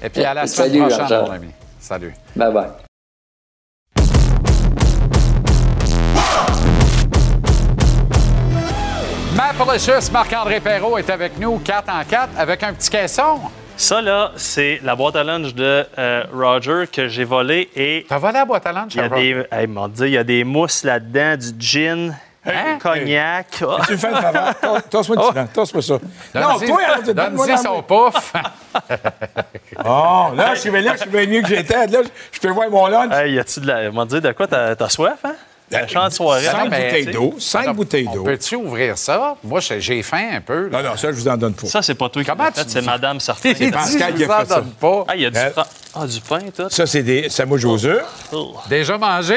[0.03, 1.21] Et puis à la semaine Salut, prochaine, Roger.
[1.27, 1.47] mon ami.
[1.79, 2.13] Salut.
[2.35, 2.67] Bye bye.
[9.35, 13.39] Mapolicious, Marc-André Perrault est avec nous, 4 en 4, avec un petit caisson.
[13.77, 18.05] Ça, là, c'est la boîte à lunch de euh, Roger que j'ai volée et.
[18.07, 19.67] T'as volé la boîte à lunch, Il y a des, hey,
[20.01, 22.15] il y a des mousses là-dedans, du gin,
[22.45, 22.73] Hein?
[22.73, 23.47] du cognac.
[23.61, 23.77] Oh.
[23.85, 24.53] Tu me fais une faveur.
[24.63, 25.33] Le silence.
[25.53, 25.93] Tasse-moi ça.
[26.33, 28.33] Non, toi, alors, donne-moi donne-y la son pouf.
[29.83, 31.87] Oh, là, je suis bien là, je suis bien mieux que j'étais.
[31.87, 33.11] Là, je peux voir mon lunch.
[33.13, 33.89] Hey, y a-tu de la.
[33.89, 35.33] M'ont dit, de quoi t'as t'as soif, hein?
[35.71, 36.43] La chante de soirée.
[36.45, 37.35] Cinq bouteilles d'eau.
[37.39, 38.23] Cinq bouteilles d'eau.
[38.23, 39.35] Peux-tu ouvrir ça?
[39.43, 40.67] Moi, j'ai j'ai faim un peu.
[40.69, 40.81] là.
[40.83, 41.67] Non, non, ça, je vous en donne pas.
[41.67, 43.25] Ça, c'est pas toi qui Comment l'as fait, c'est Madame dit,
[43.71, 44.55] Pascal je qui a vous en fait ça.
[44.55, 45.05] donne pas.
[45.07, 45.65] Ah, il y a du, Euh, pain-
[45.95, 46.69] ah, du pain, tout.
[46.69, 48.03] Ça, c'est des sandwichs aux œufs,
[48.33, 48.55] Oh.
[48.69, 49.35] Déjà mangé?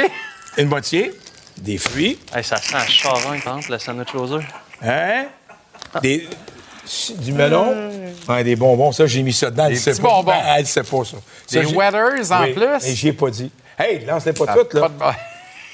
[0.57, 1.13] une moitié,
[1.59, 4.45] des fruits, Hey, ça sent un charin, par exemple, le sandwich aux œufs.
[4.83, 5.25] hein,
[6.03, 6.29] des,
[7.21, 7.91] du melon,
[8.29, 8.93] ouais, des bonbons.
[8.93, 9.69] Ça, j'ai mis ça dedans.
[9.69, 10.09] Des petits pas.
[10.09, 10.31] bonbons.
[10.33, 11.17] Ben, Elle sait pas, ça.
[11.47, 12.87] Ça, Des j'ai- Weathers en Oui, plus?
[12.89, 13.51] Et j'y ai pas dit.
[13.79, 14.89] Hey, lance-les pas toutes, là.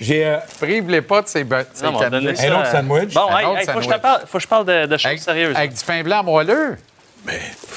[0.01, 0.27] Pas J'ai...
[0.27, 1.69] euh, Prive-les pas de ces bottes.
[1.83, 2.45] Non, mais on va donner ça.
[2.55, 3.15] Un autre sandwich.
[3.15, 5.07] Bon, hey, autre hey, faut, que je parle, faut que je parle de, de choses
[5.07, 5.57] Avec, sérieuses.
[5.57, 6.77] avec du pain blanc moelleux.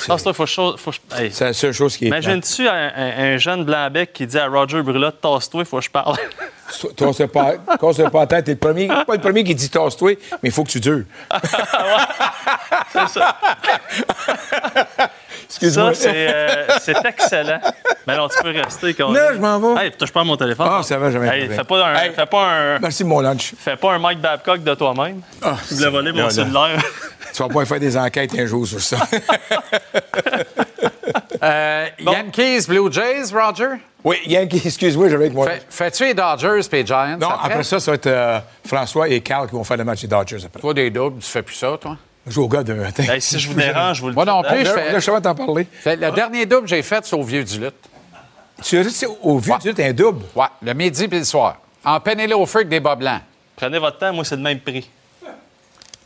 [0.08, 1.30] Non, c'est toi, faut que je- faut je- hey.
[1.34, 2.08] C'est la seule chose qui est...
[2.08, 5.84] Imagine-tu un, un- un jeune blanc-bec qui dit à Roger Brulotte, tasse-toi, il faut que
[5.84, 6.16] je parle.
[6.96, 8.46] Tasse pas, casse pas la tête.
[8.46, 11.04] T'es le premier, pas le premier qui dit tasse-toi, mais il faut que tu dures.
[12.94, 13.38] c'est ça.
[15.54, 15.94] Excuse-moi.
[15.94, 17.60] Ça, c'est euh, c'est excellent.
[18.08, 18.94] Mais non, tu peux rester.
[18.94, 19.86] Quand Non, je m'en vais.
[19.86, 20.68] Hey, touche pas à mon téléphone.
[20.70, 22.12] Ah, ça va, jamais Hey, fais pas un, Hey.
[22.12, 23.54] fais pas un, Merci de mon lunch.
[23.58, 25.22] fais pas un Mike Babcock de toi-même.
[25.42, 26.30] Ah, tu voulais voler là, mon là.
[26.30, 26.82] cellulaire.
[27.34, 28.98] Tu vas pas faire des enquêtes un jour sur ça.
[31.44, 33.76] Euh, Yankees, Blue Jays, Roger?
[34.04, 35.48] oui, Yankee, excuse-moi, j'avais avec moi.
[35.48, 37.50] Fais- Fais-tu les Dodgers et les Giants non, après?
[37.52, 40.08] après ça, ça va être euh, François et Carl qui vont faire le match des
[40.08, 40.62] Dodgers après.
[40.62, 41.98] Toi, des doubles, tu fais plus ça, toi?
[42.26, 43.04] Je joue au gars de matin.
[43.04, 44.48] Hey, si je vous dérange, je vous le Moi non dis.
[44.48, 44.92] plus, je Là, fais...
[44.94, 45.68] là, je vais t'en parler.
[45.72, 47.76] Fait- Le dernier double que j'ai fait, c'est au Vieux du Lutte.
[48.64, 50.24] Tu as dit, au vieux, tu dis, un double.
[50.36, 51.58] Ouais, le midi puis le soir.
[51.84, 53.20] En penné au feu avec des bas blancs.
[53.58, 54.90] Prenez votre temps, moi, c'est le même prix.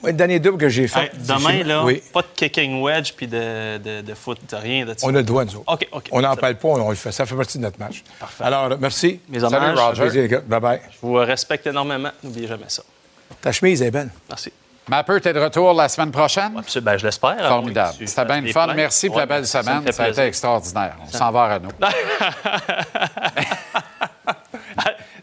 [0.01, 1.01] Moi, le dernier double que j'ai fait.
[1.03, 2.01] Hey, demain, là, Oui.
[2.13, 4.95] pas de kicking wedge puis de, de, de foot, de rien de.
[5.03, 5.71] On a le droit, nous autres.
[5.71, 6.07] OK, OK.
[6.11, 7.11] On n'en parle pas, on le fait.
[7.11, 8.03] Ça fait partie de notre match.
[8.19, 8.43] Parfait.
[8.43, 9.19] Alors, merci.
[9.29, 9.75] Mes hommages.
[9.75, 10.01] Salut, Roger.
[10.01, 10.41] Plaisir, les gars.
[10.41, 10.79] Bye-bye.
[10.91, 12.09] Je vous respecte énormément.
[12.23, 12.81] N'oubliez jamais ça.
[13.41, 14.09] Ta chemise est belle.
[14.29, 14.51] Merci.
[14.89, 16.53] Mapper, t'es de retour la semaine prochaine?
[16.57, 16.91] Absolument.
[16.91, 17.47] Ben, je l'espère.
[17.47, 17.93] Formidable.
[18.05, 18.63] C'était bien le fun.
[18.65, 18.75] plaintes.
[18.77, 19.91] Merci pour Ouais, la belle ça semaine.
[19.91, 20.95] Ça a été extraordinaire.
[21.03, 21.71] On s'en va à Renault.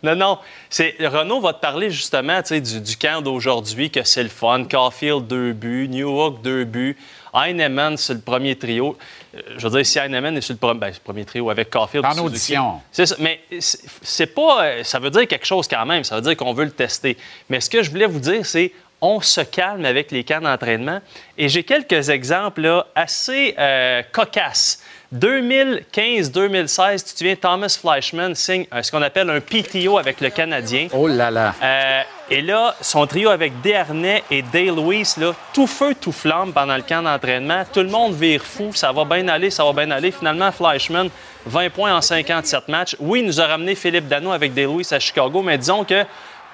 [0.03, 0.39] Non, non.
[0.69, 4.65] C'est, Renaud va te parler justement du, du camp d'aujourd'hui, que c'est le fun.
[4.71, 5.89] Caulfield, deux buts.
[5.89, 6.95] Newhook, deux buts.
[7.33, 8.99] Heinemann, c'est le premier trio.
[9.35, 11.71] Euh, Je veux dire, si Heinemann est sur le, ben, c'est le premier trio avec
[11.71, 12.05] Caulfield.
[12.05, 12.83] En audition.
[12.93, 13.17] C'est ça.
[13.19, 14.63] Mais c'est, c'est pas.
[14.67, 16.05] euh, Ça veut dire quelque chose quand même.
[16.05, 17.17] Ça veut dire qu'on veut le tester.
[17.49, 18.73] Mais ce que je voulais vous dire, c'est
[19.05, 21.01] on se calme avec les camps d'entraînement.
[21.37, 24.83] Et j'ai quelques exemples là, assez euh, cocasses.
[25.15, 30.89] 2015-2016, tu te souviens, Thomas Fleischmann signe ce qu'on appelle un PTO avec le Canadien.
[30.93, 31.55] Oh là là.
[31.63, 36.53] Euh, et là, son trio avec Desharnais et Dale Lewis, là, tout feu, tout flamme
[36.55, 37.63] pendant le camp d'entraînement.
[37.71, 38.71] Tout le monde vire fou.
[38.73, 40.11] Ça va bien aller, ça va bien aller.
[40.11, 41.11] Finalement, Fleischmann,
[41.45, 42.97] 20 points en 57 matchs.
[42.99, 46.05] Oui, il nous a ramené Philippe Dano avec Dale Lewis à Chicago, mais disons que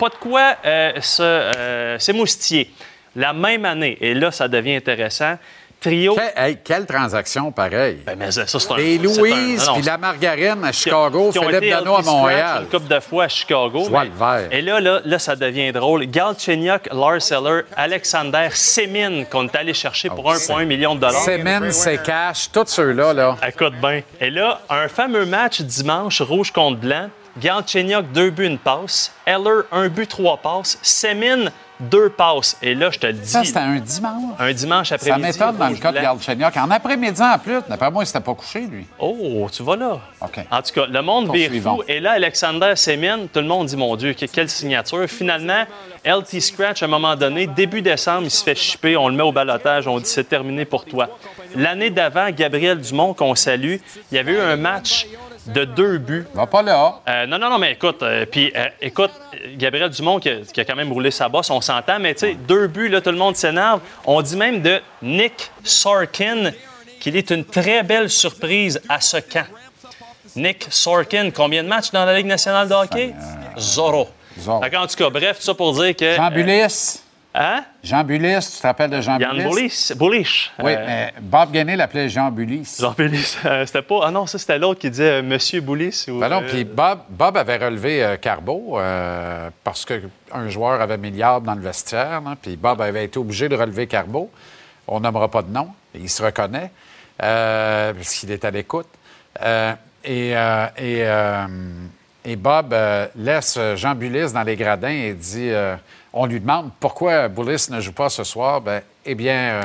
[0.00, 2.70] pas de quoi euh, euh, s'émoustiller.
[3.14, 5.36] La même année, et là, ça devient intéressant,
[5.80, 6.16] trio.
[6.36, 7.98] hey, quelle transaction pareille.
[8.06, 8.76] Ben, mais ça, c'est un.
[8.76, 12.62] Les Louise, puis la margarine à Chicago, qui Philippe Dano à Montréal.
[12.62, 13.88] Une couple de fois à Chicago.
[13.90, 14.48] Mais- le vert.
[14.50, 16.06] Et là, là, là, ça devient drôle.
[16.06, 21.22] Galchenyuk, Lars Eller, Alexander Semin, qu'on est allé chercher pour Oh, 1,1 million de dollars.
[21.22, 23.36] Semen, c'est cash, tous ceux-là, là.
[23.46, 24.02] Écoute bien.
[24.20, 27.10] Et là, un fameux match dimanche, rouge contre blanc.
[27.38, 29.12] Galchenyuk, deux buts, une passe.
[29.26, 30.78] Eller, un but, trois passes.
[30.82, 32.56] Semin, deux passes.
[32.62, 33.28] Et là, je te le dis.
[33.28, 34.34] Ça, c'était un dimanche.
[34.38, 35.22] Un dimanche Ça après-midi.
[35.22, 36.00] m'étonne dans le cas de.
[36.00, 36.56] Galchenyuk.
[36.56, 38.86] En après-midi en plus, d'après moi, il s'était pas couché, lui.
[38.98, 40.00] Oh, tu vas là.
[40.20, 40.40] OK.
[40.50, 41.82] En tout cas, le monde vire fou.
[41.88, 45.06] Et là, Alexander Semin, tout le monde dit, mon Dieu, que- quelle signature.
[45.08, 45.64] Finalement,
[46.04, 49.22] LT Scratch, à un moment donné, début décembre, il se fait chipper, on le met
[49.22, 51.08] au balotage, on dit, c'est terminé pour toi.
[51.54, 53.76] L'année d'avant, Gabriel Dumont, qu'on salue,
[54.10, 55.06] il y avait eu un match
[55.46, 56.26] de deux buts.
[56.34, 57.00] Va pas là.
[57.08, 59.10] Euh, non, non, non, mais écoute, euh, puis euh, écoute,
[59.56, 62.20] Gabriel Dumont qui a, qui a quand même roulé sa bosse, on s'entend, mais tu
[62.20, 63.80] sais, deux buts, là, tout le monde s'énerve.
[64.04, 66.52] On dit même de Nick Sorkin
[67.00, 69.46] qu'il est une très belle surprise à ce camp.
[70.36, 73.14] Nick Sorkin, combien de matchs dans la Ligue nationale de hockey?
[73.58, 74.08] Zoro.
[74.38, 74.62] Zoro.
[74.62, 76.14] Fait qu'en tout cas, bref, tout ça pour dire que...
[76.14, 77.09] Jean euh.
[77.32, 77.64] Hein?
[77.84, 79.36] Jean Bullis, tu te rappelles de Jean Yann?
[79.36, 79.92] Bullis?
[79.96, 80.50] Bullish.
[80.58, 82.76] Oui, Euh, mais Bob Gainé l'appelait Jean Bullis.
[82.80, 83.36] Jean Bullis.
[83.44, 84.00] euh, c'était pas...
[84.04, 86.06] Ah non, ça, c'était l'autre qui disait euh, Monsieur Bullis.
[86.08, 88.78] Ou, Ben non, puis Bob, Bob avait relevé Carbo
[89.62, 93.86] parce qu'un joueur avait milliard dans le vestiaire, puis Bob avait été obligé de relever
[93.86, 94.30] Carbo.
[94.88, 96.70] On nommera pas de nom, il se reconnaît,
[97.18, 98.88] parce qu'il est à l'écoute.
[100.04, 100.32] Et,
[100.78, 101.04] et,
[102.24, 102.74] et Bob
[103.14, 105.50] laisse Jean Bullis dans les gradins et dit
[106.12, 108.60] on lui demande pourquoi Bullis ne joue pas ce soir.
[108.60, 109.62] Ben, eh bien, euh,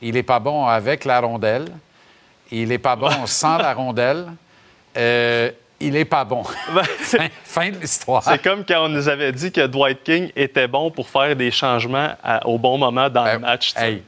[0.00, 1.70] il n'est pas bon avec la rondelle.
[2.50, 4.26] Il n'est pas bon sans la rondelle.
[4.96, 5.50] Euh,
[5.80, 6.42] il n'est pas bon.
[6.98, 8.22] fin, fin de l'histoire.
[8.22, 11.50] C'est comme quand on nous avait dit que Dwight King était bon pour faire des
[11.50, 13.74] changements à- au bon moment dans le match.
[13.74, 13.86] tu sais.
[13.88, 14.02] Hey,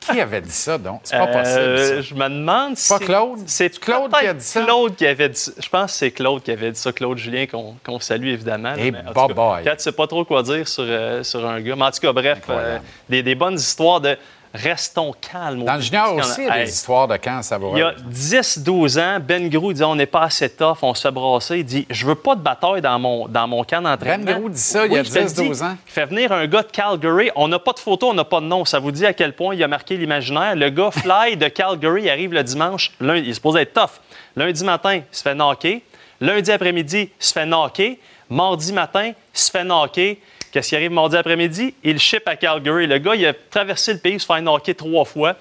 [0.00, 1.00] qui avait dit ça, donc?
[1.04, 2.00] C'est pas Euh, possible, ça.
[2.02, 2.88] Je me demande si.
[2.88, 3.38] Pas Claude?
[3.46, 4.62] C'est Claude qui a dit ça?
[4.62, 5.50] Claude qui avait dit.
[5.62, 8.70] Je pense que c'est Claude qui avait dit ça, Claude Julien, qu'on salue évidemment.
[8.70, 9.64] là, mais en tout cas, bye-bye.
[9.64, 11.74] Quand tu sais pas trop quoi dire sur, euh, sur un gars.
[11.76, 12.78] Mais en tout cas, bref, euh,
[13.08, 14.16] des, des bonnes histoires de
[14.54, 15.64] restons calmes.
[15.64, 17.76] Dans le junior aussi, il y a des histoires de camp savoureux.
[17.76, 21.02] il y a 10-12 ans, Ben Grou disait on n'est pas assez tough, on se
[21.02, 21.58] fait brasser.
[21.58, 24.24] Il dit Je veux pas de bataille dans mon, dans mon camp d'entraînement.
[24.24, 25.62] Ben Grou dit ça il y a je te le 10-12 dis.
[25.62, 25.76] ans.
[25.86, 27.30] Il fait venir un gars de Calgary.
[27.36, 28.64] On n'a pas de photo, on n'a pas de nom.
[28.64, 30.56] Ça vous dit à quel point il a marqué l'imaginaire.
[30.56, 32.92] Le gars fly de Calgary arrive le dimanche.
[33.00, 34.00] Lundi, il est supposé être tough.
[34.36, 35.82] Lundi matin, il se fait knocker.
[36.20, 37.98] Lundi après-midi, il se fait knocker.
[38.30, 40.16] Mardi matin, il se fait knocker.
[40.52, 41.74] Qu'est-ce qui arrive mardi après-midi?
[41.84, 42.86] Il ship à Calgary.
[42.86, 45.36] Le gars, il a traversé le pays, il se fait knocker trois fois.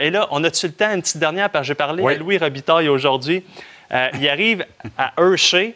[0.00, 2.14] Et là, on a-tu le temps, une petite dernière, parce que j'ai parlé Oui.
[2.14, 3.44] à Louis Robitaille aujourd'hui.
[3.92, 4.64] Euh, il arrive
[4.96, 5.74] à Hershey.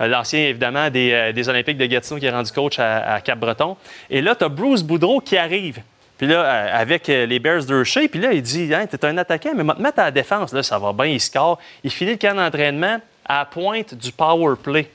[0.00, 3.20] Euh, L'ancien, évidemment, des, euh, des Olympiques de Gatineau qui est rendu coach à, à
[3.20, 3.76] Cap-Breton.
[4.10, 5.80] Et là, tu as Bruce Boudreau qui arrive.
[6.18, 9.64] Puis là, avec les Bears d'Hershey, puis là, il dit hein, T'es un attaquant, mais
[9.64, 10.52] va te mettre à la défense.
[10.52, 11.58] Là, ça va bien, il score.
[11.82, 14.88] Il finit le camp d'entraînement à la pointe du power play.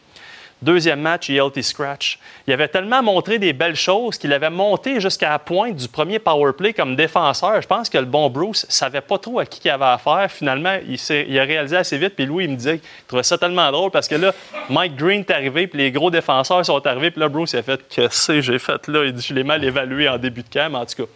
[0.62, 2.20] Deuxième match, il healthy scratch.
[2.46, 6.20] Il avait tellement montré des belles choses qu'il avait monté jusqu'à la pointe du premier
[6.20, 7.62] power play comme défenseur.
[7.62, 10.30] Je pense que le bon Bruce savait pas trop à qui il avait affaire.
[10.30, 12.14] Finalement, il, a réalisé assez vite.
[12.16, 14.34] Puis Louis, il me disait qu'il trouvait ça tellement drôle parce que là,
[14.70, 17.12] Mike Green est arrivé, puis les gros défenseurs sont arrivés.
[17.12, 19.06] Puis là, Bruce, il a fait Qu'est-ce que j'ai fait là?
[19.06, 20.70] Il dit Je l'ai mal évalué en début de camp.
[20.72, 21.10] Mais en tout cas,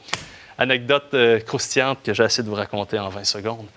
[0.58, 3.68] anecdote euh, croustillante que j'ai essayé de vous raconter en 20 secondes.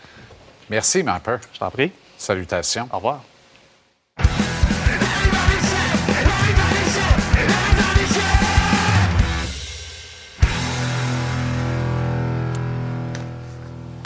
[0.70, 1.38] Merci, Mapper.
[1.52, 1.90] Je t'en prie.
[2.16, 2.88] Salutations.
[2.92, 3.22] Au revoir.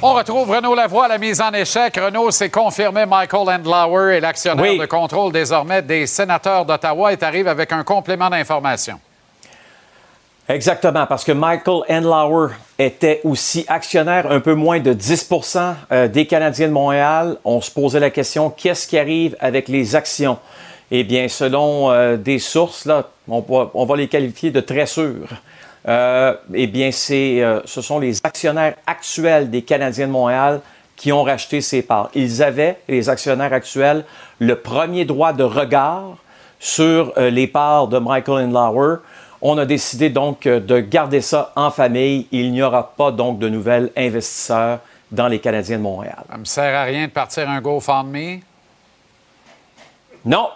[0.03, 1.95] On retrouve Renaud Lavoie à la mise en échec.
[1.97, 4.79] Renaud s'est confirmé Michael Andlauer est l'actionnaire Oui.
[4.79, 8.99] de contrôle désormais des sénateurs d'Ottawa et arrive avec un complément d'information.
[10.49, 16.27] Exactement, parce que Michael Enlauer était aussi actionnaire un peu moins de 10% euh, des
[16.27, 17.37] Canadiens de Montréal.
[17.45, 20.39] On se posait la question, qu'est-ce qui arrive avec les actions?
[20.91, 24.87] Eh bien, selon euh, des sources, là, on, va, on va les qualifier de très
[24.87, 25.29] sûres.
[25.89, 30.61] Euh, eh bien, c'est, euh, ce sont les actionnaires actuels des Canadiens de Montréal
[30.97, 32.11] qui ont racheté ces parts.
[32.15, 34.05] Ils avaient, les actionnaires actuels,
[34.39, 36.17] le premier droit de regard
[36.59, 38.99] sur euh, les parts de Michael Enlauer.
[39.41, 42.27] On a décidé donc de garder ça en famille.
[42.31, 44.81] Il n'y aura pas donc de nouvel investisseurs
[45.11, 46.23] dans les Canadiens de Montréal.
[46.29, 48.41] Ça me sert à rien de partir un GoFundMe.
[50.27, 50.51] Non,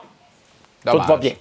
[0.85, 1.33] tout va bien.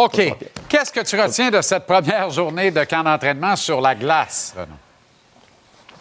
[0.00, 0.34] OK.
[0.68, 4.68] Qu'est-ce que tu retiens de cette première journée de camp d'entraînement sur la glace, Renaud?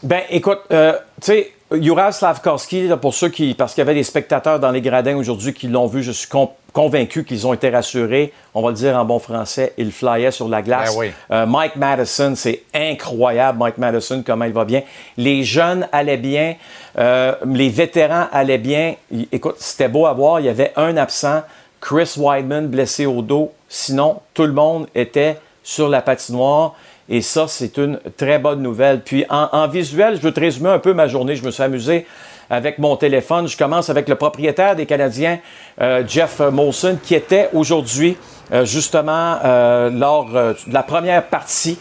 [0.02, 3.94] Ben, écoute, euh, tu sais, Juraj Slavkovski, là, pour ceux qui, parce qu'il y avait
[3.94, 7.54] des spectateurs dans les gradins aujourd'hui qui l'ont vu, je suis con- convaincu qu'ils ont
[7.54, 8.32] été rassurés.
[8.54, 10.94] On va le dire en bon français, il flyait sur la glace.
[10.96, 11.12] Ben oui.
[11.32, 14.84] Euh, Mike Madison, c'est incroyable, Mike Madison, comment il va bien.
[15.18, 16.56] Les jeunes allaient bien,
[16.98, 18.96] euh, les vétérans allaient bien.
[19.34, 21.42] Écoute, c'était beau à voir, il y avait un absent,
[21.82, 23.52] Chris Weidman blessé au dos.
[23.70, 26.76] Sinon, tout le monde était sur la patinoire.
[27.08, 29.02] Et ça, c'est une très bonne nouvelle.
[29.02, 31.36] Puis en, visuel, je veux te résumer un peu ma journée.
[31.36, 32.06] Je me suis amusé
[32.50, 33.48] avec mon téléphone.
[33.48, 35.40] Je commence avec le propriétaire des Canadiens,
[35.82, 38.18] euh, Jeff Molson, qui était aujourd'hui
[38.52, 41.78] euh, justement euh, lors de la première partie.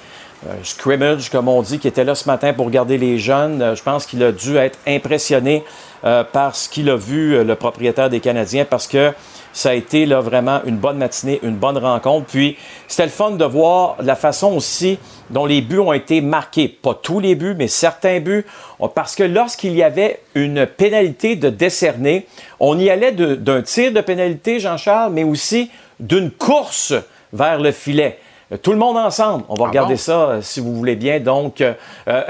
[0.63, 3.75] scrimmage, comme on dit, qui était là ce matin pour regarder les jeunes.
[3.75, 5.65] Je pense qu'il a dû être impressionné
[6.03, 9.13] par ce qu'il a vu, le propriétaire des Canadiens, parce que
[9.59, 12.27] ça a été là, vraiment une bonne matinée, une bonne rencontre.
[12.27, 12.57] Puis
[12.87, 16.69] c'était le fun de voir la façon aussi dont les buts ont été marqués.
[16.69, 18.47] Pas tous les buts, mais certains buts.
[18.95, 22.29] Parce que lorsqu'il y avait une pénalité de décerner,
[22.61, 26.95] on y allait d'un tir de pénalité, Jean-Charles, mais aussi d'une course
[27.33, 28.21] vers le filet.
[28.53, 29.45] Euh, Tout le monde ensemble.
[29.49, 29.99] On va regarder bon?
[30.01, 31.21] ça euh, si vous voulez bien.
[31.21, 31.75] Donc, euh,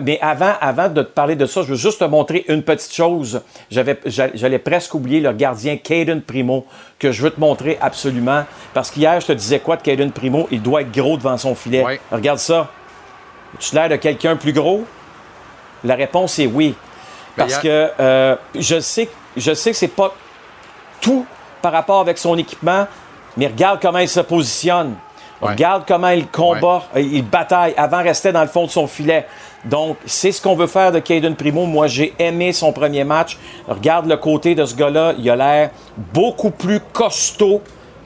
[0.03, 2.93] mais avant, avant de te parler de ça, je veux juste te montrer une petite
[2.93, 3.41] chose.
[3.71, 6.67] J'avais, j'a- j'allais presque oublier le gardien Caden Primo
[6.99, 8.45] que je veux te montrer absolument.
[8.75, 10.49] Parce qu'hier, je te disais quoi de Caden Primo?
[10.51, 11.83] Il doit être gros devant son filet.
[12.11, 12.69] Regarde ça.
[13.61, 14.85] Tu l'air de quelqu'un plus gros?
[15.85, 16.75] La réponse est oui.
[17.37, 20.13] Ben, Parce a- que euh, je sais, je sais que c'est pas
[21.01, 21.25] tout
[21.63, 22.87] par rapport avec son équipement,
[23.37, 24.97] mais regarde comment il se positionne.
[25.41, 27.75] Regarde comment il combat, euh, il bataille.
[27.77, 29.27] Avant, restait dans le fond de son filet.
[29.65, 31.67] Donc, c'est ce qu'on veut faire de Caden Primo.
[31.67, 33.39] Moi, j'ai aimé son premier match.
[33.67, 35.15] Regarde le côté de ce gars-là.
[35.19, 37.63] Il a l'air beaucoup plus costaud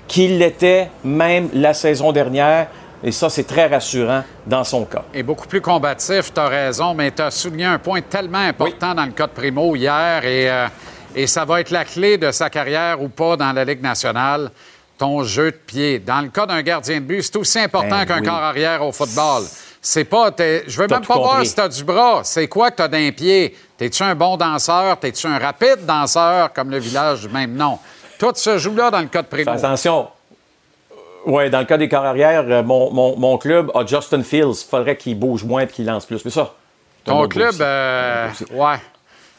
[0.09, 2.68] qu'il l'était même la saison dernière.
[3.04, 5.02] Et ça, c'est très rassurant dans son cas.
[5.12, 8.94] est beaucoup plus combatif, tu as raison, mais tu as souligné un point tellement important
[8.94, 10.68] dans le cas de Primo hier et, euh,
[11.14, 14.50] et ça va être la clé de sa carrière ou pas dans la Ligue nationale,
[15.02, 15.98] ton jeu de pied.
[15.98, 18.26] Dans le cas d'un gardien de but, c'est aussi important Ben qu'un oui.
[18.26, 19.42] corps arrière au football.
[19.80, 20.30] C'est pas.
[20.30, 22.20] t'es- Je veux T'as même pas voir si tu as du bras.
[22.22, 23.56] C'est quoi que tu as d'un pied?
[23.76, 24.96] T'es-tu un bon danseur?
[25.00, 27.22] T'es-tu un rapide danseur comme le village?
[27.22, 27.80] Du même nom?
[28.16, 29.50] Tout se joue là dans le cas de Primo.
[29.50, 30.06] Attention.
[31.26, 34.62] Oui, dans le cas des corps arrière, euh, mon, mon- mon club a Justin Fields.
[34.64, 36.24] Il faudrait qu'il bouge moins et qu'il lance plus.
[36.24, 36.52] Mais ça.
[37.04, 38.76] Ton club, euh, ouais.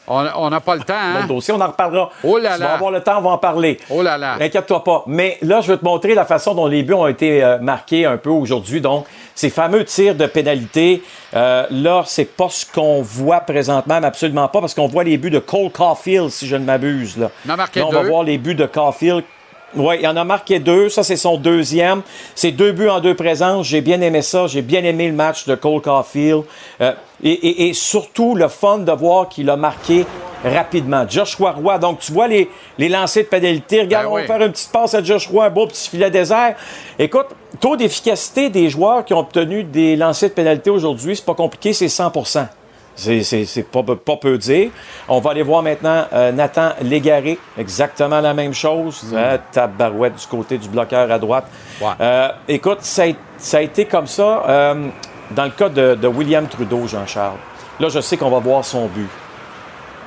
[0.06, 1.14] On on n'a pas le temps, hein?
[1.14, 2.10] L'autre dossier, on en reparlera.
[2.22, 2.74] Oh là Tu vas là.
[2.74, 3.78] avoir le temps, on va en parler.
[3.90, 4.36] Oh là là.
[4.40, 5.04] Inquiète-toi pas.
[5.06, 8.04] Mais là, je vais te montrer la façon dont les buts ont été euh, marqués
[8.04, 8.80] un peu aujourd'hui.
[8.80, 11.02] Donc, ces fameux tirs de pénalité,
[11.34, 15.16] euh, là, c'est pas ce qu'on voit présentement, mais absolument pas, parce qu'on voit les
[15.16, 17.16] buts de Cole Caulfield, si je ne m'abuse.
[17.16, 19.24] Là, en a marqué Là, on va voir les buts de Caulfield.
[19.76, 20.88] Oui, il en a marqué deux.
[20.88, 22.02] Ça, c'est son deuxième.
[22.34, 23.66] C'est deux buts en deux présences.
[23.66, 24.46] J'ai bien aimé ça.
[24.46, 26.42] J'ai bien aimé le match de Cole Caulfield.
[26.80, 26.92] Euh,
[27.22, 30.06] et, et- et surtout, le fun de voir qu'il a marqué
[30.44, 31.04] rapidement.
[31.08, 31.78] Joshua Roy.
[31.78, 32.48] Donc, tu vois les,
[32.78, 33.80] les lancers de pénalité.
[33.80, 34.20] Regarde, Ben on oui.
[34.22, 36.54] va faire une petite passe à Joshua, un beau petit filet désert.
[36.98, 37.26] Écoute,
[37.60, 41.72] taux d'efficacité des joueurs qui ont obtenu des lancers de pénalité aujourd'hui, c'est pas compliqué,
[41.72, 42.12] c'est 100
[42.94, 44.70] c'est, pas, pas peu dire.
[45.08, 47.38] On va aller voir maintenant euh, Nathan Légaré.
[47.58, 49.14] Exactement la même chose.
[49.16, 51.46] Hein, tabarouette du côté du bloqueur à droite.
[52.00, 53.06] Euh, écoute, ça a,
[53.38, 54.88] ça a été comme ça euh,
[55.30, 57.38] dans le cas de, de William Trudeau, Jean-Charles.
[57.80, 59.08] Là, je sais qu'on va voir son but.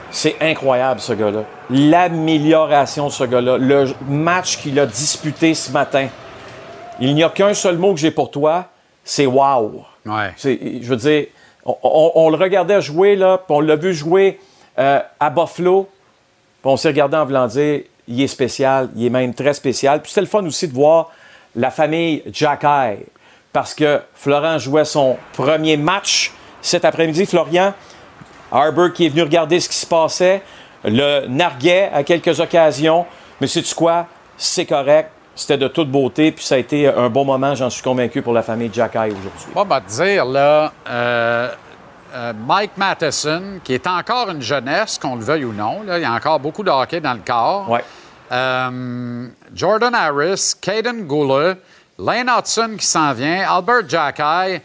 [0.09, 1.43] C'est incroyable, ce gars-là.
[1.69, 3.57] L'amélioration de ce gars-là.
[3.57, 6.07] Le match qu'il a disputé ce matin.
[6.99, 8.65] Il n'y a qu'un seul mot que j'ai pour toi,
[9.03, 9.84] c'est wow.
[10.05, 11.26] Je veux dire,
[11.84, 14.39] on, le regardait jouer, là, on l'a vu jouer
[14.80, 15.89] euh, à Buffalo,
[16.64, 20.02] on s'est regardé en voulant dire, il est spécial, il est même très spécial.
[20.02, 21.11] Puis c'était le fun aussi de voir
[21.56, 23.03] la famille Jacky,
[23.53, 27.26] parce que Florent jouait son premier match cet après-midi.
[27.26, 27.73] Florian,
[28.52, 30.41] Harbour qui est venu regarder ce qui se passait,
[30.84, 33.06] le narguait à quelques occasions,
[33.41, 34.07] mais sais-tu quoi?
[34.38, 35.10] C'est correct.
[35.38, 38.34] C'était de toute beauté, puis ça a été un bon moment, j'en suis convaincu, pour
[38.34, 39.53] la famille Jacky aujourd'hui.
[39.53, 41.49] Pas va te dire, là, euh,
[42.15, 46.01] euh, Mike Matheson, qui est encore une jeunesse, qu'on le veuille ou non, là, il
[46.01, 47.77] y a encore beaucoup de hockey dans le corps.
[48.31, 51.55] Euh, Jordan Harris, Caden Goulet,
[51.99, 54.59] Lane Hudson qui s'en vient, Albert Jacky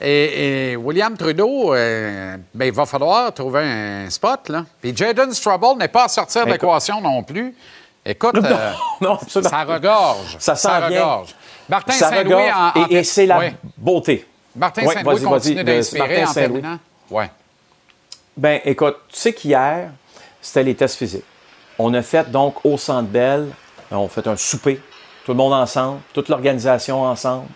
[0.00, 4.48] et, et William Trudeau, euh, ben, il va falloir trouver un spot.
[4.48, 4.64] Là.
[4.80, 6.62] Puis Jaden Strubble n'est pas à sortir de Écoute.
[6.62, 7.54] l'équation non plus.
[8.04, 10.36] Écoute, Non, euh, non, ça regorge.
[10.38, 10.54] Ça
[10.88, 10.88] vient.
[10.88, 11.34] regorge.
[11.68, 13.46] Martin Ça Saint-Louis regarde, en, en et, et c'est la Oui.
[13.76, 14.26] beauté.
[14.56, 16.60] Martin Saint-Louis continue vas-y, d'inspirer Martin en Saint-Louis.
[16.60, 16.78] terminant.
[17.10, 17.30] Ouais.
[18.36, 19.90] Ben, écoute, tu sais qu'hier,
[20.40, 21.24] c'était les tests physiques.
[21.78, 23.48] On a fait donc au Centre Bell,
[23.90, 24.80] on a fait un souper,
[25.24, 27.46] tout le monde ensemble, toute l'organisation ensemble.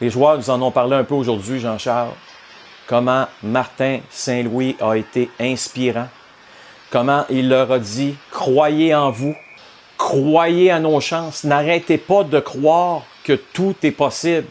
[0.00, 2.10] Les joueurs nous en ont parlé un peu aujourd'hui, Jean-Charles.
[2.86, 6.08] Comment Martin Saint-Louis a été inspirant.
[6.90, 9.34] comment il leur a dit croyez en vous,
[10.02, 14.46] croyez à nos chances, n'arrêtez pas de croire que tout est possible.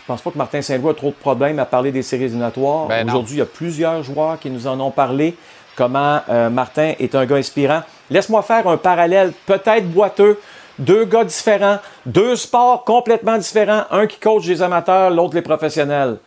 [0.00, 2.88] Je pense pas que Martin Saint-Louis a trop de problèmes à parler des séries éliminatoires.
[2.88, 3.08] Ben.
[3.08, 5.34] Aujourd'hui, il y a plusieurs joueurs qui nous en ont parlé.
[5.76, 7.82] Comment euh, Martin est un gars inspirant.
[8.10, 10.38] Laisse-moi faire un parallèle, peut-être boiteux.
[10.78, 13.84] Deux gars différents, deux sports complètement différents.
[13.90, 16.18] Un qui coach les amateurs, l'autre les professionnels.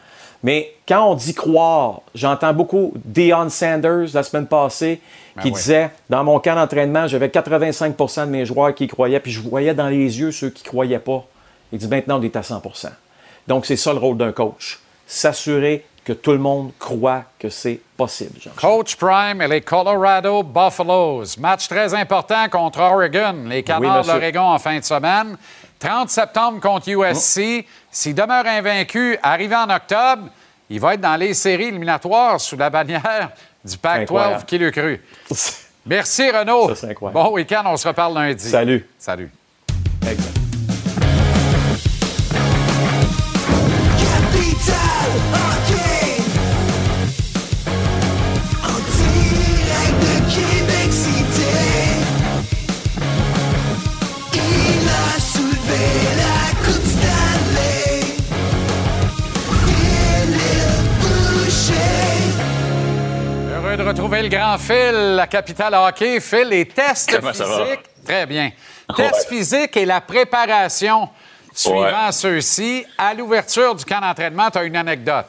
[0.43, 5.01] Mais quand on dit croire, j'entends beaucoup Deion Sanders la semaine passée
[5.35, 5.53] Ben qui oui.
[5.55, 9.41] disait dans mon camp d'entraînement, j'avais 85% de mes joueurs qui y croyaient, puis je
[9.41, 11.25] voyais dans les yeux ceux qui ne croyaient pas.
[11.71, 12.89] Il dit maintenant on est à 100%
[13.47, 14.79] Donc c'est ça le rôle d'un coach.
[15.05, 18.39] S'assurer que tout le monde croit que c'est possible.
[18.39, 18.51] Jean.
[18.55, 21.35] Coach Prime et les Colorado Buffaloes.
[21.37, 23.35] Match très important contre Oregon.
[23.49, 24.13] Les Camarades monsieur.
[24.13, 25.35] de l'Oregon en fin de semaine.
[25.79, 27.65] 30 septembre contre USC.
[27.91, 30.29] S'il demeure invaincu, arrivé en octobre,
[30.69, 33.31] il va être dans les séries éliminatoires sous la bannière
[33.63, 34.43] du Pac-12 Incroyable.
[34.45, 35.01] qui l'a cru.
[35.85, 36.75] Merci Renaud.
[36.75, 36.87] Ça.
[36.99, 38.43] Bon week-end, on se reparle lundi.
[38.43, 38.85] Salut.
[38.99, 39.31] Salut.
[40.01, 40.46] Capital
[63.87, 66.19] retrouver le grand Phil, la capitale hockey.
[66.19, 67.83] Phil, les tests Comment physiques.
[68.03, 68.51] Très bien.
[68.95, 71.09] Tests physiques et la préparation
[71.53, 72.85] suivant ceux-ci.
[72.97, 75.25] À l'ouverture du camp d'entraînement, tu as une anecdote.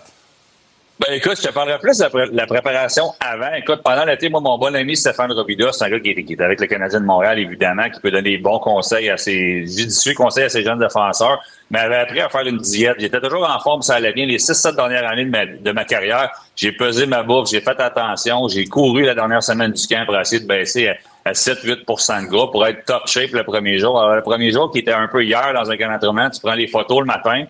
[1.00, 3.54] Ben écoute, je te parlerai plus de la, pré- la préparation avant.
[3.56, 6.60] Écoute, pendant l'été, moi, mon bon ami Stéphane Robida, c'est un gars qui est, avec
[6.60, 10.44] le Canadien de Montréal, évidemment, qui peut donner des bons conseils à ses judicieux conseils
[10.44, 12.96] à ses jeunes défenseurs, mais avait appris à faire une diète.
[12.98, 14.26] J'étais toujours en forme, ça allait bien.
[14.26, 18.64] Les 6-7 dernières années de ma, carrière, j'ai pesé ma bouffe, j'ai fait attention, j'ai
[18.64, 20.96] couru la dernière semaine du camp pour essayer de baisser à,
[21.26, 24.00] à 7-8 de gras pour être top shape le premier jour.
[24.00, 26.66] Alors, le premier jour, qui était un peu hier dans un d'entraînement, tu prends les
[26.66, 27.44] photos le matin,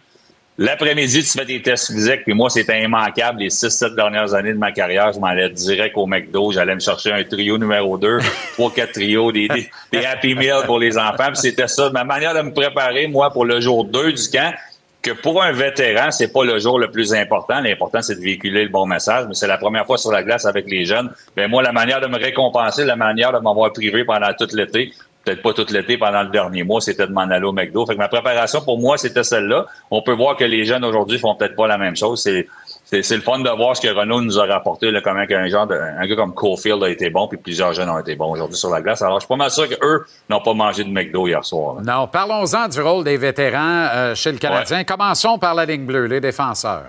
[0.61, 3.39] L'après-midi, tu fais tes tests physiques, puis moi, c'était immanquable.
[3.39, 6.51] Les 6-7 dernières années de ma carrière, je m'en allais direct au McDo.
[6.51, 8.19] J'allais me chercher un trio numéro 2,
[8.55, 11.29] trois, quatre trios, des, des, des Happy Meals pour les enfants.
[11.29, 14.53] Puis c'était ça, ma manière de me préparer, moi, pour le jour 2 du camp,
[15.01, 17.61] que pour un vétéran, c'est pas le jour le plus important.
[17.61, 19.27] L'important, c'est de véhiculer le bon message.
[19.29, 21.09] Mais c'est la première fois sur la glace avec les jeunes.
[21.37, 24.93] Ben moi, la manière de me récompenser, la manière de m'avoir privé pendant tout l'été,
[25.25, 27.85] peut-être pas tout l'été, pendant le dernier mois, c'était de m'en aller au McDo.
[27.87, 29.67] Fait que ma préparation, pour moi, c'était celle-là.
[29.91, 32.23] On peut voir que les jeunes aujourd'hui font peut-être pas la même chose.
[32.23, 32.47] C'est
[32.91, 35.67] c'est le fun de voir ce que Renault nous a rapporté, là, comment qu'un genre
[35.67, 38.57] de, un gars comme Cofield a été bon, puis plusieurs jeunes ont été bons aujourd'hui
[38.57, 39.03] sur la glace.
[39.03, 41.77] Alors, je suis pas mal sûr qu'eux n'ont pas mangé de McDo hier soir.
[41.77, 41.83] là.
[41.83, 44.85] Non, parlons-en du rôle des vétérans euh, chez le Canadien.
[44.85, 46.87] Commençons par la ligne bleue, les défenseurs.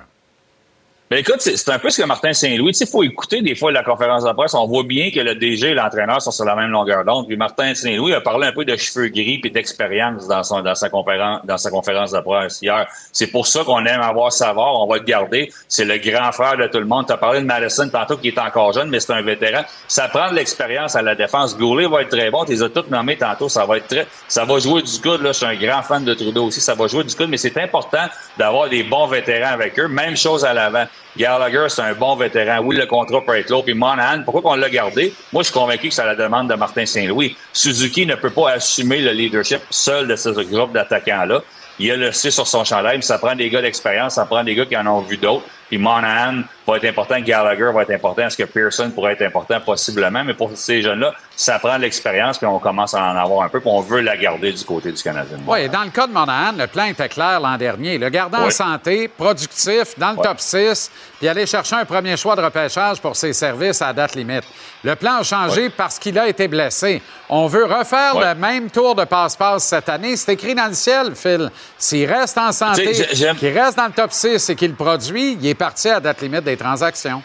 [1.09, 3.81] Ben écoute, c'est un peu ce que Martin Saint-Louis, sais, faut écouter des fois la
[3.81, 4.53] conférence de presse.
[4.53, 7.25] On voit bien que le DG et l'entraîneur sont sur la même longueur d'onde.
[7.25, 10.89] Puis Martin Saint-Louis a parlé un peu de cheveux gris puis d'expérience dans dans sa
[10.89, 12.85] conférence dans sa conférence de presse hier.
[13.11, 14.79] C'est pour ça qu'on aime avoir savoir.
[14.79, 15.51] On va le garder.
[15.67, 17.07] C'est le grand frère de tout le monde.
[17.07, 19.63] Tu as parlé de Madison tantôt qui est encore jeune, mais c'est un vétéran.
[19.87, 21.57] Ça prend de l'expérience à la défense.
[21.57, 22.45] Goulet va être très bon.
[22.45, 23.49] Tu les as toutes nommés tantôt.
[23.49, 25.23] Ça va être très, ça va jouer du coude.
[25.23, 26.61] Là, je suis un grand fan de Trudeau aussi.
[26.61, 28.05] Ça va jouer du coude, mais c'est important
[28.37, 29.87] d'avoir des bons vétérans avec eux.
[29.87, 30.85] Même chose à l'avant.
[31.17, 32.59] Gallagher, c'est un bon vétéran.
[32.63, 33.65] Oui, le contrat peut être lourd.
[33.65, 35.13] Puis Monahan, pourquoi qu'on l'a gardé?
[35.33, 37.35] Moi, je suis convaincu que c'est à la demande de Martin Saint-Louis.
[37.51, 41.41] Suzuki ne peut pas assumer le leadership seul de ce groupe d'attaquants-là.
[41.79, 44.43] Il a le C sur son chandail, mais ça prend des gars d'expérience, ça prend
[44.43, 45.45] des gars qui en ont vu d'autres.
[45.69, 48.23] Puis Monahan va être important, Gallagher va être important.
[48.23, 49.59] Est-ce que Pearson pourrait être important?
[49.61, 50.23] Possiblement.
[50.23, 53.49] Mais pour ces jeunes-là, ça prend de l'expérience, puis on commence à en avoir un
[53.49, 55.37] peu, puis on veut la garder du côté du Canadien.
[55.47, 57.97] Oui, dans le cas de Monahan, le plan était clair l'an dernier.
[57.97, 62.35] Le garder en santé, productif, dans le top 6, puis aller chercher un premier choix
[62.35, 64.43] de repêchage pour ses services à date limite.
[64.83, 67.01] Le plan a changé parce qu'il a été blessé.
[67.29, 70.15] On veut refaire le même tour de passe-passe cette année.
[70.15, 71.51] C'est écrit dans le ciel, Phil.
[71.77, 75.58] S'il reste en santé, qu'il reste dans le top 6 et qu'il produit, il est
[75.59, 77.21] parti à date limite des transactions.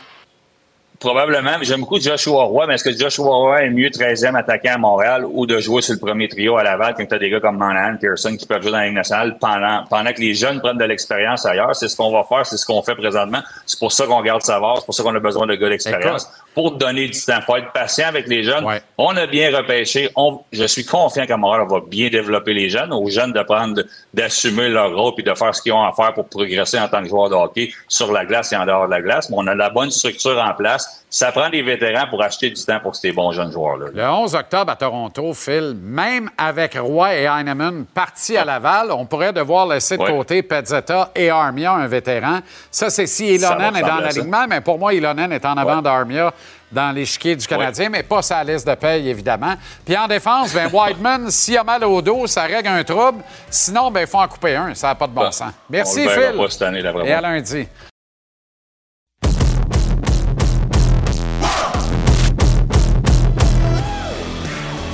[0.98, 4.74] Probablement, mais j'aime beaucoup Joshua Roy, mais est-ce que Joshua Roy est mieux 13e attaquant
[4.74, 7.30] à Montréal ou de jouer sur le premier trio à Laval quand tu as des
[7.30, 10.34] gars comme Monahan, Pearson qui peuvent jouer dans la Ligue nationale pendant, pendant que les
[10.34, 11.74] jeunes prennent de l'expérience ailleurs?
[11.74, 13.40] C'est ce qu'on va faire, c'est ce qu'on fait présentement.
[13.66, 16.28] C'est pour ça qu'on garde Savard, c'est pour ça qu'on a besoin de gars d'expérience.
[16.54, 18.64] Pour donner du temps, faut être patient avec les jeunes.
[18.96, 20.10] On a bien repêché.
[20.16, 23.82] On, je suis confiant on va bien développer les jeunes, aux jeunes de prendre,
[24.12, 27.02] d'assumer leur rôle puis de faire ce qu'ils ont à faire pour progresser en tant
[27.02, 29.28] que joueur de hockey sur la glace et en dehors de la glace.
[29.30, 31.04] Mais on a la bonne structure en place.
[31.10, 33.86] Ça prend des vétérans pour acheter du temps pour ces bons jeunes joueurs-là.
[33.94, 39.06] Le 11 octobre à Toronto, Phil, même avec Roy et Heinemann partis à Laval, on
[39.06, 40.10] pourrait devoir laisser de Ouais.
[40.10, 42.40] côté Pezzetta et Armia, un vétéran.
[42.70, 46.32] Ça, c'est si Ilonen est dans l'alignement, mais pour moi, Ilonen est en avant d'Armia
[46.70, 49.54] dans l'échiquier du Canadien, mais pas sa liste de paye, évidemment.
[49.84, 53.22] Puis en défense, ben Whiteman, s'il a mal au dos, ça règle un trouble.
[53.48, 54.74] Sinon, ben il faut en couper un.
[54.74, 55.52] Ça n'a pas de bon sens.
[55.70, 56.36] Merci, Phil.
[56.36, 57.08] pas cette année, là, vraiment.
[57.08, 57.66] Et à lundi.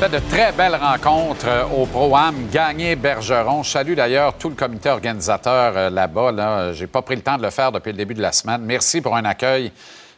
[0.01, 2.35] fait de très belles rencontres euh, au Pro-Am.
[2.51, 3.63] Gagné Bergeron.
[3.63, 6.33] Je salue d'ailleurs tout le comité organisateur euh, là-bas.
[6.33, 6.73] Là.
[6.73, 8.63] J'ai pas pris le temps de le faire depuis le début de la semaine.
[8.63, 9.71] Merci pour un accueil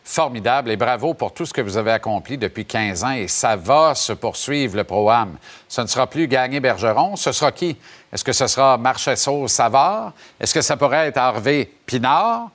[0.04, 3.12] formidable et bravo pour tout ce que vous avez accompli depuis 15 ans.
[3.12, 5.36] Et ça va se poursuivre, le Pro-Am.
[5.68, 7.16] Ce ne sera plus Gagné Bergeron.
[7.16, 7.76] Ce sera qui?
[8.12, 10.12] Est-ce que ce sera Marchesso Savard?
[10.40, 12.50] Est-ce que ça pourrait être Harvey Pinard?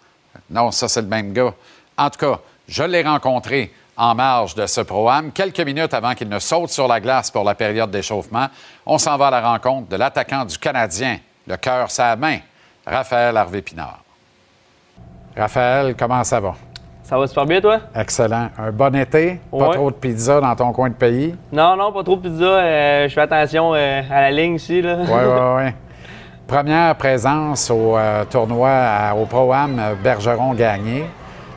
[0.50, 1.54] Non, ça, c'est le même gars.
[1.98, 5.32] En tout cas, je l'ai rencontré en marge de ce programme.
[5.32, 8.48] Quelques minutes avant qu'il ne saute sur la glace pour la période d'échauffement,
[8.86, 11.18] on s'en va à la rencontre de l'attaquant du Canadien,
[11.48, 12.40] le cœur sa main,
[12.86, 14.04] Raphaël Harvey Pinard.
[15.36, 16.56] Raphaël, comment ça va?
[17.10, 17.80] Ça va super bien, toi?
[17.96, 18.50] Excellent.
[18.58, 19.40] Un bon été?
[19.50, 19.74] Pas Ouais.
[19.76, 21.34] trop de pizza dans ton coin de pays?
[21.54, 22.44] Non, non, pas trop de pizza.
[22.44, 24.82] euh, je fais attention euh, à la ligne ici.
[24.82, 24.98] Là.
[25.00, 25.72] Oui, oui, oui.
[26.46, 31.06] Première présence au euh, tournoi à- au Pro-Am Bergeron gagné.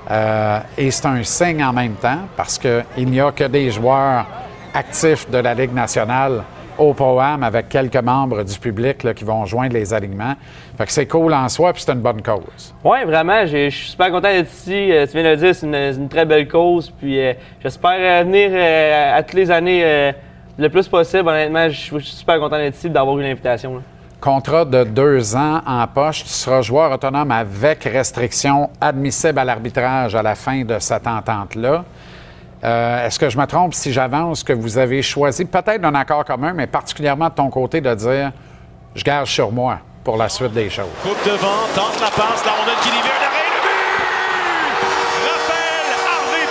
[0.08, 4.26] Euh, et c'est un signe en même temps parce qu'il n'y a que des joueurs
[4.72, 6.42] actifs de la Ligue nationale
[6.78, 10.34] au Pro-Am avec quelques membres du public là, qui vont joindre les alignements.
[10.80, 12.74] Fait que c'est cool en soi puis c'est une bonne cause.
[12.82, 13.44] Oui, vraiment.
[13.44, 14.90] Je suis super content d'être ici.
[14.90, 16.90] Euh, tu viens de le dire, c'est une, très belle cause.
[16.90, 20.14] Puis euh, j'espère euh, venir euh, à toutes les années
[20.56, 21.28] le plus possible.
[21.28, 23.82] Honnêtement, je suis super content d'être ici d'avoir eu l'invitation.
[24.22, 26.22] Contrat de deux ans en poche.
[26.22, 31.84] Tu seras joueur autonome avec restriction admissible à l'arbitrage à la fin de cette entente-là.
[33.04, 36.54] Est-ce que je me trompe si j'avance que vous avez choisi peut-être d'un accord commun,
[36.54, 38.32] mais particulièrement de ton côté de dire
[38.94, 39.80] je gage sur moi?
[40.04, 40.86] Pour la suite des choses?
[41.02, 43.70] Coupe devant, tente la passe, la rondelle qui libère derrière le but!
[45.26, 46.46] Raphaël Harvey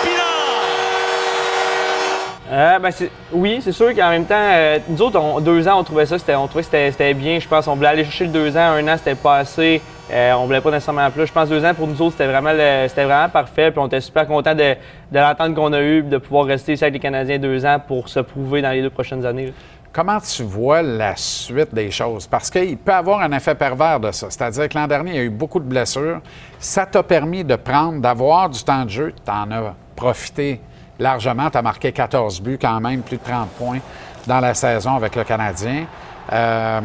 [2.52, 5.80] Euh, ben, c'est- oui, c'est sûr qu'en même temps, euh, nous autres, on- deux ans,
[5.80, 7.40] on trouvait ça, c'était- on trouvait que c'était c'était bien.
[7.40, 9.82] Je pense on voulait aller chercher le deux ans, un an, c'était pas assez.
[10.12, 11.28] Euh, on voulait pas nécessairement plus.
[11.28, 13.70] Je pense que deux ans, pour nous autres, c'était vraiment, le- c'était vraiment parfait.
[13.70, 14.74] Puis on était super contents de,
[15.12, 18.10] de l'entente qu'on a eue, de pouvoir rester ici avec les Canadiens deux ans pour
[18.10, 19.46] se prouver dans les deux prochaines années.
[19.48, 19.52] là.
[19.92, 22.28] Comment tu vois la suite des choses?
[22.28, 24.28] Parce qu'il peut avoir un effet pervers de ça.
[24.30, 26.22] C'est-à-dire que l'an dernier, il y a eu beaucoup de blessures.
[26.60, 29.14] Ça t'a permis de prendre, d'avoir du temps de jeu.
[29.26, 30.62] Tu en as profité
[31.00, 31.50] largement.
[31.50, 33.80] Tu as marqué 14 buts quand même, plus de 30 points
[34.28, 35.86] dans la saison avec le Canadien.
[36.32, 36.82] Euh,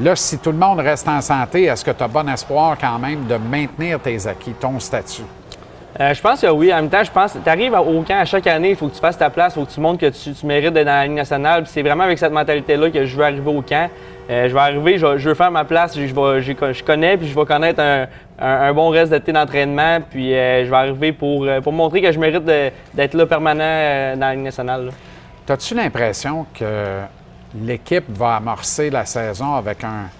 [0.00, 2.98] là, si tout le monde reste en santé, est-ce que tu as bon espoir quand
[2.98, 5.22] même de maintenir tes acquis, ton statut?
[5.98, 6.72] Euh, je pense que oui.
[6.72, 8.88] En même temps, je pense que tu arrives au camp à chaque année, il faut
[8.88, 10.92] que tu fasses ta place, il faut que tu montres que tu, mérites d'être dans
[10.92, 11.64] la Ligue nationale.
[11.66, 13.90] C'est vraiment avec cette mentalité-là que je veux arriver au camp.
[14.30, 17.82] Euh, je vais arriver, je, veux faire ma place, je, connais, puis je vais connaître
[18.38, 19.98] un, bon reste d'été d'entraînement.
[20.08, 24.26] Puis euh, je vais arriver pour, pour montrer que je mérite d'être là permanent dans
[24.26, 24.86] la Ligue nationale.
[24.86, 24.92] là.
[25.50, 27.00] As-tu l'impression que
[27.58, 30.10] l'équipe va amorcer la saison avec un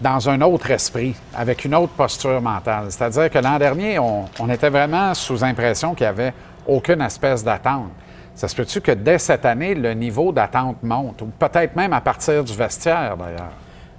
[0.00, 2.86] dans un autre esprit, avec une autre posture mentale?
[2.90, 6.34] C'est-à-dire que l'an dernier, on, était vraiment sous impression qu'il n'y avait
[6.66, 7.90] aucune espèce d'attente.
[8.34, 12.00] Ça se peut-tu que dès cette année, le niveau d'attente monte, ou peut-être même à
[12.00, 13.52] partir du vestiaire, d'ailleurs?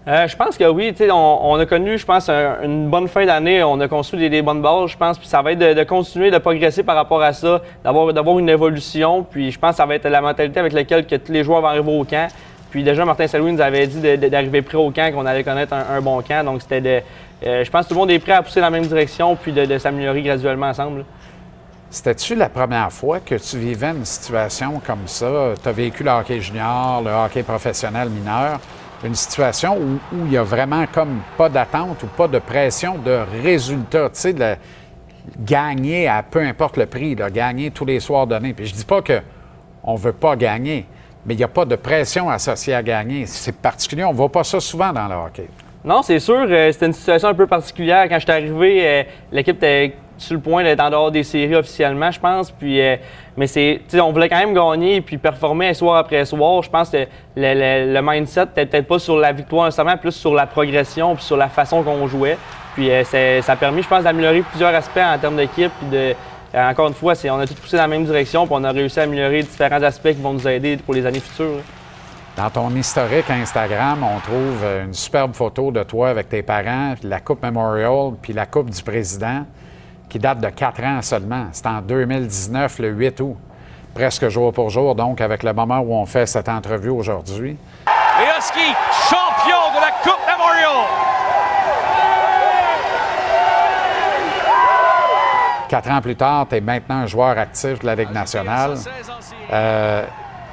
[0.08, 0.96] Euh, je pense que oui.
[1.12, 3.62] On, a connu, je pense, un- une bonne fin d'année.
[3.64, 5.18] On a construit des, bonnes bases, je pense.
[5.18, 8.48] Puis ça va être de, continuer de progresser par rapport à ça, d'avoir, d'avoir une
[8.48, 9.24] évolution.
[9.30, 11.60] Puis je pense que ça va être la mentalité avec laquelle que tous les joueurs
[11.60, 12.30] vont arriver au camp.
[12.70, 15.44] Puis déjà, Martin Saint-Louis nous avait dit de- de- d'arriver prêt au camp, qu'on allait
[15.44, 16.44] connaître un, bon camp.
[16.46, 17.02] Donc c'était de.
[17.46, 19.36] euh, je pense que tout le monde est prêt à pousser dans la même direction,
[19.36, 21.06] puis de, de s'améliorer graduellement ensemble.
[21.90, 25.54] C'était-tu la première fois que tu vivais une situation comme ça?
[25.62, 28.60] Tu as vécu le hockey junior, le hockey professionnel mineur,
[29.06, 33.20] une situation où, il n'y a vraiment comme pas d'attente ou pas de pression de
[33.42, 34.56] résultat, tu sais, de
[35.40, 38.54] gagner à peu importe le prix, là, gagner tous les soirs donnés.
[38.54, 39.22] Puis je dis pas que
[39.84, 40.86] on veut pas gagner,
[41.26, 43.26] mais il n'y a pas de pression associée à gagner.
[43.26, 45.48] C'est particulier, on ne voit pas ça souvent dans le hockey.
[45.88, 46.46] Non, c'est sûr.
[46.50, 48.08] euh, c'était une situation un peu particulière.
[48.10, 51.56] Quand je suis arrivé, euh, l'équipe était sur le point d'être en dehors des séries
[51.56, 52.52] officiellement, je pense.
[52.52, 52.98] Puis, euh,
[53.38, 56.62] mais c'est, on voulait quand même gagner puis performer soir après soir.
[56.62, 57.06] Je pense que
[57.38, 61.38] le, mindset n'était peut-être pas sur la victoire nécessairement, plus sur la progression puis sur
[61.38, 62.38] la façon qu'on jouait.
[62.74, 65.72] Puis ça a permis, je pense, d'améliorer plusieurs aspects en termes d'équipe.
[65.80, 66.14] Puis de,
[66.60, 68.72] encore une fois, c'est, on a tous poussé dans la même direction puis on a
[68.72, 71.62] réussi à améliorer différents aspects qui vont nous aider pour les années futures.
[72.38, 76.94] Dans ton historique Instagram, on trouve euh, une superbe photo de toi avec tes parents,
[77.00, 79.44] puis la Coupe Memorial, puis la Coupe du Président,
[80.08, 81.48] qui date de quatre ans seulement.
[81.52, 83.38] C'est en 2019, le 8 août,
[83.96, 87.58] presque jour pour jour, donc avec le moment où on fait cette entrevue aujourd'hui.
[88.20, 88.76] Les Huskies,
[89.10, 91.07] champions de la Coupe Memorial!
[95.68, 98.76] Quatre ans plus tard, tu es maintenant un joueur actif de la Ligue nationale.
[99.52, 100.04] Euh,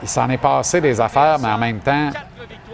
[0.02, 2.10] il s'en est passé des affaires, mais en même temps,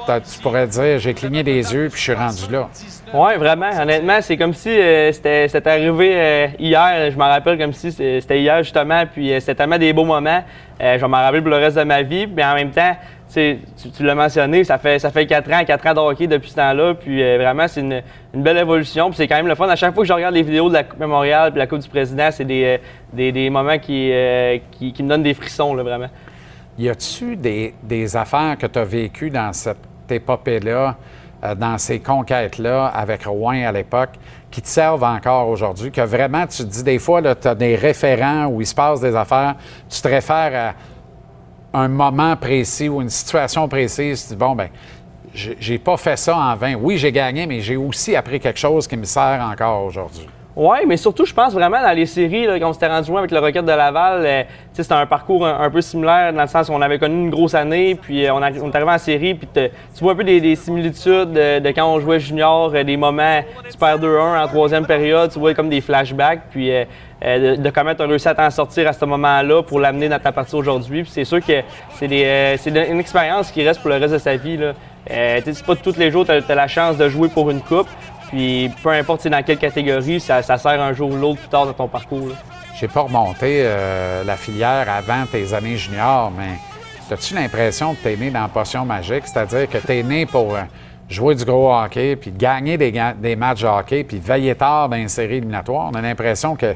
[0.07, 2.69] tu pourrais dire j'ai cligné des yeux puis je suis rendu là.
[3.12, 3.71] Oui, vraiment.
[3.81, 7.11] Honnêtement, c'est comme si euh, c'était arrivé euh, hier.
[7.11, 9.05] Je m'en rappelle comme si c'était hier, justement.
[9.07, 10.45] Puis euh, c'était tellement des beaux moments.
[10.81, 12.27] Je vais m'en rappeler pour le reste de ma vie.
[12.27, 12.97] Mais en même temps,
[13.32, 13.59] tu,
[13.97, 16.57] tu, l'as mentionné, ça fait, ça fait 4 ans, 4 ans de hockey depuis ce
[16.57, 16.94] temps-là.
[16.94, 18.02] Puis euh, vraiment, c'est une,
[18.35, 19.09] belle évolution.
[19.09, 19.69] Puis c'est quand même le fun.
[19.69, 21.78] À chaque fois que je regarde les vidéos de la Coupe Mémoriale puis la Coupe
[21.78, 22.81] du Président, c'est des,
[23.16, 26.09] euh, moments qui, euh, qui, qui me donnent des frissons, là, vraiment.
[26.78, 29.77] Y a-tu des, des affaires que tu as vécues dans cette
[30.09, 30.97] épopée-là,
[31.57, 34.11] dans ces conquêtes-là avec Rouen à l'époque,
[34.51, 35.90] qui te servent encore aujourd'hui?
[35.90, 39.01] Que vraiment, tu te dis des fois, tu as des référents où il se passe
[39.01, 39.57] des affaires,
[39.89, 40.74] tu te réfères à
[41.73, 44.69] un moment précis ou une situation précise, tu dis, bon, ben
[45.33, 46.75] j'ai pas fait ça en vain.
[46.75, 50.27] Oui, j'ai gagné, mais j'ai aussi appris quelque chose qui me sert encore aujourd'hui.
[50.57, 53.21] Oui, mais surtout, je pense vraiment dans les séries, là, quand on s'était rendu loin
[53.21, 54.43] avec le Rocket de Laval, euh,
[54.73, 57.55] c'était un parcours un, peu similaire dans le sens où on avait connu une grosse
[57.55, 59.71] année, puis euh, on, a- on est arrivé en série, puis tu
[60.03, 63.41] vois un peu des, des similitudes de, quand on jouait junior, euh, des moments,
[63.71, 66.69] tu perds 2-1 en troisième période, tu vois comme des flashbacks, puis
[67.23, 70.09] euh, de, de comment tu as réussi à t'en sortir à ce moment-là pour l'amener
[70.09, 71.05] dans ta partie aujourd'hui.
[71.09, 71.63] C'est sûr que
[71.99, 74.57] c'est euh, une expérience qui reste pour le reste de sa vie.
[74.57, 74.73] Là.
[75.11, 77.51] Euh, tu sais, c'est pas tous les jours tu as, la chance de jouer pour
[77.51, 77.89] une coupe.
[78.29, 81.73] Puis peu importe dans quelle catégorie, ça, sert un jour ou l'autre plus tard dans
[81.73, 82.29] ton parcours.
[82.79, 86.55] J'ai pas remonté euh, la filière avant tes années juniors, mais
[87.13, 89.25] as-tu l'impression que tu né dans la potion magique?
[89.27, 90.57] C'est-à-dire que tu es né pour
[91.11, 94.97] jouer du gros hockey, puis gagner des, des matchs de hockey, puis veiller tard dans
[94.97, 95.91] une série éliminatoire.
[95.93, 96.75] On a l'impression que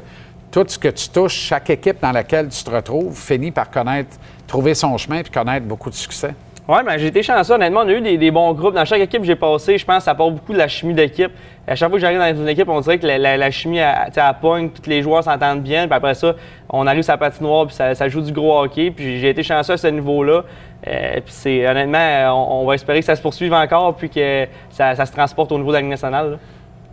[0.51, 4.17] tout ce que tu touches, chaque équipe dans laquelle tu te retrouves, finit par connaître,
[4.47, 6.33] trouver son chemin puis connaître beaucoup de succès.
[6.67, 7.53] Oui, mais j'ai été chanceux.
[7.53, 8.73] Honnêtement, on a eu des, bons groupes.
[8.73, 10.95] Dans chaque équipe que j'ai passé, je pense que ça part beaucoup de la chimie
[10.95, 11.31] d'équipe.
[11.67, 13.77] À chaque fois que j'arrive dans une équipe, on dirait que la, la- la chimie,
[13.77, 15.85] elle, elle tous les joueurs s'entendent bien.
[15.87, 16.33] Puis après ça,
[16.69, 18.89] on arrive sur la patinoire, puis ça, joue du gros hockey.
[18.89, 20.43] Puis j'ai été chanceux à ce niveau-là.
[20.87, 24.95] Euh, puis c'est, honnêtement, on, va espérer que ça se poursuive encore, puis que ça,
[25.05, 26.39] se transporte au niveau de la nationale.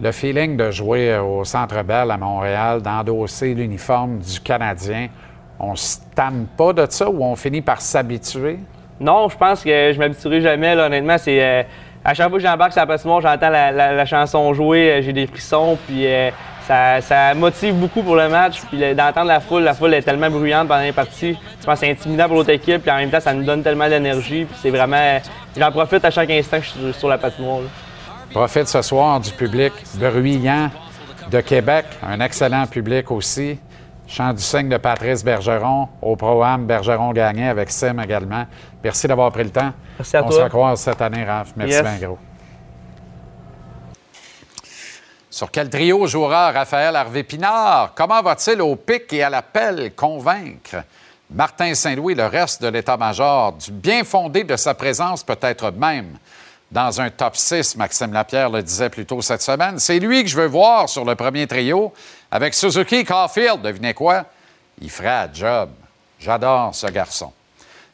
[0.01, 5.09] Le feeling de jouer au Centre Bell à Montréal, d'endosser l'uniforme du Canadien,
[5.63, 8.59] on se tanne pas de ça ou on finit par s'habituer?
[9.01, 10.77] Non, je pense que je m'habituerai jamais.
[10.77, 11.63] Honnêtement, c'est euh,
[12.05, 15.27] à chaque fois que j'embarque sur la patinoire, j'entends la, chanson jouer, euh, j'ai des
[15.27, 16.31] frissons, puis euh,
[16.67, 18.61] ça, motive beaucoup pour le match.
[18.69, 21.39] Puis d'entendre la foule, la foule est tellement bruyante pendant les parties.
[21.61, 23.63] Je pense que c'est intimidant pour l'autre équipe, puis en même temps, ça nous donne
[23.63, 24.45] tellement d'énergie.
[24.45, 25.19] Puis c'est vraiment,
[25.57, 27.63] j'en profite à chaque instant que je suis sur la patinoire.
[28.33, 30.71] Profite ce soir du public bruyant
[31.31, 33.59] de Québec, un excellent public aussi.
[34.07, 38.45] Chant du signe de Patrice Bergeron au programme Bergeron gagné avec Sim également.
[38.83, 39.73] Merci d'avoir pris le temps.
[39.99, 40.37] Merci à On toi.
[40.37, 41.53] se recroise cette année, Raph.
[41.57, 41.83] Merci Yes.
[41.83, 42.19] bien gros.
[45.31, 47.93] Sur quel trio jouera Raphaël Harvey-Pinard?
[47.95, 50.77] Comment va-t-il au pic et à l'appel convaincre
[51.31, 56.19] Martin Saint-Louis, le reste de l'état-major, du bien fondé de sa présence, peut-être même
[56.73, 59.79] dans un top 6, Maxime Lapierre le disait plus tôt cette semaine.
[59.79, 61.93] C'est lui que je veux voir sur le premier trio
[62.31, 63.61] avec Suzuki Caulfield.
[63.61, 64.25] Devinez quoi?
[64.81, 65.69] Il fera job.
[66.19, 67.31] J'adore ce garçon.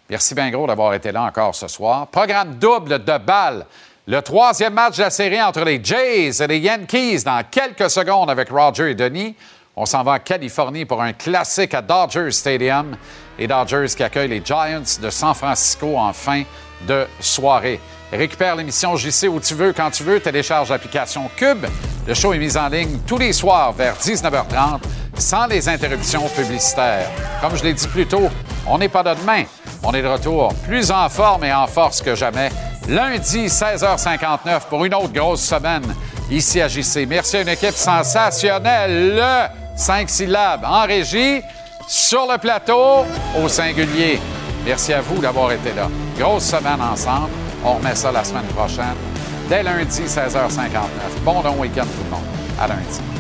[0.09, 2.07] Merci bien gros d'avoir été là encore ce soir.
[2.07, 3.67] Programme double de balles.
[4.07, 8.31] Le troisième match de la série entre les Jays et les Yankees dans quelques secondes
[8.31, 9.35] avec Roger et Denis.
[9.75, 12.97] On s'en va en Californie pour un classique à Dodger Stadium.
[13.39, 16.45] Les Dodgers qui accueillent les Giants de San Francisco en fin
[16.87, 17.81] de soirée.
[18.13, 20.19] Récupère l'émission JC où tu veux, quand tu veux.
[20.21, 21.67] Télécharge l'application Cube.
[22.07, 24.81] Le show est mis en ligne tous les soirs vers 19h30
[25.19, 27.11] sans les interruptions publicitaires.
[27.41, 28.31] Comme je l'ai dit plus tôt,
[28.67, 29.45] on n'est pas de demain.
[29.83, 32.51] On est de retour plus en forme et en force que jamais.
[32.89, 35.95] Lundi, 16h59 pour une autre grosse semaine
[36.31, 37.07] ici à JC.
[37.07, 39.17] Merci à une équipe sensationnelle.
[39.17, 41.43] Le 5 syllabes en régie,
[41.87, 43.05] sur le plateau,
[43.43, 44.19] au singulier.
[44.65, 45.89] Merci à vous d'avoir été là.
[46.19, 47.31] Grosse semaine ensemble.
[47.65, 48.97] On remet ça la semaine prochaine,
[49.49, 51.25] dès lundi, 16h59.
[51.25, 52.25] Bon long week-end tout le monde.
[52.61, 53.18] À lundi.